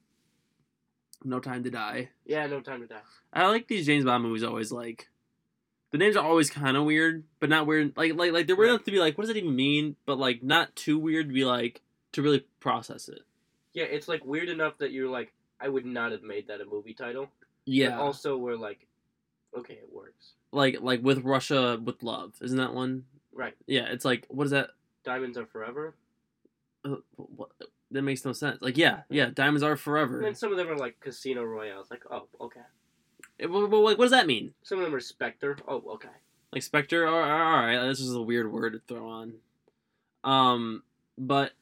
No 1.22 1.38
Time 1.38 1.62
to 1.64 1.70
Die. 1.70 2.08
Yeah, 2.24 2.46
No 2.46 2.60
Time 2.60 2.80
to 2.80 2.86
Die. 2.86 3.00
I 3.32 3.46
like 3.46 3.68
these 3.68 3.86
James 3.86 4.04
Bond 4.04 4.24
movies. 4.24 4.42
Always 4.42 4.72
like, 4.72 5.08
the 5.92 5.98
names 5.98 6.16
are 6.16 6.24
always 6.24 6.50
kind 6.50 6.76
of 6.76 6.84
weird, 6.84 7.24
but 7.38 7.50
not 7.50 7.66
weird. 7.66 7.92
Like, 7.96 8.14
like, 8.14 8.32
like 8.32 8.46
they're 8.46 8.56
weird 8.56 8.70
enough 8.70 8.84
to 8.84 8.90
be 8.90 8.98
like, 8.98 9.16
what 9.18 9.22
does 9.22 9.30
it 9.30 9.36
even 9.36 9.54
mean? 9.54 9.96
But 10.06 10.18
like, 10.18 10.42
not 10.42 10.74
too 10.74 10.98
weird 10.98 11.28
to 11.28 11.34
be 11.34 11.44
like 11.44 11.82
to 12.12 12.22
really 12.22 12.46
process 12.58 13.08
it. 13.08 13.20
Yeah, 13.74 13.84
it's, 13.84 14.08
like, 14.08 14.24
weird 14.24 14.48
enough 14.48 14.78
that 14.78 14.92
you're 14.92 15.08
like, 15.08 15.32
I 15.60 15.68
would 15.68 15.84
not 15.86 16.12
have 16.12 16.22
made 16.22 16.48
that 16.48 16.60
a 16.60 16.64
movie 16.64 16.94
title. 16.94 17.28
But 17.38 17.48
Yeah. 17.66 17.98
also, 18.00 18.36
we're 18.36 18.56
like, 18.56 18.86
okay, 19.56 19.74
it 19.74 19.88
works. 19.92 20.32
like, 20.52 20.80
like 20.80 21.02
with 21.02 21.24
Russia 21.24 21.80
with 21.82 22.02
Love, 22.02 22.34
isn't 22.40 22.56
that 22.58 22.74
one? 22.74 23.04
Right. 23.32 23.54
Yeah. 23.66 23.86
It's 23.92 24.04
like, 24.04 24.26
what 24.28 24.44
is 24.44 24.50
that? 24.50 24.70
Diamonds 25.04 25.38
Are 25.38 25.46
Forever. 25.46 25.94
Uh, 26.84 26.96
what? 27.16 27.50
That 27.92 28.02
makes 28.02 28.24
no 28.24 28.32
sense. 28.32 28.60
Like, 28.62 28.76
yeah, 28.76 29.02
yeah. 29.08 29.30
Diamonds 29.32 29.62
are 29.62 29.76
forever. 29.76 30.16
And 30.16 30.24
then 30.24 30.34
some 30.34 30.50
of 30.52 30.56
them 30.58 30.68
are 30.68 30.76
like 30.76 30.98
Casino 31.00 31.42
Royale. 31.42 31.80
It's 31.80 31.90
like, 31.90 32.04
oh, 32.10 32.28
okay. 32.40 32.60
Eh, 33.40 33.46
Well, 33.46 33.62
like, 33.82 33.98
what 33.98 34.04
does 34.04 34.10
that 34.12 34.26
mean? 34.26 34.54
Some 34.62 34.78
of 34.78 34.84
them 34.84 34.94
are 34.94 35.00
Spectre. 35.00 35.56
Oh, 35.66 35.82
okay. 35.94 36.08
Like 36.52 36.62
Spectre, 36.62 37.06
all 37.06 37.14
all 37.14 37.20
right, 37.22 37.86
this 37.88 38.00
is 38.00 38.14
a 38.14 38.22
weird 38.22 38.50
word 38.52 38.72
to 38.74 38.80
throw 38.80 39.08
on. 39.08 39.34
Um, 40.24 40.82
but 41.18 41.52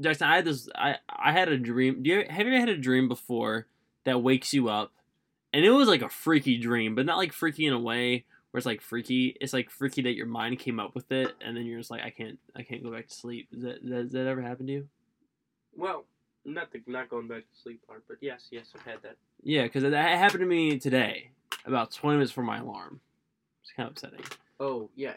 Jackson, 0.00 0.28
I 0.28 0.36
had 0.36 0.44
this. 0.44 0.68
I 0.74 0.96
I 1.08 1.32
had 1.32 1.48
a 1.48 1.58
dream. 1.58 2.02
Do 2.02 2.10
you 2.10 2.24
have 2.28 2.46
you 2.46 2.52
ever 2.52 2.60
had 2.60 2.68
a 2.68 2.76
dream 2.76 3.08
before 3.08 3.66
that 4.04 4.22
wakes 4.22 4.52
you 4.52 4.68
up, 4.68 4.92
and 5.52 5.64
it 5.64 5.70
was 5.70 5.88
like 5.88 6.02
a 6.02 6.08
freaky 6.08 6.58
dream, 6.58 6.94
but 6.94 7.06
not 7.06 7.16
like 7.16 7.32
freaky 7.32 7.66
in 7.66 7.72
a 7.72 7.78
way 7.78 8.24
where 8.54 8.58
it's 8.60 8.66
like 8.66 8.80
freaky. 8.80 9.36
It's 9.40 9.52
like 9.52 9.68
freaky 9.68 10.02
that 10.02 10.14
your 10.14 10.26
mind 10.26 10.60
came 10.60 10.78
up 10.78 10.94
with 10.94 11.10
it, 11.10 11.34
and 11.40 11.56
then 11.56 11.66
you're 11.66 11.80
just 11.80 11.90
like, 11.90 12.02
I 12.02 12.10
can't, 12.10 12.38
I 12.54 12.62
can't 12.62 12.84
go 12.84 12.92
back 12.92 13.08
to 13.08 13.12
sleep. 13.14 13.48
Does 13.52 13.62
that, 13.64 13.84
does 13.84 14.12
that, 14.12 14.28
ever 14.28 14.40
happen 14.42 14.68
to 14.68 14.72
you? 14.72 14.88
Well, 15.76 16.04
not 16.44 16.70
the 16.70 16.80
not 16.86 17.08
going 17.08 17.26
back 17.26 17.40
to 17.50 17.60
sleep 17.60 17.84
part, 17.84 18.04
but 18.06 18.18
yes, 18.20 18.46
yes, 18.52 18.66
I've 18.76 18.82
had 18.82 19.02
that. 19.02 19.16
Yeah, 19.42 19.64
because 19.64 19.82
that 19.82 19.92
happened 19.92 20.40
to 20.40 20.46
me 20.46 20.78
today, 20.78 21.30
about 21.66 21.90
twenty 21.90 22.18
minutes 22.18 22.30
before 22.30 22.44
my 22.44 22.58
alarm. 22.58 23.00
It's 23.62 23.72
kind 23.72 23.88
of 23.88 23.94
upsetting. 23.94 24.24
Oh 24.60 24.88
yeah. 24.94 25.14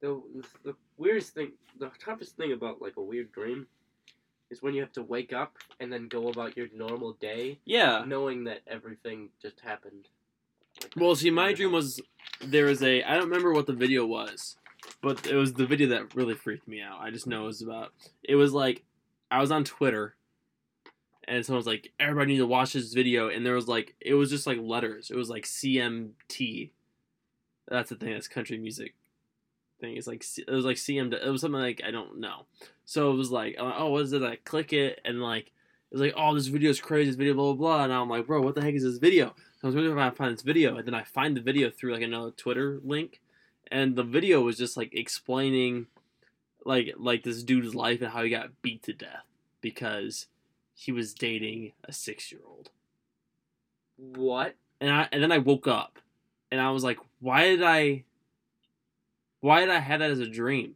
The 0.00 0.22
the 0.64 0.74
weirdest 0.96 1.34
thing, 1.34 1.52
the 1.78 1.90
toughest 2.02 2.38
thing 2.38 2.52
about 2.52 2.80
like 2.80 2.96
a 2.96 3.02
weird 3.02 3.32
dream, 3.32 3.66
is 4.50 4.62
when 4.62 4.74
you 4.74 4.80
have 4.80 4.92
to 4.92 5.02
wake 5.02 5.32
up 5.32 5.56
and 5.80 5.92
then 5.92 6.08
go 6.08 6.28
about 6.28 6.56
your 6.56 6.68
normal 6.74 7.14
day, 7.14 7.58
Yeah. 7.64 8.04
knowing 8.06 8.44
that 8.44 8.60
everything 8.66 9.30
just 9.42 9.60
happened. 9.60 10.08
like. 10.82 10.92
Well, 10.96 11.16
see, 11.16 11.30
my 11.30 11.52
dream 11.52 11.72
was 11.72 12.00
there 12.40 12.66
was 12.66 12.82
a 12.82 13.02
I 13.02 13.14
don't 13.14 13.24
remember 13.24 13.52
what 13.52 13.66
the 13.66 13.72
video 13.72 14.04
was, 14.06 14.56
but 15.00 15.26
it 15.26 15.34
was 15.34 15.54
the 15.54 15.66
video 15.66 15.88
that 15.88 16.14
really 16.14 16.34
freaked 16.34 16.68
me 16.68 16.80
out. 16.82 17.00
I 17.00 17.10
just 17.10 17.26
know 17.26 17.44
it 17.44 17.46
was 17.46 17.62
about 17.62 17.92
it 18.22 18.34
was 18.36 18.52
like 18.52 18.84
I 19.30 19.40
was 19.40 19.50
on 19.50 19.64
Twitter, 19.64 20.16
and 21.24 21.44
someone 21.44 21.58
was 21.58 21.66
like, 21.66 21.92
"Everybody 21.98 22.32
need 22.32 22.38
to 22.38 22.46
watch 22.46 22.74
this 22.74 22.92
video," 22.92 23.28
and 23.28 23.44
there 23.44 23.54
was 23.54 23.66
like 23.68 23.96
it 24.00 24.14
was 24.14 24.28
just 24.30 24.46
like 24.46 24.58
letters. 24.60 25.10
It 25.10 25.16
was 25.16 25.30
like 25.30 25.44
CMT. 25.46 26.70
That's 27.68 27.88
the 27.90 27.96
thing. 27.96 28.12
That's 28.12 28.28
country 28.28 28.58
music 28.58 28.94
thing. 29.80 29.96
It's 29.96 30.06
like 30.06 30.24
it 30.38 30.50
was 30.50 30.64
like 30.64 30.76
CM. 30.76 31.12
It 31.12 31.30
was 31.30 31.40
something 31.40 31.60
like 31.60 31.82
I 31.86 31.90
don't 31.90 32.18
know. 32.18 32.46
So 32.84 33.10
it 33.10 33.16
was 33.16 33.30
like, 33.30 33.58
like, 33.58 33.74
oh, 33.76 33.90
what 33.90 34.02
is 34.02 34.12
it? 34.12 34.22
I 34.22 34.36
click 34.36 34.72
it, 34.72 35.00
and 35.04 35.20
like 35.20 35.52
it's 35.90 36.00
like, 36.00 36.14
oh, 36.16 36.34
this 36.34 36.46
video 36.46 36.70
is 36.70 36.80
crazy. 36.80 37.10
This 37.10 37.16
video, 37.16 37.34
blah 37.34 37.52
blah 37.52 37.54
blah. 37.54 37.84
And 37.84 37.92
I'm 37.92 38.08
like, 38.08 38.26
bro, 38.26 38.40
what 38.40 38.54
the 38.54 38.62
heck 38.62 38.74
is 38.74 38.82
this 38.82 38.98
video? 38.98 39.34
So 39.60 39.64
I 39.64 39.66
was 39.66 39.74
wondering 39.74 39.96
if 39.96 40.02
I 40.02 40.10
find 40.14 40.34
this 40.34 40.42
video, 40.42 40.76
and 40.76 40.86
then 40.86 40.94
I 40.94 41.04
find 41.04 41.36
the 41.36 41.40
video 41.40 41.70
through 41.70 41.94
like 41.94 42.02
another 42.02 42.30
Twitter 42.30 42.80
link, 42.84 43.20
and 43.70 43.96
the 43.96 44.02
video 44.02 44.40
was 44.40 44.58
just 44.58 44.76
like 44.76 44.94
explaining, 44.94 45.86
like 46.64 46.94
like 46.98 47.22
this 47.22 47.42
dude's 47.42 47.74
life 47.74 48.00
and 48.00 48.10
how 48.10 48.22
he 48.22 48.30
got 48.30 48.62
beat 48.62 48.82
to 48.84 48.92
death 48.92 49.24
because 49.60 50.26
he 50.74 50.92
was 50.92 51.14
dating 51.14 51.72
a 51.84 51.92
six 51.92 52.30
year 52.30 52.42
old. 52.46 52.70
What? 53.96 54.54
And 54.80 54.90
I 54.90 55.08
and 55.10 55.22
then 55.22 55.32
I 55.32 55.38
woke 55.38 55.66
up 55.66 55.98
and 56.50 56.60
I 56.60 56.70
was 56.70 56.84
like, 56.84 56.98
why 57.20 57.44
did 57.44 57.62
I 57.62 58.04
why 59.46 59.60
did 59.60 59.70
I 59.70 59.78
have 59.78 60.00
that 60.00 60.10
as 60.10 60.18
a 60.18 60.26
dream? 60.26 60.74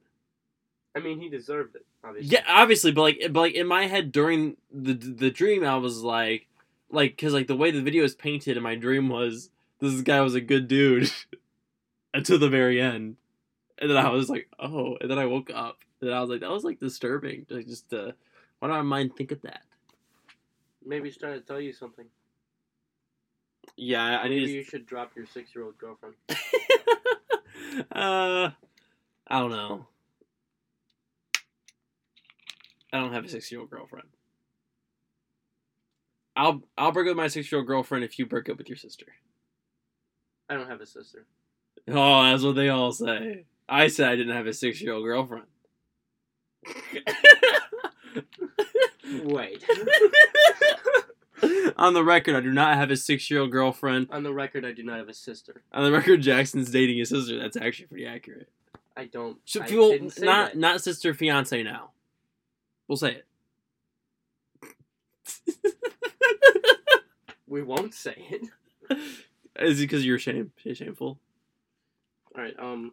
I 0.95 1.01
mean, 1.01 1.21
he 1.21 1.29
deserved 1.29 1.75
it. 1.75 1.85
Obviously. 2.05 2.31
Yeah, 2.37 2.45
obviously, 2.49 2.93
but 2.93 3.03
like 3.03 3.21
but 3.33 3.41
like 3.41 3.55
in 3.55 3.66
my 3.66 3.87
head 3.87 4.12
during 4.12 4.57
the 4.73 4.95
the 4.95 5.31
dream 5.31 5.64
I 5.64 5.77
was 5.77 6.03
like 6.05 6.47
like 6.89 7.18
cuz 7.18 7.33
like 7.33 7.49
the 7.49 7.57
way 7.57 7.73
the 7.73 7.83
video 7.83 8.05
is 8.05 8.14
painted 8.14 8.57
in 8.57 8.62
my 8.62 8.77
dream 8.77 9.09
was 9.09 9.51
this 9.81 10.01
guy 10.03 10.21
was 10.21 10.37
a 10.37 10.41
good 10.41 10.68
dude 10.68 11.11
until 12.14 12.39
the 12.39 12.49
very 12.49 12.81
end. 12.81 13.16
And 13.79 13.91
then 13.91 13.97
I 13.97 14.11
was 14.11 14.31
like, 14.31 14.49
"Oh." 14.61 14.97
And 15.01 15.11
then 15.11 15.18
I 15.18 15.27
woke 15.27 15.51
up. 15.51 15.79
And 16.01 16.14
I 16.14 16.21
was 16.21 16.31
like, 16.31 16.41
"That 16.41 16.51
was 16.51 16.64
like 16.64 16.79
disturbing." 16.79 17.47
Like 17.51 17.66
just 17.66 17.93
uh 17.93 18.12
why 18.61 18.68
did 18.68 18.75
my 18.75 18.83
mind 18.83 19.16
think 19.16 19.33
of 19.33 19.43
that? 19.43 19.62
Maybe 20.87 21.09
he's 21.09 21.18
trying 21.18 21.41
to 21.41 21.45
tell 21.45 21.61
you 21.61 21.73
something. 21.73 22.07
Yeah, 23.77 24.05
I, 24.05 24.11
I 24.11 24.29
Maybe 24.29 24.47
need 24.47 24.51
you 24.51 24.62
should 24.62 24.87
drop 24.87 25.16
your 25.16 25.27
six-year-old 25.27 25.77
girlfriend. 25.77 26.14
uh 27.93 28.51
I 29.27 29.39
don't 29.39 29.51
know. 29.51 29.87
I 32.93 32.99
don't 32.99 33.12
have 33.12 33.25
a 33.25 33.29
6-year-old 33.29 33.71
girlfriend. 33.71 34.09
I'll 36.37 36.62
I'll 36.77 36.93
break 36.93 37.07
up 37.07 37.11
with 37.11 37.16
my 37.16 37.27
6-year-old 37.27 37.66
girlfriend 37.66 38.05
if 38.05 38.18
you 38.18 38.27
break 38.27 38.49
up 38.49 38.59
with 38.59 38.68
your 38.68 38.77
sister. 38.77 39.07
I 40.49 40.55
don't 40.55 40.68
have 40.68 40.81
a 40.81 40.87
sister. 40.87 41.27
Oh, 41.89 42.25
that's 42.25 42.43
what 42.43 42.57
they 42.57 42.68
all 42.68 42.93
say. 42.93 43.45
I 43.68 43.87
said 43.89 44.09
I 44.11 44.16
didn't 44.16 44.37
have 44.37 44.47
a 44.47 44.51
6-year-old 44.51 45.05
girlfriend. 45.05 45.47
Wait. 49.25 49.64
On 51.76 51.95
the 51.95 52.05
record, 52.05 52.36
I 52.36 52.41
do 52.41 52.53
not 52.53 52.76
have 52.76 52.91
a 52.91 52.95
6-year-old 52.95 53.51
girlfriend. 53.51 54.09
On 54.11 54.22
the 54.22 54.32
record, 54.32 54.64
I 54.64 54.72
do 54.72 54.82
not 54.82 54.99
have 54.99 55.09
a 55.09 55.14
sister. 55.14 55.62
On 55.72 55.84
the 55.84 55.93
record, 55.93 56.22
Jackson's 56.22 56.70
dating 56.70 56.99
his 56.99 57.09
sister. 57.09 57.38
That's 57.38 57.57
actually 57.57 57.86
pretty 57.86 58.07
accurate. 58.07 58.49
I 58.97 59.07
don't. 59.07 59.38
So 59.45 59.62
I 59.62 59.66
people, 59.66 59.99
not 60.18 60.53
that. 60.53 60.57
not 60.57 60.82
sister, 60.82 61.14
fiance 61.14 61.62
now. 61.62 61.91
We'll 62.88 62.97
say 62.99 63.22
it. 63.22 63.26
We 67.51 67.62
won't 67.62 67.93
say 67.95 68.14
it. 68.30 68.49
Is 69.59 69.80
it 69.80 69.82
because 69.82 70.07
you're 70.07 70.20
shame, 70.20 70.53
shameful? 70.72 71.18
All 72.34 72.43
right. 72.43 72.55
Um. 72.59 72.93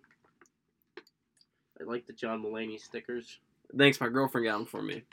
I 1.80 1.84
like 1.84 2.08
the 2.08 2.14
John 2.14 2.42
Mulaney 2.44 2.82
stickers. 2.82 3.38
Thanks, 3.78 4.02
my 4.02 4.10
girlfriend 4.10 4.48
got 4.48 4.58
them 4.58 4.66
for 4.66 4.82
me. 4.82 5.04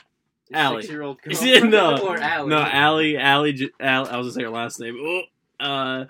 Allie. 0.53 0.83
Six-year-old 0.83 1.19
Yeah, 1.43 1.61
girl. 1.61 1.71
no, 1.71 1.97
or 2.09 2.17
Allie. 2.19 2.49
No, 2.51 2.59
Allie, 2.61 3.17
Allie, 3.17 3.53
J- 3.55 3.71
Al, 3.81 4.07
I 4.09 4.17
was 4.19 4.27
gonna 4.27 4.33
say 4.33 4.43
her 4.43 4.51
last 4.51 4.79
name. 4.81 4.97
Oh, 5.01 5.23
uh, 5.65 6.05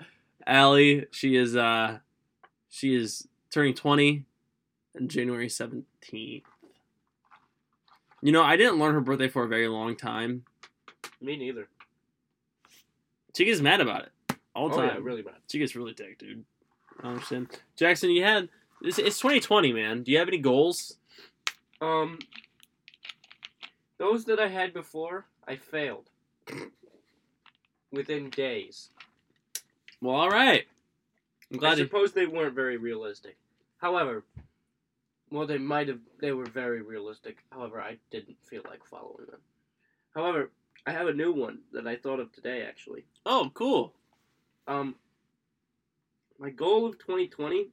Allie, 0.45 1.05
she 1.11 1.35
is 1.35 1.55
uh, 1.55 1.99
she 2.69 2.95
is 2.95 3.27
turning 3.51 3.73
twenty, 3.73 4.25
on 4.99 5.07
January 5.07 5.49
seventeenth. 5.49 6.43
You 8.21 8.31
know, 8.31 8.43
I 8.43 8.57
didn't 8.57 8.79
learn 8.79 8.93
her 8.95 9.01
birthday 9.01 9.27
for 9.27 9.43
a 9.43 9.47
very 9.47 9.67
long 9.67 9.95
time. 9.95 10.43
Me 11.21 11.37
neither. 11.37 11.67
She 13.37 13.45
gets 13.45 13.61
mad 13.61 13.81
about 13.81 14.03
it 14.03 14.37
all 14.55 14.69
the 14.69 14.75
Oh 14.75 14.77
time. 14.79 14.89
yeah, 14.95 15.01
really 15.01 15.21
bad. 15.21 15.35
She 15.49 15.59
gets 15.59 15.75
really 15.75 15.93
ticked, 15.93 16.21
dude. 16.21 16.43
I 17.03 17.09
understand. 17.09 17.49
Jackson, 17.75 18.09
you 18.09 18.23
had 18.23 18.49
it's, 18.81 18.97
it's 18.99 19.19
2020, 19.19 19.73
man. 19.73 20.03
Do 20.03 20.11
you 20.11 20.17
have 20.19 20.27
any 20.27 20.37
goals? 20.39 20.97
Um. 21.81 22.19
Those 23.97 24.25
that 24.25 24.39
I 24.39 24.47
had 24.47 24.73
before, 24.73 25.25
I 25.47 25.55
failed. 25.55 26.09
Within 27.91 28.29
days. 28.29 28.89
Well, 30.01 30.15
all 30.15 30.29
right. 30.29 30.65
I'm 31.51 31.57
I 31.57 31.59
glad. 31.59 31.77
You, 31.77 31.85
suppose 31.85 32.11
they 32.11 32.25
weren't 32.25 32.55
very 32.55 32.77
realistic. 32.77 33.37
However, 33.77 34.23
well, 35.31 35.47
they 35.47 35.57
might 35.57 35.87
have. 35.87 35.99
They 36.19 36.33
were 36.33 36.45
very 36.45 36.81
realistic. 36.81 37.37
However, 37.51 37.81
I 37.81 37.97
didn't 38.11 38.37
feel 38.43 38.63
like 38.67 38.85
following 38.85 39.27
them. 39.29 39.39
However, 40.13 40.51
I 40.85 40.91
have 40.91 41.07
a 41.07 41.13
new 41.13 41.31
one 41.31 41.59
that 41.71 41.87
I 41.87 41.95
thought 41.95 42.19
of 42.19 42.31
today. 42.33 42.63
Actually, 42.67 43.05
oh, 43.25 43.49
cool. 43.53 43.93
um, 44.67 44.95
my 46.37 46.49
goal 46.49 46.85
of 46.85 46.99
2020 46.99 47.69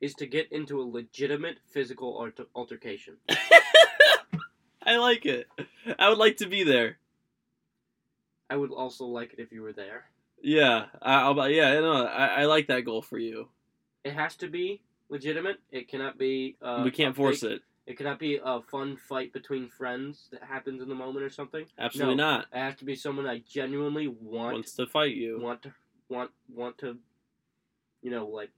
is 0.00 0.14
to 0.14 0.26
get 0.26 0.52
into 0.52 0.80
a 0.80 0.84
legitimate 0.84 1.56
physical 1.72 2.16
alter- 2.18 2.46
altercation. 2.54 3.16
I 4.86 4.96
like 4.98 5.26
it. 5.26 5.48
I 5.98 6.08
would 6.08 6.18
like 6.18 6.38
to 6.38 6.46
be 6.46 6.62
there. 6.62 6.98
I 8.48 8.56
would 8.56 8.70
also 8.70 9.04
like 9.06 9.32
it 9.32 9.40
if 9.40 9.50
you 9.52 9.62
were 9.62 9.72
there. 9.72 10.04
Yeah, 10.40 10.86
I, 11.02 11.22
I'll. 11.22 11.48
Yeah, 11.50 11.80
no, 11.80 12.06
I, 12.06 12.26
I 12.26 12.44
like 12.44 12.68
that 12.68 12.84
goal 12.84 13.02
for 13.02 13.18
you. 13.18 13.48
It 14.04 14.12
has 14.12 14.36
to 14.36 14.48
be 14.48 14.80
legitimate. 15.08 15.58
It 15.72 15.88
cannot 15.88 16.18
be. 16.18 16.56
Uh, 16.62 16.82
we 16.84 16.92
can't 16.92 17.16
force 17.16 17.42
it. 17.42 17.62
It 17.86 17.96
cannot 17.96 18.18
be 18.18 18.40
a 18.42 18.60
fun 18.62 18.96
fight 18.96 19.32
between 19.32 19.68
friends 19.68 20.28
that 20.32 20.42
happens 20.42 20.82
in 20.82 20.88
the 20.88 20.94
moment 20.94 21.24
or 21.24 21.30
something. 21.30 21.66
Absolutely 21.78 22.16
No. 22.16 22.24
not. 22.24 22.46
It 22.52 22.58
has 22.58 22.76
to 22.76 22.84
be 22.84 22.96
someone 22.96 23.26
I 23.26 23.42
genuinely 23.48 24.08
want 24.08 24.54
Wants 24.54 24.74
to 24.74 24.86
fight 24.86 25.14
you. 25.14 25.40
want 25.40 25.62
to 25.62 25.72
want 26.08 26.30
want 26.52 26.78
to, 26.78 26.98
you 28.02 28.10
know, 28.10 28.26
like 28.26 28.50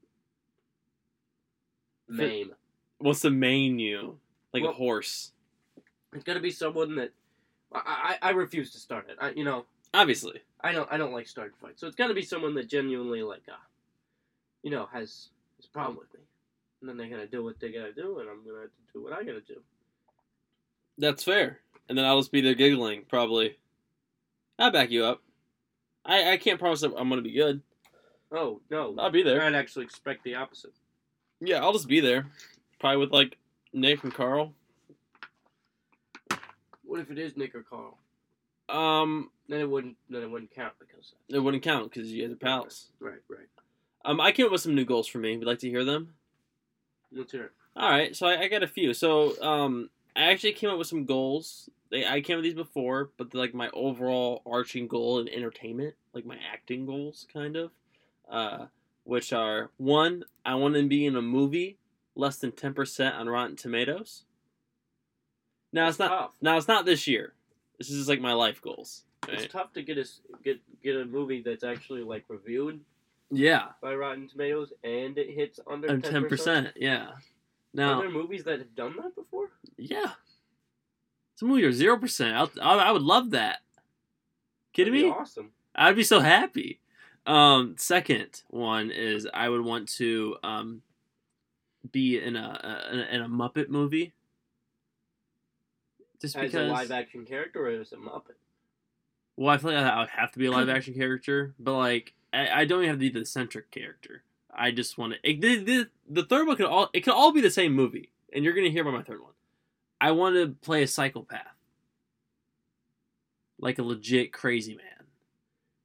maim. 2.09 2.53
Wants 3.01 3.21
to 3.21 3.31
maim 3.31 3.79
you 3.79 4.19
like 4.53 4.65
a 4.65 4.73
horse. 4.73 5.33
It's 6.13 6.25
gotta 6.25 6.41
be 6.41 6.51
someone 6.51 6.97
that 6.97 7.13
I, 7.73 8.17
I 8.23 8.29
I 8.29 8.31
refuse 8.31 8.73
to 8.73 8.79
start 8.79 9.09
it. 9.11 9.17
I 9.21 9.31
you 9.31 9.45
know 9.45 9.67
Obviously. 9.95 10.41
I 10.61 10.73
don't 10.73 10.91
I 10.93 10.97
don't 10.97 11.13
like 11.13 11.29
starting 11.29 11.55
fights. 11.61 11.81
So 11.81 11.87
it's 11.87 11.97
gotta 11.97 12.15
be 12.15 12.23
someone 12.23 12.55
that 12.55 12.69
genuinely 12.69 13.23
like 13.23 13.43
uh, 13.49 13.57
you 14.63 14.71
know 14.71 14.89
has 14.93 15.29
has 15.57 15.67
a 15.67 15.71
problem 15.71 15.99
with 15.99 16.13
me. 16.15 16.21
And 16.81 16.89
then 16.89 16.97
they're 16.97 17.09
gonna 17.09 17.27
do 17.27 17.43
what 17.45 17.59
they 17.61 17.73
gotta 17.73 17.93
do, 17.93 18.19
and 18.19 18.29
I'm 18.29 18.45
gonna 18.45 18.61
have 18.61 18.71
to 18.71 18.93
do 18.93 19.03
what 19.03 19.13
I 19.13 19.23
gotta 19.23 19.41
do. 19.41 19.61
That's 20.99 21.25
fair. 21.25 21.61
And 21.89 21.97
then 21.97 22.05
I'll 22.05 22.21
just 22.21 22.33
be 22.33 22.41
there 22.41 22.55
giggling, 22.55 23.05
probably. 23.09 23.57
I'll 24.59 24.71
back 24.71 24.91
you 24.91 25.05
up. 25.05 25.23
I, 26.05 26.33
I 26.33 26.37
can't 26.37 26.59
promise 26.59 26.81
that 26.83 26.93
I'm 26.97 27.09
gonna 27.09 27.23
be 27.23 27.33
good. 27.33 27.63
Oh 28.31 28.61
no, 28.71 28.95
I'll 28.99 29.11
be 29.11 29.23
there. 29.23 29.43
I'd 29.43 29.55
actually 29.55 29.85
expect 29.85 30.25
the 30.25 30.35
opposite. 30.35 30.73
Yeah, 31.41 31.63
I'll 31.63 31.73
just 31.73 31.89
be 31.89 32.01
there. 32.01 32.27
Probably 32.79 32.99
with 32.99 33.13
like 33.13 33.39
Nick 33.73 34.05
and 34.05 34.13
Carl. 34.13 34.53
What 36.89 37.01
if 37.01 37.11
it 37.11 37.19
is 37.19 37.37
Nick 37.37 37.55
or 37.55 37.63
Carl? 37.63 37.99
Um, 38.71 39.31
Then 39.49 39.61
it 39.61 39.69
wouldn't 39.71 39.97
then 40.09 40.23
it 40.23 40.31
wouldn't 40.31 40.51
count 40.55 40.73
because 40.79 41.13
it 41.29 41.39
wouldn't 41.39 41.63
count 41.63 41.91
because 41.93 42.11
you 42.11 42.23
guys 42.23 42.33
are 42.33 42.37
pals. 42.37 42.89
right 42.99 43.21
right. 43.29 43.47
Um, 44.05 44.21
I 44.21 44.33
came 44.33 44.47
up 44.47 44.53
with 44.53 44.63
some 44.63 44.75
new 44.75 44.85
goals 44.87 45.07
for 45.07 45.19
me. 45.19 45.33
Would 45.33 45.43
you 45.43 45.47
like 45.47 45.59
to 45.61 45.69
hear 45.69 45.85
them? 45.85 46.15
Let's 47.13 47.33
hear 47.33 47.45
it. 47.45 47.53
All 47.77 47.91
right, 47.91 48.15
so 48.17 48.27
I, 48.27 48.41
I 48.43 48.49
got 48.49 48.63
a 48.63 48.67
few. 48.67 48.93
So 48.95 49.41
um, 49.43 49.91
I 50.17 50.31
actually 50.31 50.53
came 50.53 50.71
up 50.71 50.79
with 50.79 50.87
some 50.87 51.05
goals. 51.05 51.69
They 51.91 52.07
I 52.07 52.21
came 52.21 52.35
up 52.35 52.39
with 52.39 52.45
these 52.45 52.55
before, 52.55 53.11
but 53.19 53.35
like 53.35 53.55
my 53.55 53.69
overall 53.73 54.43
arching 54.47 54.89
goal 54.89 55.19
in 55.21 55.29
entertainment, 55.29 55.95
like 56.15 56.25
my 56.27 56.37
acting 56.53 56.87
goals, 56.87 57.27
kind 57.33 57.57
of, 57.57 57.71
uh, 58.31 58.67
which 59.05 59.33
are 59.33 59.71
one, 59.77 60.25
I 60.45 60.55
want 60.55 60.75
to 60.75 60.87
be 60.87 61.05
in 61.07 61.17
a 61.17 61.23
movie 61.23 61.77
less 62.15 62.37
than 62.37 62.53
ten 62.53 62.75
percent 62.75 63.15
on 63.15 63.29
Rotten 63.29 63.57
Tomatoes. 63.57 64.25
Now 65.73 65.89
it's 65.89 65.99
not. 65.99 66.09
tough. 66.09 66.31
Now 66.41 66.57
it's 66.57 66.69
not 66.69 66.85
this 66.85 67.07
year. 67.07 67.35
This 67.79 67.91
is 67.91 68.09
like 68.09 68.21
my 68.21 68.33
life 68.33 68.61
goals. 68.61 69.05
It's 69.29 69.53
tough 69.53 69.73
to 69.75 69.83
get 69.83 69.99
a 69.99 70.05
get 70.45 70.61
get 70.83 70.97
a 70.97 71.05
movie 71.05 71.43
that's 71.43 71.65
actually 71.65 72.03
like 72.03 72.25
reviewed 72.29 72.81
Yeah, 73.31 73.67
by 73.83 73.95
Rotten 73.95 74.29
Tomatoes 74.29 74.73
and 74.83 75.19
it 75.19 75.31
hits 75.35 75.61
under 75.71 75.99
ten 75.99 76.27
percent. 76.29 76.69
Yeah. 76.77 77.11
Now, 77.75 77.99
are 77.99 78.03
there 78.03 78.11
movies 78.11 78.45
that 78.45 78.59
have 78.59 78.75
done 78.75 78.97
that 78.97 79.15
before? 79.15 79.51
yeah, 79.77 80.13
some 81.37 81.51
movies 81.51 81.67
are 81.67 81.73
zero 81.73 81.99
percent. 81.99 82.35
I, 82.61 82.75
I 82.75 82.91
would 82.91 83.03
love 83.03 83.31
that. 83.31 83.59
Kidding 84.73 84.95
That'd 84.95 85.09
me? 85.09 85.13
Awesome. 85.13 85.51
I'd 85.75 85.97
be 85.97 86.03
so 86.03 86.21
happy. 86.21 86.81
Um, 87.27 87.75
second 87.77 88.43
one 88.49 88.91
is 88.91 89.29
I 89.35 89.49
would 89.51 89.61
want 89.65 89.89
to 89.97 90.37
um, 90.43 90.83
be 91.93 92.19
in 92.19 92.37
a, 92.37 92.89
a 92.91 93.15
in 93.15 93.21
a 93.21 93.29
Muppet 93.29 93.69
movie. 93.69 94.15
Just 96.21 96.37
As 96.37 96.51
because, 96.51 96.69
a 96.69 96.73
live 96.73 96.91
action 96.91 97.25
character 97.25 97.67
or 97.67 97.71
as 97.71 97.93
a 97.93 97.97
Muppet? 97.97 98.35
well, 99.37 99.55
I 99.55 99.59
feel 99.59 99.73
like 99.73 99.85
I 99.85 100.01
would 100.01 100.09
have 100.09 100.33
to 100.33 100.39
be 100.39 100.47
a 100.47 100.51
live 100.51 100.69
action 100.77 100.95
character, 100.95 101.55
but 101.59 101.75
like 101.75 102.15
I, 102.33 102.63
I 102.63 102.65
don't 102.65 102.81
even 102.81 102.91
have 102.91 102.97
to 102.97 103.11
be 103.13 103.21
the 103.21 103.25
centric 103.25 103.71
character. 103.71 104.23
I 104.53 104.73
just 104.73 104.99
want 104.99 105.15
to. 105.15 105.31
It, 105.31 105.41
the, 105.41 105.57
the, 105.63 105.89
the 106.09 106.25
third 106.25 106.47
one 106.47 106.57
could 106.57 106.67
all 106.67 106.91
it 106.93 107.01
could 107.03 107.15
all 107.15 107.33
be 107.33 107.41
the 107.41 107.51
same 107.51 107.73
movie, 107.73 108.11
and 108.33 108.45
you're 108.45 108.55
gonna 108.55 108.71
hear 108.71 108.83
about 108.83 108.95
my 108.95 109.03
third 109.03 109.23
one. 109.23 109.33
I 110.01 110.13
want 110.13 110.37
to 110.37 110.55
play 110.65 110.83
a 110.83 110.89
psychopath, 110.89 111.57
like 113.59 113.79
a 113.79 113.83
legit 113.83 114.33
crazy 114.33 114.75
man. 114.75 115.07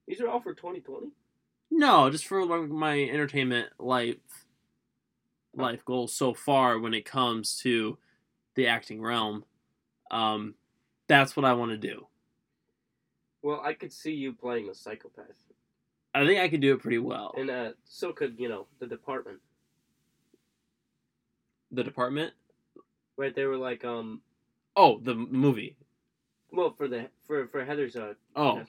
These 0.08 0.22
are 0.22 0.28
all 0.28 0.42
for 0.42 0.54
2020. 0.54 1.08
No, 1.72 2.10
just 2.10 2.26
for 2.26 2.46
like 2.46 2.70
my 2.70 3.02
entertainment 3.02 3.70
life 3.80 4.18
life 5.56 5.86
goals 5.86 6.14
so 6.14 6.34
far 6.34 6.80
when 6.80 6.94
it 6.94 7.06
comes 7.06 7.56
to 7.58 7.98
the 8.56 8.68
acting 8.68 9.02
realm. 9.02 9.46
Um, 10.14 10.56
that's 11.08 11.36
what 11.36 11.46
I 11.46 11.54
want 11.54 11.72
to 11.72 11.78
do. 11.78 12.08
Well, 13.42 13.60
I 13.62 13.74
could 13.74 13.92
see 13.92 14.14
you 14.14 14.32
playing 14.34 14.70
a 14.70 14.76
psychopath, 14.76 15.26
I 16.14 16.26
think 16.26 16.40
I 16.40 16.48
could 16.48 16.62
do 16.62 16.74
it 16.76 16.82
pretty 16.82 17.00
well. 17.00 17.34
and 17.38 17.50
uh, 17.50 17.72
so 17.84 18.14
could 18.14 18.36
you 18.40 18.48
know 18.48 18.68
the 18.80 18.88
department. 18.88 19.40
the 21.72 21.84
department. 21.84 22.34
Right? 23.18 23.36
They 23.36 23.46
were 23.46 23.58
like, 23.58 23.84
um, 23.86 24.22
Oh, 24.76 25.00
the 25.00 25.14
movie. 25.16 25.76
well, 26.52 26.74
for 26.78 26.88
the 26.88 27.10
for 27.28 27.48
for 27.48 27.66
Heathers, 27.66 27.96
uh, 27.96 28.14
Oh. 28.36 28.64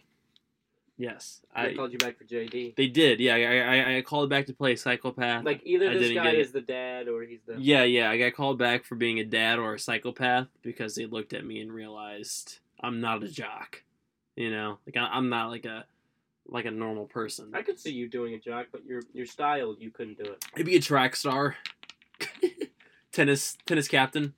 Yes. 0.96 1.40
they 1.54 1.72
I 1.72 1.74
called 1.74 1.92
you 1.92 1.98
back 1.98 2.18
for 2.18 2.24
JD. 2.24 2.76
they 2.76 2.86
did. 2.86 3.20
Yeah, 3.20 3.34
I, 3.34 3.58
I 3.58 3.96
I 3.96 4.02
called 4.02 4.30
back 4.30 4.46
to 4.46 4.52
play 4.52 4.76
psychopath. 4.76 5.44
Like 5.44 5.62
either 5.64 5.90
I 5.90 5.98
this 5.98 6.14
guy 6.14 6.30
is 6.30 6.52
the 6.52 6.60
dad 6.60 7.08
or 7.08 7.22
he's 7.22 7.40
the. 7.46 7.56
Yeah, 7.58 7.84
yeah. 7.84 8.10
I 8.10 8.18
got 8.18 8.34
called 8.34 8.58
back 8.58 8.84
for 8.84 8.94
being 8.94 9.18
a 9.18 9.24
dad 9.24 9.58
or 9.58 9.74
a 9.74 9.78
psychopath 9.78 10.48
because 10.62 10.94
they 10.94 11.06
looked 11.06 11.32
at 11.32 11.44
me 11.44 11.60
and 11.60 11.72
realized 11.72 12.58
I'm 12.80 13.00
not 13.00 13.22
a 13.22 13.28
jock. 13.28 13.82
You 14.36 14.50
know, 14.50 14.78
like 14.86 14.96
I, 14.96 15.08
I'm 15.12 15.28
not 15.28 15.50
like 15.50 15.64
a 15.64 15.84
like 16.46 16.64
a 16.64 16.70
normal 16.70 17.06
person. 17.06 17.50
I 17.54 17.62
could 17.62 17.78
see 17.78 17.92
you 17.92 18.08
doing 18.08 18.34
a 18.34 18.38
jock, 18.38 18.66
but 18.72 18.84
your 18.84 19.02
your 19.12 19.26
style, 19.26 19.76
you 19.78 19.90
couldn't 19.90 20.18
do 20.18 20.30
it. 20.30 20.44
I'd 20.56 20.66
be 20.66 20.76
a 20.76 20.80
track 20.80 21.16
star, 21.16 21.56
tennis 23.12 23.56
tennis 23.66 23.88
captain. 23.88 24.34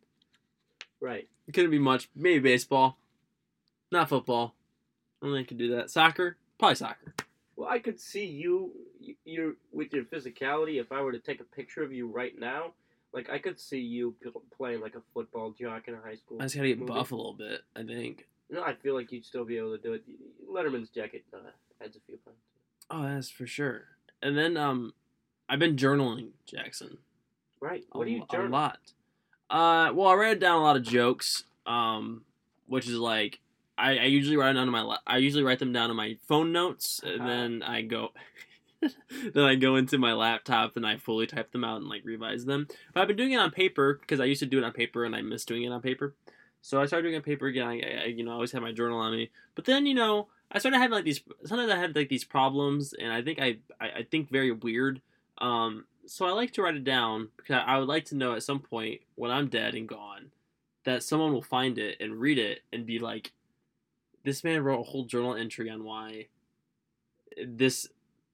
Right. 1.01 1.29
It 1.47 1.53
couldn't 1.53 1.71
be 1.71 1.79
much. 1.79 2.09
Maybe 2.15 2.41
baseball, 2.41 2.99
not 3.93 4.09
football. 4.09 4.55
I 5.23 5.27
only 5.27 5.45
could 5.45 5.59
do 5.59 5.77
that. 5.77 5.91
Soccer, 5.91 6.37
probably 6.59 6.75
soccer. 6.77 7.15
Well, 7.57 7.69
I 7.69 7.79
could 7.79 7.99
see 7.99 8.27
you, 8.27 8.73
you 9.25 9.57
with 9.73 9.93
your 9.93 10.05
physicality. 10.05 10.81
If 10.81 10.93
I 10.93 11.01
were 11.01 11.13
to 11.13 11.19
take 11.19 11.41
a 11.41 11.45
picture 11.45 11.83
of 11.83 11.93
you 11.93 12.07
right 12.07 12.39
now, 12.39 12.73
like 13.13 13.31
I 13.31 13.39
could 13.39 13.59
see 13.59 13.79
you 13.79 14.15
playing 14.57 14.81
like 14.81 14.95
a 14.95 15.03
football 15.15 15.55
jock 15.59 15.89
in 15.89 15.95
a 15.95 16.01
high 16.01 16.17
school. 16.17 16.39
I 16.41 16.45
just 16.45 16.57
gotta 16.57 16.69
get 16.69 16.79
movie. 16.79 16.93
buff 16.93 17.13
a 17.13 17.17
little 17.17 17.33
bit. 17.33 17.63
I 17.75 17.83
think. 17.83 18.27
No, 18.51 18.63
I 18.63 18.75
feel 18.75 18.95
like 18.95 19.11
you'd 19.11 19.25
still 19.25 19.45
be 19.45 19.57
able 19.59 19.77
to 19.77 19.83
do 19.83 19.95
it. 19.95 20.05
Letterman's 20.51 20.91
jacket 20.91 21.25
uh, 21.35 21.39
adds 21.83 21.97
a 21.97 22.01
few 22.07 22.19
pounds. 22.19 22.37
Oh, 22.91 23.03
that's 23.03 23.31
for 23.31 23.47
sure. 23.47 23.83
And 24.23 24.39
then 24.39 24.57
um, 24.57 24.93
I've 25.49 25.59
been 25.59 25.77
journaling, 25.77 26.29
Jackson. 26.47 26.99
Right. 27.61 27.85
a, 27.93 27.99
What 27.99 28.05
do 28.05 28.13
you 28.13 28.25
a 28.31 28.49
lot. 28.49 28.79
Uh, 29.51 29.91
well, 29.95 30.09
I 30.09 30.15
write 30.15 30.41
down 30.41 30.61
a 30.61 30.63
lot 30.63 30.77
of 30.77 30.83
jokes. 30.83 31.45
Um, 31.67 32.23
which 32.67 32.89
is 32.89 32.99
like 32.99 33.41
I, 33.79 33.99
I 33.99 34.05
usually 34.05 34.37
write 34.37 34.55
down 34.55 34.69
on 34.69 34.71
my 34.71 34.97
I 35.07 35.19
usually 35.19 35.43
write 35.43 35.59
them 35.59 35.73
down 35.73 35.91
on 35.91 35.97
my 35.97 36.17
phone 36.27 36.53
notes, 36.53 37.01
and 37.05 37.21
Uh-huh. 37.21 37.29
then 37.29 37.63
I 37.63 37.83
go. 37.83 38.13
then 39.35 39.45
I 39.45 39.55
go 39.55 39.77
into 39.77 39.99
my 39.99 40.13
laptop 40.13 40.77
and 40.77 40.87
I 40.87 40.97
fully 40.97 41.27
type 41.27 41.51
them 41.53 41.65
out 41.65 41.79
and 41.79 41.89
like 41.89 42.03
revise 42.05 42.45
them. 42.45 42.69
But 42.93 43.01
I've 43.01 43.09
been 43.09 43.17
doing 43.17 43.33
it 43.33 43.37
on 43.39 43.51
paper 43.51 43.95
because 44.01 44.21
I 44.21 44.25
used 44.25 44.41
to 44.41 44.47
do 44.47 44.59
it 44.59 44.65
on 44.65 44.73
paper 44.73 45.05
and 45.05 45.15
I 45.17 45.23
miss 45.23 45.45
doing 45.45 45.63
it 45.65 45.73
on 45.73 45.81
paper. 45.81 46.15
So 46.61 46.81
I 46.81 46.87
started 46.87 47.03
doing 47.05 47.15
it 47.15 47.19
on 47.19 47.23
paper 47.23 47.47
again. 47.47 47.67
I, 47.67 48.03
I 48.03 48.05
you 48.07 48.25
know 48.25 48.33
I 48.33 48.35
always 48.35 48.53
have 48.53 48.63
my 48.63 48.73
journal 48.73 48.99
on 48.99 49.13
me. 49.13 49.31
But 49.55 49.65
then 49.65 49.87
you 49.87 49.95
know 49.95 50.29
I 50.53 50.59
started 50.59 50.79
having 50.79 50.93
like 50.95 51.05
these. 51.05 51.21
Sometimes 51.45 51.71
I 51.71 51.77
had 51.77 51.97
like 51.97 52.09
these 52.09 52.25
problems, 52.25 52.93
and 52.93 53.13
I 53.13 53.23
think 53.23 53.41
I 53.41 53.59
I, 53.81 53.87
I 53.99 54.03
think 54.11 54.31
very 54.31 54.53
weird. 54.53 55.01
Um, 55.39 55.85
so 56.07 56.25
I 56.27 56.31
like 56.31 56.53
to 56.53 56.63
write 56.63 56.77
it 56.77 56.85
down 56.85 57.29
because 57.37 57.63
I 57.67 57.79
would 57.79 57.89
like 57.89 58.05
to 58.07 58.15
know 58.17 58.35
at 58.35 58.43
some 58.43 58.61
point 58.61 59.01
when 59.17 59.31
I'm 59.31 59.49
dead 59.49 59.75
and 59.75 59.89
gone 59.89 60.31
that 60.85 61.03
someone 61.03 61.33
will 61.33 61.43
find 61.43 61.79
it 61.79 61.97
and 62.01 62.21
read 62.21 62.39
it 62.39 62.61
and 62.73 62.87
be 62.87 63.01
like, 63.01 63.33
this 64.27 64.43
man 64.43 64.65
wrote 64.65 64.81
a 64.81 64.83
whole 64.83 65.05
journal 65.05 65.37
entry 65.37 65.71
on 65.71 65.85
why 65.85 66.27
this 67.47 67.87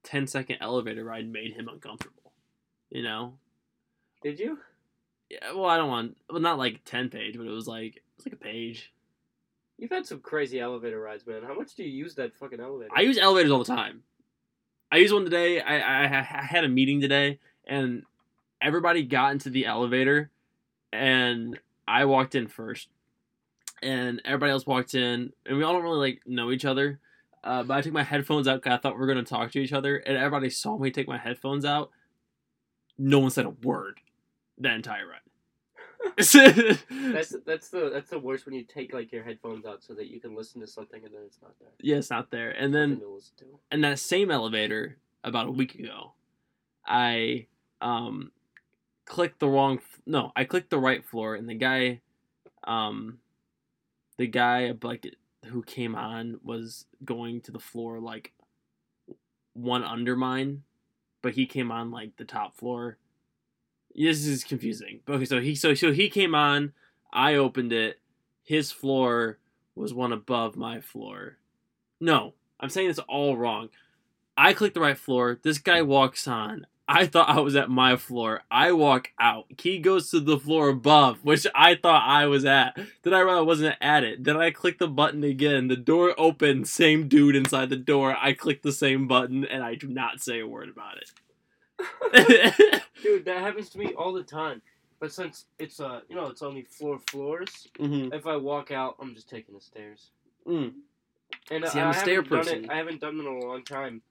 10 0.05 0.27
second 0.27 0.57
elevator 0.63 1.05
ride 1.05 1.31
made 1.31 1.53
him 1.53 1.69
uncomfortable. 1.69 2.33
You 2.91 3.03
know? 3.03 3.35
Did 4.23 4.41
you? 4.41 4.59
Yeah, 5.29 5.53
well, 5.53 5.67
I 5.67 5.77
don't 5.77 5.91
want, 5.91 6.17
well, 6.31 6.41
not 6.41 6.59
like 6.59 6.81
10 6.87 7.11
page, 7.11 7.37
but 7.37 7.47
it 7.47 7.51
was 7.51 7.69
like, 7.69 7.97
it 7.97 8.03
was 8.17 8.27
like 8.27 8.33
a 8.33 8.43
page. 8.45 8.91
You've 9.77 9.91
had 9.91 10.07
some 10.07 10.21
crazy 10.21 10.61
elevator 10.61 10.99
rides, 10.99 11.27
man. 11.27 11.43
How 11.43 11.55
much 11.55 11.75
do 11.75 11.83
you 11.83 11.91
use 11.91 12.15
that 12.15 12.35
fucking 12.37 12.61
elevator? 12.61 12.91
I 12.95 13.03
use 13.03 13.19
elevators 13.19 13.53
all 13.53 13.59
the 13.59 13.65
time. 13.65 14.03
I 14.91 14.97
used 14.97 15.13
one 15.13 15.25
today. 15.25 15.61
I, 15.61 15.79
I, 15.79 16.05
I 16.19 16.23
had 16.23 16.65
a 16.65 16.69
meeting 16.69 17.03
today, 17.03 17.39
and 17.67 18.03
everybody 18.63 19.03
got 19.03 19.33
into 19.33 19.51
the 19.51 19.67
elevator, 19.67 20.31
and 20.91 21.59
I 21.87 22.07
walked 22.07 22.35
in 22.35 22.47
first, 22.47 22.89
and 23.83 24.21
everybody 24.25 24.53
else 24.53 24.67
walked 24.67 24.95
in, 24.95 25.33
and 25.47 25.57
we 25.59 25.63
all 25.65 25.73
don't 25.73 25.83
really 25.83 26.11
like 26.11 26.23
know 26.27 26.51
each 26.51 26.65
other. 26.65 27.01
Uh, 27.45 27.63
but 27.65 27.75
I 27.77 27.81
took 27.83 27.93
my 27.93 28.03
headphones 28.05 28.47
out 28.47 28.63
'cause 28.63 28.73
I 28.73 28.77
thought 28.77 28.95
we 28.95 29.01
were 29.01 29.07
gonna 29.07 29.25
talk 29.25 29.51
to 29.53 29.59
each 29.61 29.73
other, 29.73 29.97
and 29.97 30.17
everybody 30.17 30.49
saw 30.51 30.79
me 30.79 30.91
take 30.91 31.09
my 31.09 31.19
headphones 31.19 31.65
out. 31.65 31.91
No 32.99 33.19
one 33.19 33.31
said 33.31 33.47
a 33.47 33.51
word 33.51 34.01
that 34.59 34.75
entire 34.75 35.07
ride. 35.09 35.19
That's 36.17 36.33
that's 37.45 37.69
the 37.71 37.91
that's 37.93 38.11
the 38.11 38.19
worst 38.19 38.45
when 38.45 38.55
you 38.55 38.65
take 38.65 38.93
like 38.93 39.13
your 39.13 39.23
headphones 39.23 39.65
out 39.65 39.83
so 39.85 39.95
that 39.95 40.09
you 40.09 40.21
can 40.21 40.35
listen 40.35 40.61
to 40.61 40.67
something 40.67 41.03
and 41.05 41.15
then 41.15 41.23
it's 41.25 41.39
not 41.41 41.53
there. 41.61 41.69
yeah, 41.81 41.97
it's 41.97 42.11
not 42.11 42.31
there. 42.31 42.51
And 42.51 42.75
then 42.75 42.91
Nothing 42.95 43.21
to 43.39 43.45
to. 43.45 43.59
in 43.71 43.81
that 43.83 43.99
same 44.01 44.31
elevator 44.31 44.99
about 45.25 45.47
a 45.47 45.53
week 45.53 45.77
ago, 45.77 46.15
I 46.85 47.47
um 47.81 48.33
clicked 49.05 49.39
the 49.41 49.49
wrong 49.49 49.81
no, 50.05 50.33
I 50.35 50.45
clicked 50.45 50.71
the 50.71 50.79
right 50.79 51.05
floor 51.05 51.37
and 51.37 51.49
the 51.49 51.55
guy 51.55 52.01
um 52.65 53.19
the 54.23 54.29
guy 54.29 54.73
like 54.85 55.17
who 55.47 55.65
came 55.65 55.97
on 55.97 56.39
was 56.45 56.87
going 57.05 57.41
to 57.41 57.51
the 57.51 57.59
floor 57.59 57.99
like 57.99 58.33
one 59.53 59.83
under 59.83 60.15
mine, 60.15 60.63
but 61.23 61.33
he 61.33 61.45
came 61.45 61.73
on 61.73 61.91
like 61.91 62.17
the 62.19 62.25
top 62.25 62.57
floor. 62.57 62.99
This 63.97 64.25
is 64.25 64.45
confusing. 64.45 65.01
Okay, 65.09 65.25
so 65.25 65.41
he 65.41 65.57
so 65.57 65.75
so 65.75 65.91
he 65.91 66.09
came 66.09 66.37
on, 66.37 66.73
I 67.13 67.35
opened 67.35 67.73
it, 67.73 67.99
his 68.45 68.71
floor 68.71 69.39
was 69.75 69.93
one 69.93 70.13
above 70.13 70.55
my 70.55 70.81
floor. 70.81 71.39
No, 72.01 72.35
I'm 72.61 72.69
saying 72.69 72.87
this 72.87 73.01
all 73.01 73.37
wrong. 73.37 73.71
I 74.37 74.53
click 74.53 74.73
the 74.73 74.81
right 74.81 74.97
floor. 74.97 75.41
This 75.43 75.59
guy 75.59 75.83
walks 75.83 76.29
on. 76.29 76.69
I 76.89 77.07
thought 77.07 77.29
I 77.29 77.41
was 77.41 77.57
at 77.57 77.71
my 77.71 77.97
floor. 77.97 78.43
I 78.51 78.73
walk 78.73 79.11
out. 79.19 79.47
He 79.61 79.79
goes 79.79 80.11
to 80.11 80.21
the 80.21 80.39
floor 80.39 80.69
above, 80.69 81.25
which 81.25 81.47
I 81.55 81.75
thought 81.77 82.03
I 82.07 82.27
was 82.27 82.45
at. 82.45 82.77
Then 83.03 83.15
I 83.15 83.21
realized 83.21 83.39
I 83.39 83.43
wasn't 83.43 83.77
at 83.81 84.05
it. 84.05 84.25
Then 84.25 84.37
I 84.37 84.51
click 84.51 84.79
the 84.79 84.89
button 84.89 85.25
again. 85.25 85.69
The 85.69 85.77
door 85.77 86.15
opens. 86.19 86.71
Same 86.73 87.09
dude 87.09 87.37
inside 87.37 87.71
the 87.71 87.77
door. 87.77 88.17
I 88.21 88.33
click 88.33 88.63
the 88.63 88.73
same 88.73 89.07
button, 89.09 89.45
and 89.45 89.63
I 89.63 89.75
do 89.77 89.89
not 89.89 90.21
say 90.21 90.41
a 90.41 90.47
word 90.47 90.69
about 90.69 90.99
it. 90.99 91.11
Dude, 93.03 93.25
that 93.25 93.39
happens 93.39 93.71
to 93.71 93.79
me 93.79 93.93
all 93.95 94.13
the 94.13 94.23
time. 94.23 94.63
But 95.01 95.13
since 95.13 95.47
it's 95.59 95.81
uh 95.81 96.01
you 96.09 96.15
know 96.15 96.27
it's 96.27 96.43
only 96.43 96.63
four 96.63 97.01
floors, 97.11 97.67
mm-hmm. 97.79 98.13
if 98.15 98.27
I 98.27 98.37
walk 98.37 98.71
out, 98.71 98.97
I'm 99.01 99.15
just 99.15 99.29
taking 99.29 99.55
the 99.55 99.61
stairs. 99.61 100.11
mm. 100.47 100.73
And 101.51 101.67
See, 101.67 101.81
I, 101.81 101.83
I'm 101.83 101.89
a 101.89 101.91
I 101.91 101.93
stair 101.93 102.23
haven't 102.23 102.31
done 102.31 102.39
person. 102.39 102.65
it. 102.65 102.71
I 102.71 102.77
haven't 102.77 103.01
done 103.01 103.17
it 103.17 103.21
in 103.21 103.27
a 103.27 103.47
long 103.47 103.65
time. 103.65 104.03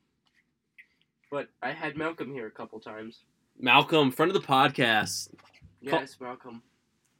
But 1.31 1.47
I 1.63 1.71
had 1.71 1.95
Malcolm 1.97 2.31
here 2.33 2.45
a 2.45 2.51
couple 2.51 2.79
times. 2.79 3.23
Malcolm, 3.57 4.11
friend 4.11 4.31
of 4.33 4.39
the 4.39 4.47
podcast, 4.47 5.29
Yes, 5.81 6.17
Malcolm. 6.19 6.61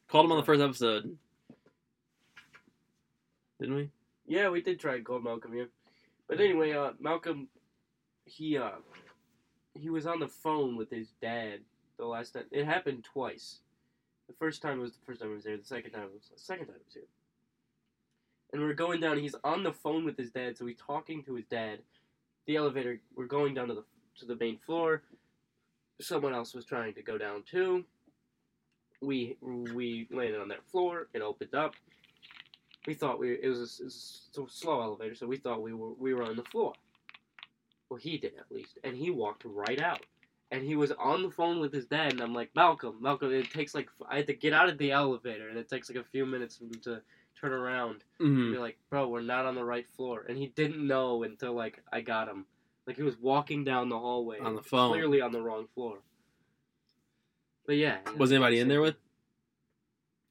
called 0.08 0.26
him 0.26 0.32
on 0.34 0.38
the 0.38 0.44
first 0.46 0.62
episode. 0.62 1.18
Didn't 3.60 3.76
we? 3.76 3.90
Yeah, 4.28 4.50
we 4.50 4.62
did 4.62 4.80
try 4.80 4.96
and 4.96 5.06
call 5.06 5.20
Malcolm 5.20 5.54
here. 5.54 5.70
But 6.28 6.40
anyway, 6.40 6.74
uh, 6.74 6.92
Malcolm, 7.00 7.48
he 8.26 8.58
uh, 8.58 8.72
he 9.80 9.90
was 9.90 10.06
on 10.06 10.20
the 10.20 10.28
phone 10.28 10.76
with 10.78 10.90
his 10.90 11.10
dad 11.22 11.60
the 11.98 12.06
last 12.06 12.34
time. 12.34 12.46
It 12.52 12.66
happened 12.66 13.04
twice. 13.04 13.60
The 14.28 14.34
first 14.40 14.62
time 14.62 14.80
was 14.80 14.92
the 14.94 15.06
first 15.06 15.20
time 15.22 15.30
he 15.30 15.36
was 15.36 15.44
there. 15.44 15.58
The 15.58 15.64
second 15.64 15.92
time 15.92 16.08
was 16.14 16.30
the 16.34 16.40
second 16.40 16.68
time 16.68 16.76
he 16.78 16.86
was 16.86 16.94
here. 16.94 17.04
And 18.54 18.62
we're 18.62 18.74
going 18.74 19.00
down. 19.00 19.18
He's 19.20 19.36
on 19.44 19.64
the 19.64 19.74
phone 19.74 20.04
with 20.06 20.18
his 20.18 20.32
dad, 20.32 20.58
so 20.58 20.66
he's 20.66 20.78
talking 20.78 21.24
to 21.24 21.36
his 21.36 21.46
dad. 21.46 21.80
The 22.48 22.56
elevator. 22.58 23.00
We're 23.16 23.26
going 23.26 23.54
down 23.54 23.68
to 23.68 23.74
the 23.76 23.84
to 24.20 24.26
the 24.26 24.36
main 24.36 24.58
floor. 24.66 25.02
Someone 26.00 26.34
else 26.34 26.54
was 26.54 26.66
trying 26.66 26.94
to 26.96 27.02
go 27.02 27.18
down 27.18 27.44
too. 27.50 27.86
We 29.02 29.38
we 29.42 30.08
landed 30.12 30.40
on 30.40 30.48
that 30.50 30.64
floor. 30.72 31.08
It 31.14 31.22
opened 31.22 31.56
up 31.56 31.74
we 32.88 32.94
thought 32.94 33.20
we 33.20 33.34
it 33.34 33.48
was 33.48 33.60
a, 33.80 33.84
it 33.84 33.86
was 33.86 34.30
a 34.38 34.42
slow 34.50 34.82
elevator, 34.82 35.16
so 35.16 35.28
we 35.28 35.38
thought 35.38 35.62
we 35.62 35.74
were 35.74 35.94
we 35.94 36.14
were 36.14 36.24
on 36.24 36.36
the 36.36 36.44
floor. 36.44 36.74
Well, 37.90 38.00
he 38.00 38.18
did 38.18 38.34
at 38.40 38.52
least, 38.52 38.80
and 38.84 38.96
he 38.96 39.12
walked 39.12 39.44
right 39.46 39.80
out, 39.82 40.06
and 40.52 40.64
he 40.64 40.76
was 40.76 40.92
on 40.94 41.24
the 41.24 41.30
phone 41.30 41.60
with 41.60 41.74
his 41.74 41.86
dad, 41.86 42.14
and 42.14 42.22
I'm 42.22 42.34
like, 42.34 42.50
Malcolm, 42.56 42.98
Malcolm, 43.02 43.32
it 43.34 43.52
takes 43.52 43.76
like 43.76 43.90
I 44.10 44.18
had 44.18 44.28
to 44.28 44.34
get 44.34 44.54
out 44.54 44.70
of 44.70 44.78
the 44.78 44.92
elevator, 44.92 45.50
and 45.50 45.58
it 45.58 45.70
takes 45.70 45.90
like 45.90 46.00
a 46.00 46.08
few 46.10 46.26
minutes 46.26 46.58
for 46.58 46.66
him 46.66 46.82
to 46.84 47.02
turn 47.40 47.52
around 47.52 48.04
and 48.20 48.30
Mm-hmm. 48.30 48.52
be 48.54 48.58
like, 48.60 48.78
bro, 48.90 49.08
we're 49.08 49.22
not 49.22 49.46
on 49.46 49.56
the 49.56 49.64
right 49.64 49.88
floor, 49.88 50.26
and 50.28 50.38
he 50.38 50.48
didn't 50.48 50.86
know 50.86 51.24
until 51.24 51.54
like 51.54 51.84
I 51.92 52.02
got 52.02 52.28
him, 52.30 52.46
like 52.88 52.96
he 52.98 53.04
was 53.04 53.18
walking 53.18 53.64
down 53.64 53.90
the 53.90 53.98
hallway 54.00 54.40
On 54.40 54.56
the 54.56 54.64
phone. 54.64 54.92
clearly 54.92 55.22
on 55.22 55.32
the 55.32 55.42
wrong 55.42 55.68
floor. 55.76 56.00
But 57.66 57.76
yeah, 57.78 58.00
Was 58.18 58.32
anybody 58.32 58.60
in 58.60 58.68
there 58.68 58.82
with? 58.82 58.96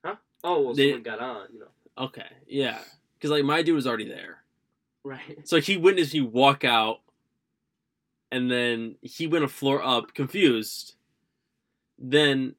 Huh? 0.04 0.16
Oh 0.44 0.60
well, 0.62 0.74
They- 0.74 0.88
someone 0.90 1.02
got 1.02 1.20
on, 1.20 1.48
you 1.52 1.60
know. 1.60 1.66
Okay, 1.98 2.26
yeah, 2.46 2.78
because 3.14 3.30
like 3.30 3.44
my 3.44 3.62
dude 3.62 3.74
was 3.74 3.86
already 3.86 4.08
there, 4.08 4.42
Right. 5.04 5.46
so 5.46 5.60
he 5.60 5.76
witnessed 5.76 6.14
me 6.14 6.22
walk 6.22 6.64
out, 6.64 7.00
and 8.32 8.50
then 8.50 8.96
he 9.02 9.26
went 9.26 9.44
a 9.44 9.48
floor 9.48 9.82
up, 9.82 10.14
confused. 10.14 10.94
Then, 11.98 12.54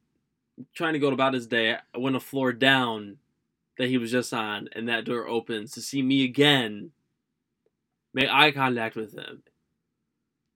trying 0.74 0.92
to 0.92 1.00
go 1.00 1.08
about 1.08 1.34
his 1.34 1.48
day, 1.48 1.74
I 1.74 1.98
went 1.98 2.14
a 2.14 2.20
floor 2.20 2.52
down 2.52 3.18
that 3.78 3.88
he 3.88 3.98
was 3.98 4.12
just 4.12 4.32
on, 4.32 4.68
and 4.72 4.88
that 4.88 5.04
door 5.04 5.26
opens 5.26 5.72
to 5.72 5.80
see 5.82 6.02
me 6.02 6.22
again, 6.24 6.92
make 8.14 8.28
eye 8.28 8.52
contact 8.52 8.94
with 8.94 9.14
him. 9.18 9.42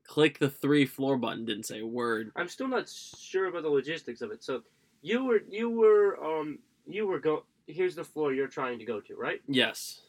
Click 0.06 0.38
the 0.38 0.48
three 0.50 0.86
floor 0.86 1.16
button. 1.16 1.44
Didn't 1.44 1.64
say 1.66 1.80
a 1.80 1.86
word. 1.86 2.30
I'm 2.36 2.48
still 2.48 2.68
not 2.68 2.88
sure 2.88 3.46
about 3.46 3.62
the 3.62 3.68
logistics 3.68 4.20
of 4.22 4.30
it. 4.30 4.42
So 4.44 4.62
you 5.02 5.24
were 5.24 5.40
you 5.48 5.68
were 5.70 6.22
um 6.24 6.58
you 6.86 7.06
were 7.06 7.18
go. 7.18 7.44
Here's 7.66 7.96
the 7.96 8.04
floor 8.04 8.32
you're 8.32 8.46
trying 8.46 8.78
to 8.78 8.84
go 8.84 9.00
to, 9.00 9.16
right? 9.16 9.40
Yes. 9.48 10.02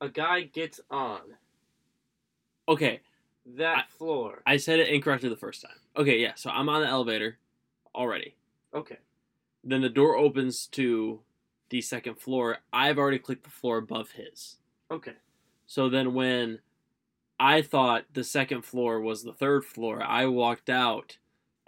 A 0.00 0.08
guy 0.08 0.42
gets 0.42 0.80
on 0.90 1.20
Okay. 2.68 3.00
that 3.56 3.78
I- 3.78 3.96
floor. 3.98 4.42
I 4.46 4.56
said 4.56 4.78
it 4.78 4.88
incorrectly 4.88 5.28
the 5.28 5.36
first 5.36 5.62
time. 5.62 5.78
Okay, 5.96 6.18
yeah. 6.20 6.34
So 6.36 6.50
I'm 6.50 6.68
on 6.68 6.82
the 6.82 6.88
elevator 6.88 7.38
already. 7.94 8.34
Okay. 8.74 8.98
Then 9.64 9.80
the 9.80 9.88
door 9.88 10.16
opens 10.16 10.66
to 10.68 11.20
the 11.70 11.80
second 11.80 12.16
floor. 12.20 12.58
I've 12.72 12.98
already 12.98 13.18
clicked 13.18 13.42
the 13.44 13.50
floor 13.50 13.78
above 13.78 14.12
his. 14.12 14.56
Okay. 14.90 15.14
So 15.66 15.88
then 15.88 16.14
when 16.14 16.60
I 17.38 17.62
thought 17.62 18.04
the 18.12 18.24
second 18.24 18.62
floor 18.64 19.00
was 19.00 19.22
the 19.22 19.32
third 19.32 19.64
floor, 19.64 20.02
I 20.02 20.26
walked 20.26 20.70
out 20.70 21.18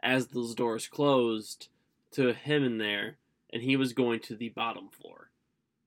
as 0.03 0.29
those 0.29 0.55
doors 0.55 0.87
closed 0.89 1.69
to 2.13 2.33
him 2.33 2.65
in 2.65 2.79
there, 2.79 3.19
and 3.53 3.63
he 3.63 3.77
was 3.77 3.93
going 3.93 4.21
to 4.21 4.37
the 4.37 4.49
bottom 4.51 4.89
floor. 4.89 5.31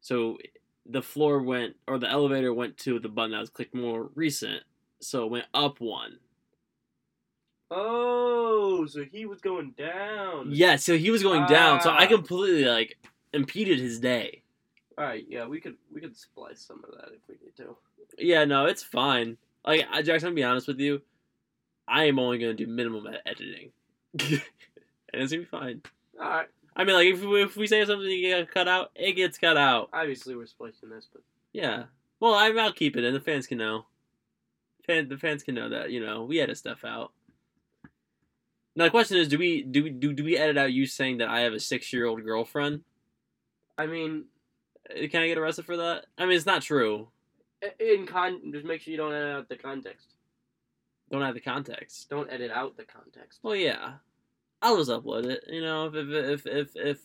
So 0.02 0.38
the 0.86 1.02
floor 1.02 1.42
went, 1.42 1.76
or 1.88 1.98
the 1.98 2.10
elevator 2.10 2.54
went 2.54 2.78
to 2.80 3.00
the 3.00 3.10
button 3.10 3.32
that 3.32 3.40
was 3.40 3.50
clicked 3.50 3.74
more 3.74 4.10
recent, 4.16 4.64
so 5.00 5.26
it 5.26 5.32
went 5.32 5.46
up 5.54 5.80
one. 5.80 6.20
Oh, 7.70 8.86
so 8.86 9.04
he 9.04 9.26
was 9.26 9.40
going 9.42 9.72
down. 9.72 10.50
Yeah, 10.52 10.76
so 10.76 10.98
he 10.98 11.10
was 11.10 11.24
going 11.24 11.46
down, 11.48 11.82
so 11.82 11.90
I 11.90 12.04
Ah. 12.06 12.08
completely 12.08 12.66
like 12.66 12.98
impeded 13.34 13.80
his 13.80 14.00
day. 14.00 14.44
All 14.98 15.06
right. 15.06 15.26
Yeah, 15.30 15.46
we 15.46 15.62
could 15.62 15.78
we 15.92 16.02
could 16.02 16.18
splice 16.18 16.62
some 16.62 16.84
of 16.84 16.92
that 16.92 17.14
if 17.14 17.22
we 17.30 17.36
need 17.44 17.56
to. 17.58 17.78
Yeah, 18.18 18.44
no, 18.44 18.66
it's 18.66 18.84
fine. 18.84 19.38
Like, 19.66 19.86
I- 19.92 20.02
Jackson, 20.02 20.28
I'm 20.28 20.32
gonna 20.34 20.36
be 20.36 20.44
honest 20.44 20.68
with 20.68 20.80
you. 20.80 21.02
I 21.88 22.06
am 22.06 22.20
only 22.20 22.38
gonna 22.38 22.54
do 22.54 22.68
minimum 22.68 23.08
editing, 23.26 23.72
and 24.20 24.42
it's 25.14 25.32
gonna 25.32 25.42
be 25.44 25.46
fine. 25.46 25.82
All 26.20 26.30
right. 26.30 26.48
I 26.76 26.84
mean, 26.86 26.96
like, 26.96 27.08
if 27.08 27.22
we, 27.24 27.44
if 27.44 27.58
we 27.58 27.68
say 27.68 27.84
something 27.86 28.10
you 28.10 28.30
get 28.30 28.50
cut 28.50 28.68
out, 28.68 28.92
it 28.96 29.14
gets 29.14 29.38
cut 29.38 29.58
out. 29.58 29.90
Obviously, 29.92 30.36
we're 30.36 30.46
splicing 30.46 30.90
this, 30.90 31.10
but 31.12 31.22
Yeah. 31.54 31.84
Well, 32.20 32.34
I, 32.34 32.50
I'll 32.52 32.72
keep 32.72 32.96
it 32.96 33.04
in. 33.04 33.14
The 33.14 33.20
fans 33.20 33.46
can 33.48 33.58
know. 33.58 33.86
Fan, 34.88 35.10
the 35.10 35.18
fans 35.18 35.44
can 35.44 35.56
know 35.56 35.70
that 35.70 35.92
you 35.92 36.04
know 36.04 36.24
we 36.24 36.40
edit 36.40 36.58
stuff 36.58 36.86
out. 36.86 37.12
Now 38.76 38.86
the 38.86 38.90
question 38.90 39.18
is, 39.18 39.28
do 39.28 39.38
we 39.38 39.64
do 39.64 39.84
we 39.84 39.90
do, 39.90 40.14
do 40.14 40.24
we 40.24 40.38
edit 40.38 40.58
out 40.58 40.72
you 40.72 40.86
saying 40.86 41.18
that 41.18 41.28
I 41.30 41.42
have 41.42 41.54
a 41.54 41.60
six 41.60 41.92
year 41.92 42.06
old 42.06 42.24
girlfriend? 42.24 42.82
I 43.78 43.86
mean, 43.88 44.26
Uh, 44.90 45.08
Can 45.10 45.22
I 45.24 45.28
get 45.28 45.38
arrested 45.38 45.66
for 45.66 45.78
that? 45.78 46.06
I 46.18 46.26
mean, 46.26 46.36
it's 46.38 46.46
not 46.46 46.62
true. 46.62 47.10
In 47.80 48.06
con, 48.08 48.52
just 48.52 48.66
make 48.66 48.82
sure 48.82 48.92
you 48.92 48.98
don't 48.98 49.14
edit 49.14 49.36
out 49.36 49.50
the 49.50 49.56
context. 49.56 50.14
Don't 51.12 51.22
have 51.22 51.34
the 51.34 51.42
context. 51.42 52.10
Don't 52.10 52.32
edit 52.32 52.52
out 52.52 52.78
the 52.78 52.84
context. 52.84 53.40
Well, 53.44 53.56
yeah, 53.56 53.94
I'll 54.62 54.78
just 54.78 54.90
upload 54.90 55.26
it. 55.26 55.44
You 55.48 55.62
know, 55.62 55.88
if 55.88 55.96
if 55.96 56.10
if 56.10 56.46
if 56.48 56.76
if, 56.76 57.00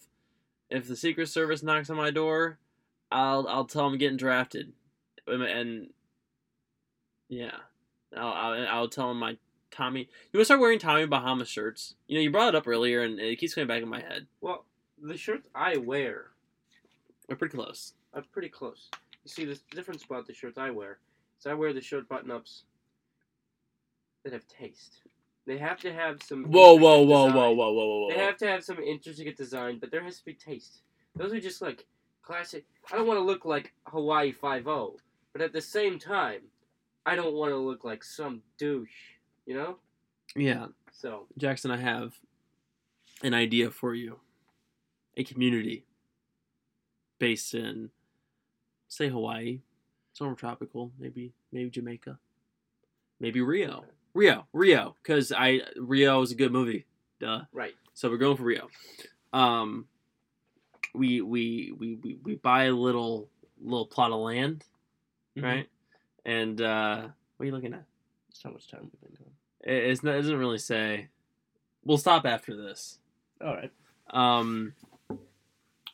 if 0.70 0.88
the 0.88 0.96
Secret 0.96 1.28
Service 1.28 1.62
knocks 1.62 1.90
on 1.90 1.96
my 1.96 2.11
door, 2.11 2.59
I'll 3.11 3.46
I'll 3.48 3.64
tell 3.64 3.88
them 3.90 3.98
getting 3.98 4.16
drafted, 4.16 4.72
and, 5.26 5.88
yeah, 7.28 7.57
I'll, 8.16 8.28
I'll 8.28 8.68
I'll 8.68 8.88
tell 8.88 9.09
them 9.09 9.18
my 9.18 9.36
Tommy. 9.72 10.00
You 10.00 10.38
want 10.38 10.42
to 10.42 10.44
start 10.44 10.61
wearing 10.61 10.78
Tommy 10.78 11.07
Bahama 11.07 11.44
shirts? 11.44 11.94
You 12.07 12.16
know, 12.16 12.22
you 12.22 12.30
brought 12.30 12.48
it 12.48 12.54
up 12.54 12.68
earlier, 12.68 13.02
and 13.02 13.18
it 13.18 13.38
keeps 13.38 13.54
coming 13.54 13.68
back 13.68 13.82
in 13.82 13.88
my 13.88 14.00
head. 14.00 14.26
Well, 14.40 14.64
the 15.02 15.16
shirts 15.16 15.48
I 15.54 15.76
wear 15.78 16.26
We're 17.28 17.36
pretty 17.36 17.57
close. 17.57 17.92
are 18.14 18.22
pretty 18.32 18.48
close. 18.48 18.88
You 19.27 19.31
see, 19.31 19.45
the 19.45 19.59
difference 19.74 20.05
about 20.05 20.29
the 20.29 20.33
shirts 20.33 20.57
I 20.57 20.70
wear 20.70 20.99
is 21.41 21.47
I 21.47 21.55
wear 21.55 21.72
the 21.72 21.81
shirt 21.81 22.09
button 22.09 22.31
ups 22.31 22.62
that 24.22 24.33
have 24.33 24.47
taste. 24.47 25.01
They 25.49 25.59
have 25.59 25.81
to 25.81 25.93
have 25.93 26.22
some. 26.22 26.45
Whoa, 26.45 26.74
whoa, 26.74 27.03
whoa, 27.03 27.27
design. 27.27 27.37
whoa, 27.37 27.51
whoa, 27.51 27.72
whoa, 27.72 28.01
whoa! 28.03 28.09
They 28.11 28.20
have 28.20 28.37
to 28.37 28.47
have 28.47 28.62
some 28.62 28.79
intricate 28.79 29.37
design, 29.37 29.79
but 29.81 29.91
there 29.91 30.05
has 30.05 30.18
to 30.20 30.24
be 30.24 30.35
taste. 30.35 30.83
Those 31.16 31.33
are 31.33 31.41
just 31.41 31.61
like 31.61 31.87
classic. 32.22 32.66
I 32.93 32.97
don't 32.97 33.09
want 33.09 33.18
to 33.18 33.24
look 33.24 33.45
like 33.45 33.72
Hawaii 33.89 34.31
Five 34.31 34.68
O, 34.68 34.97
but 35.33 35.43
at 35.43 35.53
the 35.53 35.61
same 35.61 35.99
time, 35.99 36.43
I 37.05 37.16
don't 37.16 37.35
want 37.35 37.51
to 37.51 37.57
look 37.57 37.83
like 37.83 38.05
some 38.05 38.43
douche. 38.59 39.16
You 39.45 39.57
know. 39.57 39.77
Yeah, 40.37 40.66
So 40.93 41.27
Jackson, 41.37 41.72
I 41.72 41.79
have 41.79 42.14
an 43.24 43.35
idea 43.35 43.72
for 43.72 43.93
you. 43.93 44.20
A 45.16 45.24
community 45.24 45.85
based 47.18 47.55
in, 47.55 47.91
say, 48.97 49.09
Hawaii, 49.09 49.61
somewhere 50.12 50.36
tropical, 50.36 50.92
maybe 50.99 51.32
maybe 51.53 51.70
Jamaica, 51.70 52.18
maybe 53.20 53.40
Rio, 53.40 53.84
Rio, 54.14 54.47
Rio, 54.53 54.97
because 55.03 55.32
I 55.32 55.61
Rio 55.76 56.22
is 56.22 56.32
a 56.32 56.34
good 56.34 56.53
movie, 56.53 56.86
duh. 57.20 57.42
right. 57.53 57.74
So 57.94 58.11
we're 58.11 58.18
going 58.18 58.36
for 58.36 58.44
Rio. 58.44 58.68
Um, 59.32 59.86
we 60.94 61.20
we 61.20 61.72
we 61.78 61.94
we, 61.97 62.18
we 62.22 62.34
buy 62.36 62.64
a 62.64 62.72
little 62.72 63.28
little 63.62 63.86
plot 63.86 64.12
of 64.12 64.20
land, 64.20 64.64
right? 65.36 65.68
And 66.24 66.61
uh, 66.61 67.09
what 67.36 67.44
are 67.44 67.47
you 67.47 67.53
looking 67.53 67.74
at? 67.74 67.84
That's 68.28 68.42
how 68.42 68.51
much 68.51 68.68
time 68.68 68.80
we've 68.82 69.01
been 69.01 69.16
doing. 69.16 69.30
It, 69.62 69.90
it's 69.90 70.03
not, 70.03 70.14
it 70.14 70.22
doesn't 70.22 70.38
really 70.38 70.59
say. 70.59 71.09
We'll 71.84 71.99
stop 71.99 72.26
after 72.26 72.57
this. 72.57 72.99
All 73.44 73.55
right. 73.55 73.70
Um, 74.11 74.74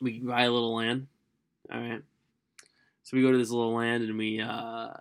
we 0.01 0.19
buy 0.19 0.43
a 0.43 0.51
little 0.51 0.75
land. 0.75 1.07
All 1.71 1.79
right. 1.79 2.01
So 3.03 3.17
we 3.17 3.23
go 3.23 3.33
to 3.33 3.37
this 3.37 3.49
little 3.49 3.73
land 3.73 4.03
and 4.03 4.17
we 4.17 4.39
uh, 4.39 4.93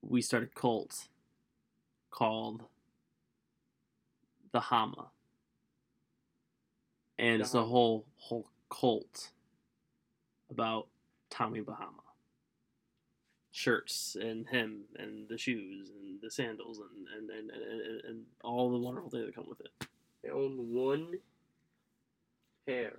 we 0.00 0.22
start 0.22 0.42
a 0.42 0.46
cult 0.46 1.08
called 2.10 2.64
the 4.52 4.60
Hama, 4.60 5.10
and 7.18 7.42
it's 7.42 7.52
a 7.52 7.62
whole 7.62 8.06
whole 8.16 8.48
cult 8.70 9.32
about 10.50 10.86
Tommy 11.28 11.60
Bahama. 11.60 11.92
Shirts 13.52 14.16
and 14.18 14.46
him 14.48 14.84
and 14.96 15.28
the 15.28 15.36
shoes 15.36 15.90
and 15.90 16.18
the 16.22 16.30
sandals 16.30 16.78
and 16.78 17.06
and, 17.18 17.30
and, 17.30 17.50
and, 17.50 17.80
and, 17.82 18.00
and 18.04 18.22
all 18.42 18.70
the 18.70 18.78
wonderful 18.78 19.10
things 19.10 19.26
that 19.26 19.34
come 19.34 19.46
with 19.46 19.60
it. 19.60 19.86
They 20.22 20.30
own 20.30 20.72
one 20.72 21.18
pair 22.66 22.94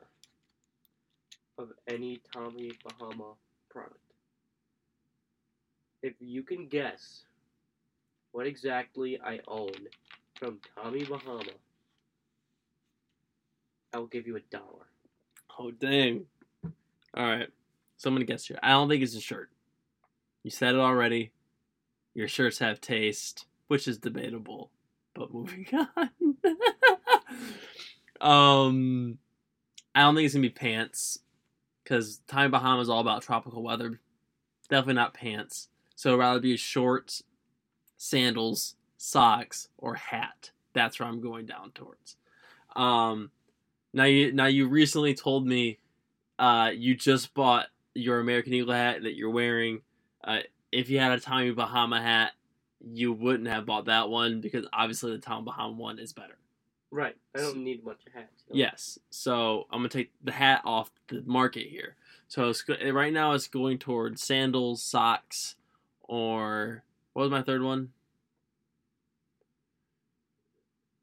of 1.57 1.71
any 1.87 2.19
Tommy 2.31 2.73
Bahama 2.83 3.33
product. 3.69 3.95
If 6.01 6.13
you 6.19 6.43
can 6.43 6.67
guess 6.67 7.23
what 8.31 8.47
exactly 8.47 9.19
I 9.23 9.39
own 9.47 9.73
from 10.39 10.59
Tommy 10.75 11.03
Bahama, 11.03 11.43
I'll 13.93 14.07
give 14.07 14.27
you 14.27 14.37
a 14.37 14.41
dollar. 14.51 14.87
Oh 15.57 15.71
dang! 15.71 16.25
All 16.63 17.25
right, 17.25 17.49
so 17.97 18.07
I'm 18.09 18.15
gonna 18.15 18.25
guess 18.25 18.45
here. 18.45 18.59
I 18.63 18.69
don't 18.69 18.87
think 18.87 19.03
it's 19.03 19.15
a 19.15 19.21
shirt. 19.21 19.49
You 20.43 20.51
said 20.51 20.75
it 20.75 20.79
already. 20.79 21.31
Your 22.13 22.27
shirts 22.27 22.59
have 22.59 22.79
taste, 22.79 23.45
which 23.67 23.87
is 23.87 23.97
debatable. 23.97 24.71
But 25.13 25.33
moving 25.33 25.67
on. 25.97 26.09
um, 28.21 29.17
I 29.93 30.01
don't 30.01 30.15
think 30.15 30.25
it's 30.25 30.33
gonna 30.33 30.43
be 30.43 30.49
pants, 30.49 31.19
because 31.89 32.21
Tommy 32.27 32.49
Bahama 32.49 32.81
is 32.81 32.89
all 32.89 32.99
about 32.99 33.23
tropical 33.23 33.63
weather. 33.63 33.99
Definitely 34.69 34.93
not 34.93 35.15
pants. 35.15 35.69
So 35.95 36.15
rather 36.15 36.39
be 36.39 36.55
shorts, 36.55 37.23
sandals, 37.97 38.75
socks, 38.97 39.69
or 39.77 39.95
hat. 39.95 40.51
That's 40.73 40.99
where 40.99 41.09
I'm 41.09 41.19
going 41.19 41.47
down 41.47 41.71
towards. 41.71 42.15
Um, 42.75 43.31
now 43.91 44.03
you 44.03 44.31
now 44.31 44.45
you 44.45 44.67
recently 44.67 45.15
told 45.15 45.47
me 45.47 45.79
uh, 46.37 46.71
you 46.75 46.95
just 46.95 47.33
bought 47.33 47.67
your 47.95 48.19
American 48.19 48.53
Eagle 48.53 48.73
hat 48.73 49.01
that 49.01 49.15
you're 49.15 49.31
wearing. 49.31 49.81
Uh, 50.23 50.39
if 50.71 50.91
you 50.91 50.99
had 50.99 51.11
a 51.11 51.19
Tommy 51.19 51.51
Bahama 51.51 51.99
hat, 51.99 52.33
you 52.87 53.11
wouldn't 53.11 53.49
have 53.49 53.65
bought 53.65 53.85
that 53.85 54.09
one 54.09 54.41
because 54.41 54.67
obviously 54.71 55.11
the 55.11 55.17
Tommy 55.17 55.45
Bahama 55.45 55.73
one 55.73 55.97
is 55.97 56.13
better. 56.13 56.37
Right. 56.91 57.15
I 57.35 57.39
don't 57.39 57.57
need 57.63 57.83
much 57.85 57.99
of 58.07 58.13
hats. 58.13 58.43
Yes. 58.51 58.97
So 59.09 59.67
I'm 59.71 59.79
gonna 59.79 59.89
take 59.89 60.11
the 60.23 60.31
hat 60.31 60.61
off 60.65 60.89
the 61.07 61.21
market 61.25 61.67
here. 61.67 61.95
So 62.27 62.49
it's, 62.49 62.63
right 62.67 63.13
now 63.13 63.33
it's 63.33 63.47
going 63.47 63.77
towards 63.79 64.21
sandals, 64.23 64.81
socks, 64.83 65.55
or 66.01 66.83
what 67.13 67.23
was 67.23 67.31
my 67.31 67.41
third 67.41 67.61
one? 67.63 67.91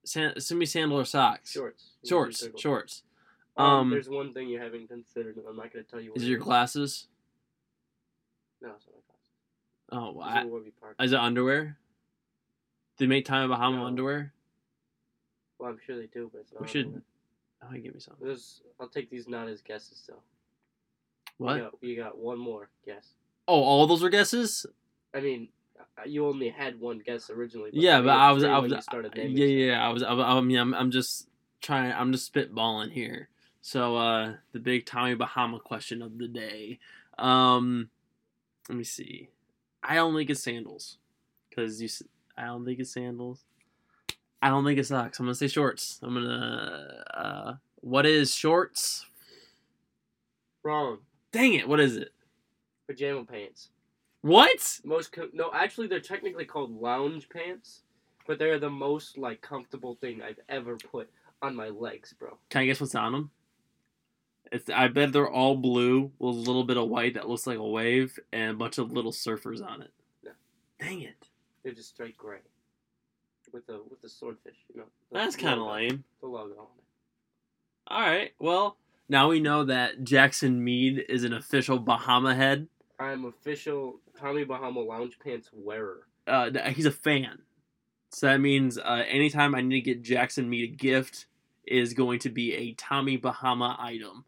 San- 0.05 0.39
semi 0.41 0.67
sandal 0.67 0.99
or 1.01 1.05
socks. 1.05 1.51
Shorts. 1.51 1.91
Shorts. 2.05 2.47
Shorts. 2.57 3.03
Um, 3.57 3.67
Um, 3.67 3.91
there's 3.91 4.09
one 4.09 4.33
thing 4.33 4.49
you 4.49 4.61
haven't 4.61 4.89
considered, 4.89 5.37
and 5.37 5.47
I'm 5.49 5.57
not 5.57 5.73
going 5.73 5.85
to 5.85 5.91
tell 5.91 6.01
you. 6.01 6.11
What 6.11 6.19
Is 6.19 6.29
your 6.29 6.39
glasses? 6.39 7.09
No, 8.61 8.71
it's 8.77 8.87
not 8.87 8.95
my 8.95 9.01
glasses. 9.09 10.29
Oh, 10.31 10.61
It's 10.61 10.99
I, 11.01 11.05
is 11.05 11.13
it 11.13 11.19
underwear? 11.19 11.77
Do 12.99 13.05
they 13.05 13.09
make 13.09 13.25
Tommy 13.25 13.49
Bahama 13.49 13.79
No. 13.79 13.87
underwear? 13.87 14.33
Well, 15.59 15.71
I'm 15.71 15.79
sure 15.87 15.97
they 15.97 16.07
do, 16.07 16.31
but 16.33 16.43
it's 16.43 16.53
not. 16.53 16.63
We 16.63 16.69
should-. 16.69 17.03
Oh, 17.63 17.73
give 17.73 17.95
me 17.95 18.01
some. 18.01 18.15
I'll 18.79 18.89
take 18.89 19.11
these 19.11 19.27
not 19.29 19.49
as 19.49 19.63
guesses 19.63 20.05
though. 20.09 20.23
What? 21.39 21.57
You 21.57 21.63
got, 21.63 21.73
you 21.81 21.97
got 21.97 22.19
one 22.19 22.39
more 22.39 22.69
guess. 22.85 23.09
Oh, 23.49 23.63
all 23.63 23.87
those 23.87 24.03
were 24.03 24.11
guesses. 24.11 24.67
I 25.15 25.21
mean, 25.21 25.49
Uh, 25.99 26.03
You 26.07 26.27
only 26.27 26.49
had 26.49 26.79
one 26.81 26.99
guess 26.99 27.31
originally. 27.31 27.71
Yeah, 27.73 28.01
but 28.01 28.11
I 28.11 28.33
was, 28.33 28.45
I 28.45 28.59
was, 28.59 28.73
started 28.83 29.13
yeah, 29.17 29.25
stuff. 29.25 29.39
yeah, 29.39 29.87
I 29.87 29.91
was, 29.91 30.03
I, 30.03 30.13
I 30.13 30.41
mean, 30.41 30.59
I'm, 30.59 30.75
I'm 30.75 30.91
just 30.91 31.29
trying, 31.61 31.93
I'm 31.93 32.13
just 32.13 32.33
spitballing 32.33 32.93
here. 32.93 33.29
So, 33.63 33.97
uh, 33.97 34.35
the 34.53 34.61
big 34.61 34.87
Tommy 34.87 35.15
Bahama 35.15 35.59
question 35.61 36.03
of 36.03 36.19
the 36.19 36.29
day. 36.29 36.79
Um, 37.19 37.91
let 38.69 38.79
me 38.79 38.85
see. 38.85 39.29
I 39.83 39.95
don't 39.97 40.15
think 40.15 40.31
it's 40.31 40.43
sandals, 40.43 40.99
cause 41.55 41.81
you, 41.81 41.89
I 42.37 42.47
don't 42.47 42.65
think 42.65 42.79
it's 42.81 42.93
sandals. 42.93 43.45
I 44.43 44.49
don't 44.49 44.65
think 44.65 44.79
it's 44.79 44.89
socks. 44.91 45.19
I'm 45.19 45.27
gonna 45.27 45.35
say 45.35 45.49
shorts. 45.49 45.99
I'm 46.03 46.15
gonna, 46.15 47.05
uh, 47.15 47.55
what 47.77 48.07
is 48.07 48.35
shorts? 48.35 49.07
Wrong. 50.63 50.99
Dang 51.33 51.55
it, 51.55 51.69
what 51.69 51.81
is 51.81 51.97
it? 51.97 52.13
Pajama 52.89 53.25
pants. 53.25 53.71
What? 54.23 54.81
Most 54.85 55.13
com- 55.13 55.31
no, 55.33 55.51
actually, 55.53 55.87
they're 55.87 56.01
technically 56.01 56.45
called 56.45 56.81
lounge 56.81 57.29
pants, 57.29 57.83
but 58.27 58.39
they're 58.39 58.59
the 58.59 58.71
most 58.71 59.19
like 59.19 59.41
comfortable 59.41 59.97
thing 60.01 60.21
I've 60.23 60.41
ever 60.49 60.77
put 60.77 61.09
on 61.43 61.55
my 61.55 61.69
legs, 61.69 62.13
bro. 62.19 62.37
Can 62.51 62.63
I 62.63 62.67
guess 62.67 62.81
what's 62.81 62.95
on 62.95 63.13
them? 63.13 63.31
It's, 64.53 64.71
I 64.71 64.89
bet 64.89 65.13
they're 65.13 65.31
all 65.31 65.57
blue 65.57 66.13
with 66.19 66.37
a 66.37 66.39
little 66.39 66.65
bit 66.65 66.77
of 66.77 66.89
white 66.89 67.15
that 67.15 67.29
looks 67.29 67.47
like 67.47 67.59
a 67.59 67.67
wave 67.67 68.19
and 68.33 68.53
a 68.53 68.55
bunch 68.55 68.79
of 68.79 68.93
little 68.93 69.13
surfers 69.13 69.65
on 69.65 69.83
it. 69.83 69.91
No. 70.25 70.31
Dang 70.81 71.03
it. 71.03 71.29
They're 71.63 71.73
just 71.73 71.91
straight 71.91 72.17
gray, 72.17 72.39
with 73.57 73.67
the 73.67 73.81
with 73.91 74.03
the 74.03 74.09
swordfish. 74.09 74.57
You 74.73 74.81
know. 74.81 74.87
the 75.11 75.19
That's 75.19 75.35
kind 75.35 75.59
of 75.59 75.67
lame. 75.67 76.05
The 76.21 76.27
logo 76.27 76.53
on 76.53 76.67
it. 76.79 76.85
All 77.89 78.01
right. 78.01 78.33
Well, 78.39 78.77
now 79.09 79.29
we 79.29 79.41
know 79.41 79.65
that 79.65 80.05
Jackson 80.05 80.63
Mead 80.63 81.05
is 81.09 81.25
an 81.25 81.33
official 81.33 81.79
Bahama 81.79 82.35
head. 82.35 82.69
I'm 82.99 83.25
official 83.25 84.01
Tommy 84.19 84.45
Bahama 84.45 84.81
lounge 84.81 85.19
pants 85.23 85.51
wearer. 85.53 86.07
Uh, 86.27 86.51
he's 86.71 86.87
a 86.87 86.91
fan. 86.91 87.43
So 88.11 88.27
that 88.27 88.41
means 88.41 88.79
uh, 88.79 89.05
anytime 89.09 89.55
I 89.55 89.61
need 89.61 89.77
to 89.77 89.81
get 89.81 90.03
Jackson 90.03 90.49
Mead 90.49 90.65
a 90.65 90.75
gift 90.75 91.27
is 91.67 91.95
going 91.95 92.19
to 92.21 92.31
be 92.31 92.55
a 92.55 92.73
Tommy 92.73 93.17
Bahama 93.17 93.77
item. 93.79 94.25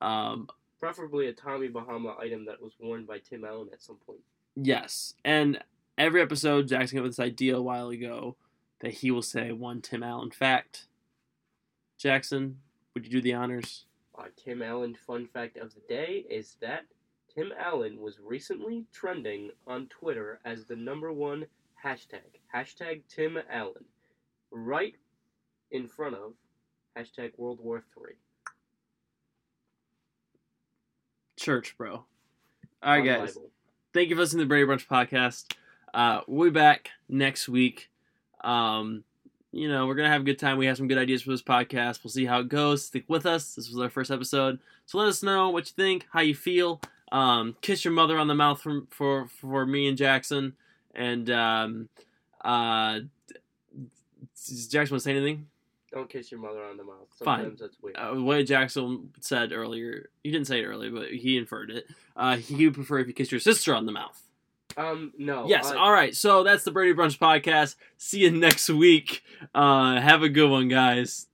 Um, 0.00 0.48
Preferably 0.78 1.28
a 1.28 1.32
Tommy 1.32 1.68
Bahama 1.68 2.16
item 2.18 2.46
that 2.46 2.62
was 2.62 2.72
worn 2.80 3.04
by 3.04 3.18
Tim 3.18 3.44
Allen 3.44 3.68
at 3.72 3.82
some 3.82 3.96
point. 4.06 4.20
Yes, 4.56 5.14
and 5.24 5.60
every 5.98 6.22
episode, 6.22 6.68
Jackson 6.68 6.98
got 6.98 7.06
this 7.06 7.20
idea 7.20 7.56
a 7.56 7.62
while 7.62 7.90
ago 7.90 8.36
that 8.80 8.94
he 8.94 9.10
will 9.10 9.22
say 9.22 9.52
one 9.52 9.80
Tim 9.80 10.02
Allen 10.02 10.30
fact. 10.30 10.86
Jackson, 11.98 12.58
would 12.94 13.04
you 13.04 13.10
do 13.10 13.20
the 13.20 13.34
honors? 13.34 13.84
Our 14.14 14.28
Tim 14.36 14.62
Allen 14.62 14.96
fun 15.06 15.26
fact 15.26 15.56
of 15.56 15.74
the 15.74 15.80
day 15.88 16.24
is 16.28 16.56
that 16.60 16.84
Tim 17.34 17.52
Allen 17.58 18.00
was 18.00 18.18
recently 18.20 18.86
trending 18.92 19.50
on 19.66 19.86
Twitter 19.86 20.40
as 20.44 20.64
the 20.64 20.76
number 20.76 21.12
one 21.12 21.46
hashtag. 21.84 22.40
Hashtag 22.54 23.02
Tim 23.08 23.38
Allen. 23.50 23.84
Right 24.50 24.96
in 25.70 25.86
front 25.86 26.16
of 26.16 26.32
hashtag 26.98 27.32
World 27.38 27.60
War 27.62 27.82
Three. 27.94 28.14
Church, 31.36 31.76
bro. 31.78 31.92
All 31.92 32.04
right, 32.82 33.04
guys. 33.04 33.38
Thank 33.94 34.08
you 34.08 34.16
for 34.16 34.22
listening 34.22 34.40
to 34.40 34.44
the 34.44 34.48
Brady 34.48 34.66
Brunch 34.66 34.86
podcast. 34.86 35.52
Uh, 35.94 36.20
we'll 36.26 36.50
be 36.50 36.54
back 36.54 36.90
next 37.08 37.48
week. 37.48 37.90
Um, 38.42 39.04
you 39.52 39.68
know, 39.68 39.86
we're 39.86 39.94
gonna 39.94 40.08
have 40.10 40.22
a 40.22 40.24
good 40.24 40.38
time. 40.38 40.58
We 40.58 40.66
have 40.66 40.76
some 40.76 40.88
good 40.88 40.98
ideas 40.98 41.22
for 41.22 41.30
this 41.30 41.42
podcast. 41.42 42.04
We'll 42.04 42.10
see 42.10 42.26
how 42.26 42.40
it 42.40 42.48
goes. 42.48 42.86
Stick 42.86 43.04
with 43.08 43.26
us. 43.26 43.54
This 43.54 43.68
was 43.68 43.80
our 43.80 43.90
first 43.90 44.10
episode, 44.10 44.60
so 44.86 44.98
let 44.98 45.08
us 45.08 45.22
know 45.22 45.50
what 45.50 45.66
you 45.66 45.72
think, 45.74 46.06
how 46.12 46.20
you 46.20 46.34
feel. 46.34 46.80
Um, 47.12 47.56
kiss 47.60 47.84
your 47.84 47.92
mother 47.92 48.18
on 48.18 48.28
the 48.28 48.34
mouth 48.34 48.60
for 48.62 48.82
for 48.90 49.26
for 49.26 49.66
me 49.66 49.88
and 49.88 49.98
Jackson. 49.98 50.54
And 50.94 51.30
um, 51.30 51.88
uh, 52.44 53.00
does 54.46 54.68
Jackson 54.68 54.94
want 54.94 55.00
to 55.02 55.04
say 55.04 55.10
anything? 55.12 55.46
Don't 55.92 56.08
kiss 56.08 56.30
your 56.30 56.40
mother 56.40 56.62
on 56.62 56.76
the 56.76 56.84
mouth. 56.84 57.08
Fine. 57.24 57.38
Sometimes 57.40 57.60
that's 57.60 57.76
weird. 57.82 57.96
Uh, 57.96 58.14
what 58.14 58.46
Jackson 58.46 59.10
said 59.20 59.52
earlier, 59.52 60.08
he 60.22 60.30
didn't 60.30 60.46
say 60.46 60.60
it 60.60 60.66
earlier, 60.66 60.90
but 60.90 61.08
he 61.08 61.36
inferred 61.36 61.70
it. 61.70 61.86
Uh, 62.16 62.36
he 62.36 62.64
would 62.64 62.74
prefer 62.74 63.00
if 63.00 63.08
you 63.08 63.12
kiss 63.12 63.32
your 63.32 63.40
sister 63.40 63.74
on 63.74 63.86
the 63.86 63.92
mouth. 63.92 64.20
Um, 64.76 65.12
no. 65.18 65.46
Yes. 65.48 65.70
uh, 65.70 65.76
all 65.78 65.92
right. 65.92 66.14
So 66.14 66.42
that's 66.42 66.64
the 66.64 66.70
Brady 66.70 66.94
Brunch 66.94 67.18
podcast. 67.18 67.76
See 67.96 68.20
you 68.20 68.30
next 68.30 68.68
week. 68.68 69.22
Uh, 69.54 70.00
have 70.00 70.22
a 70.22 70.28
good 70.28 70.50
one, 70.50 70.68
guys. 70.68 71.26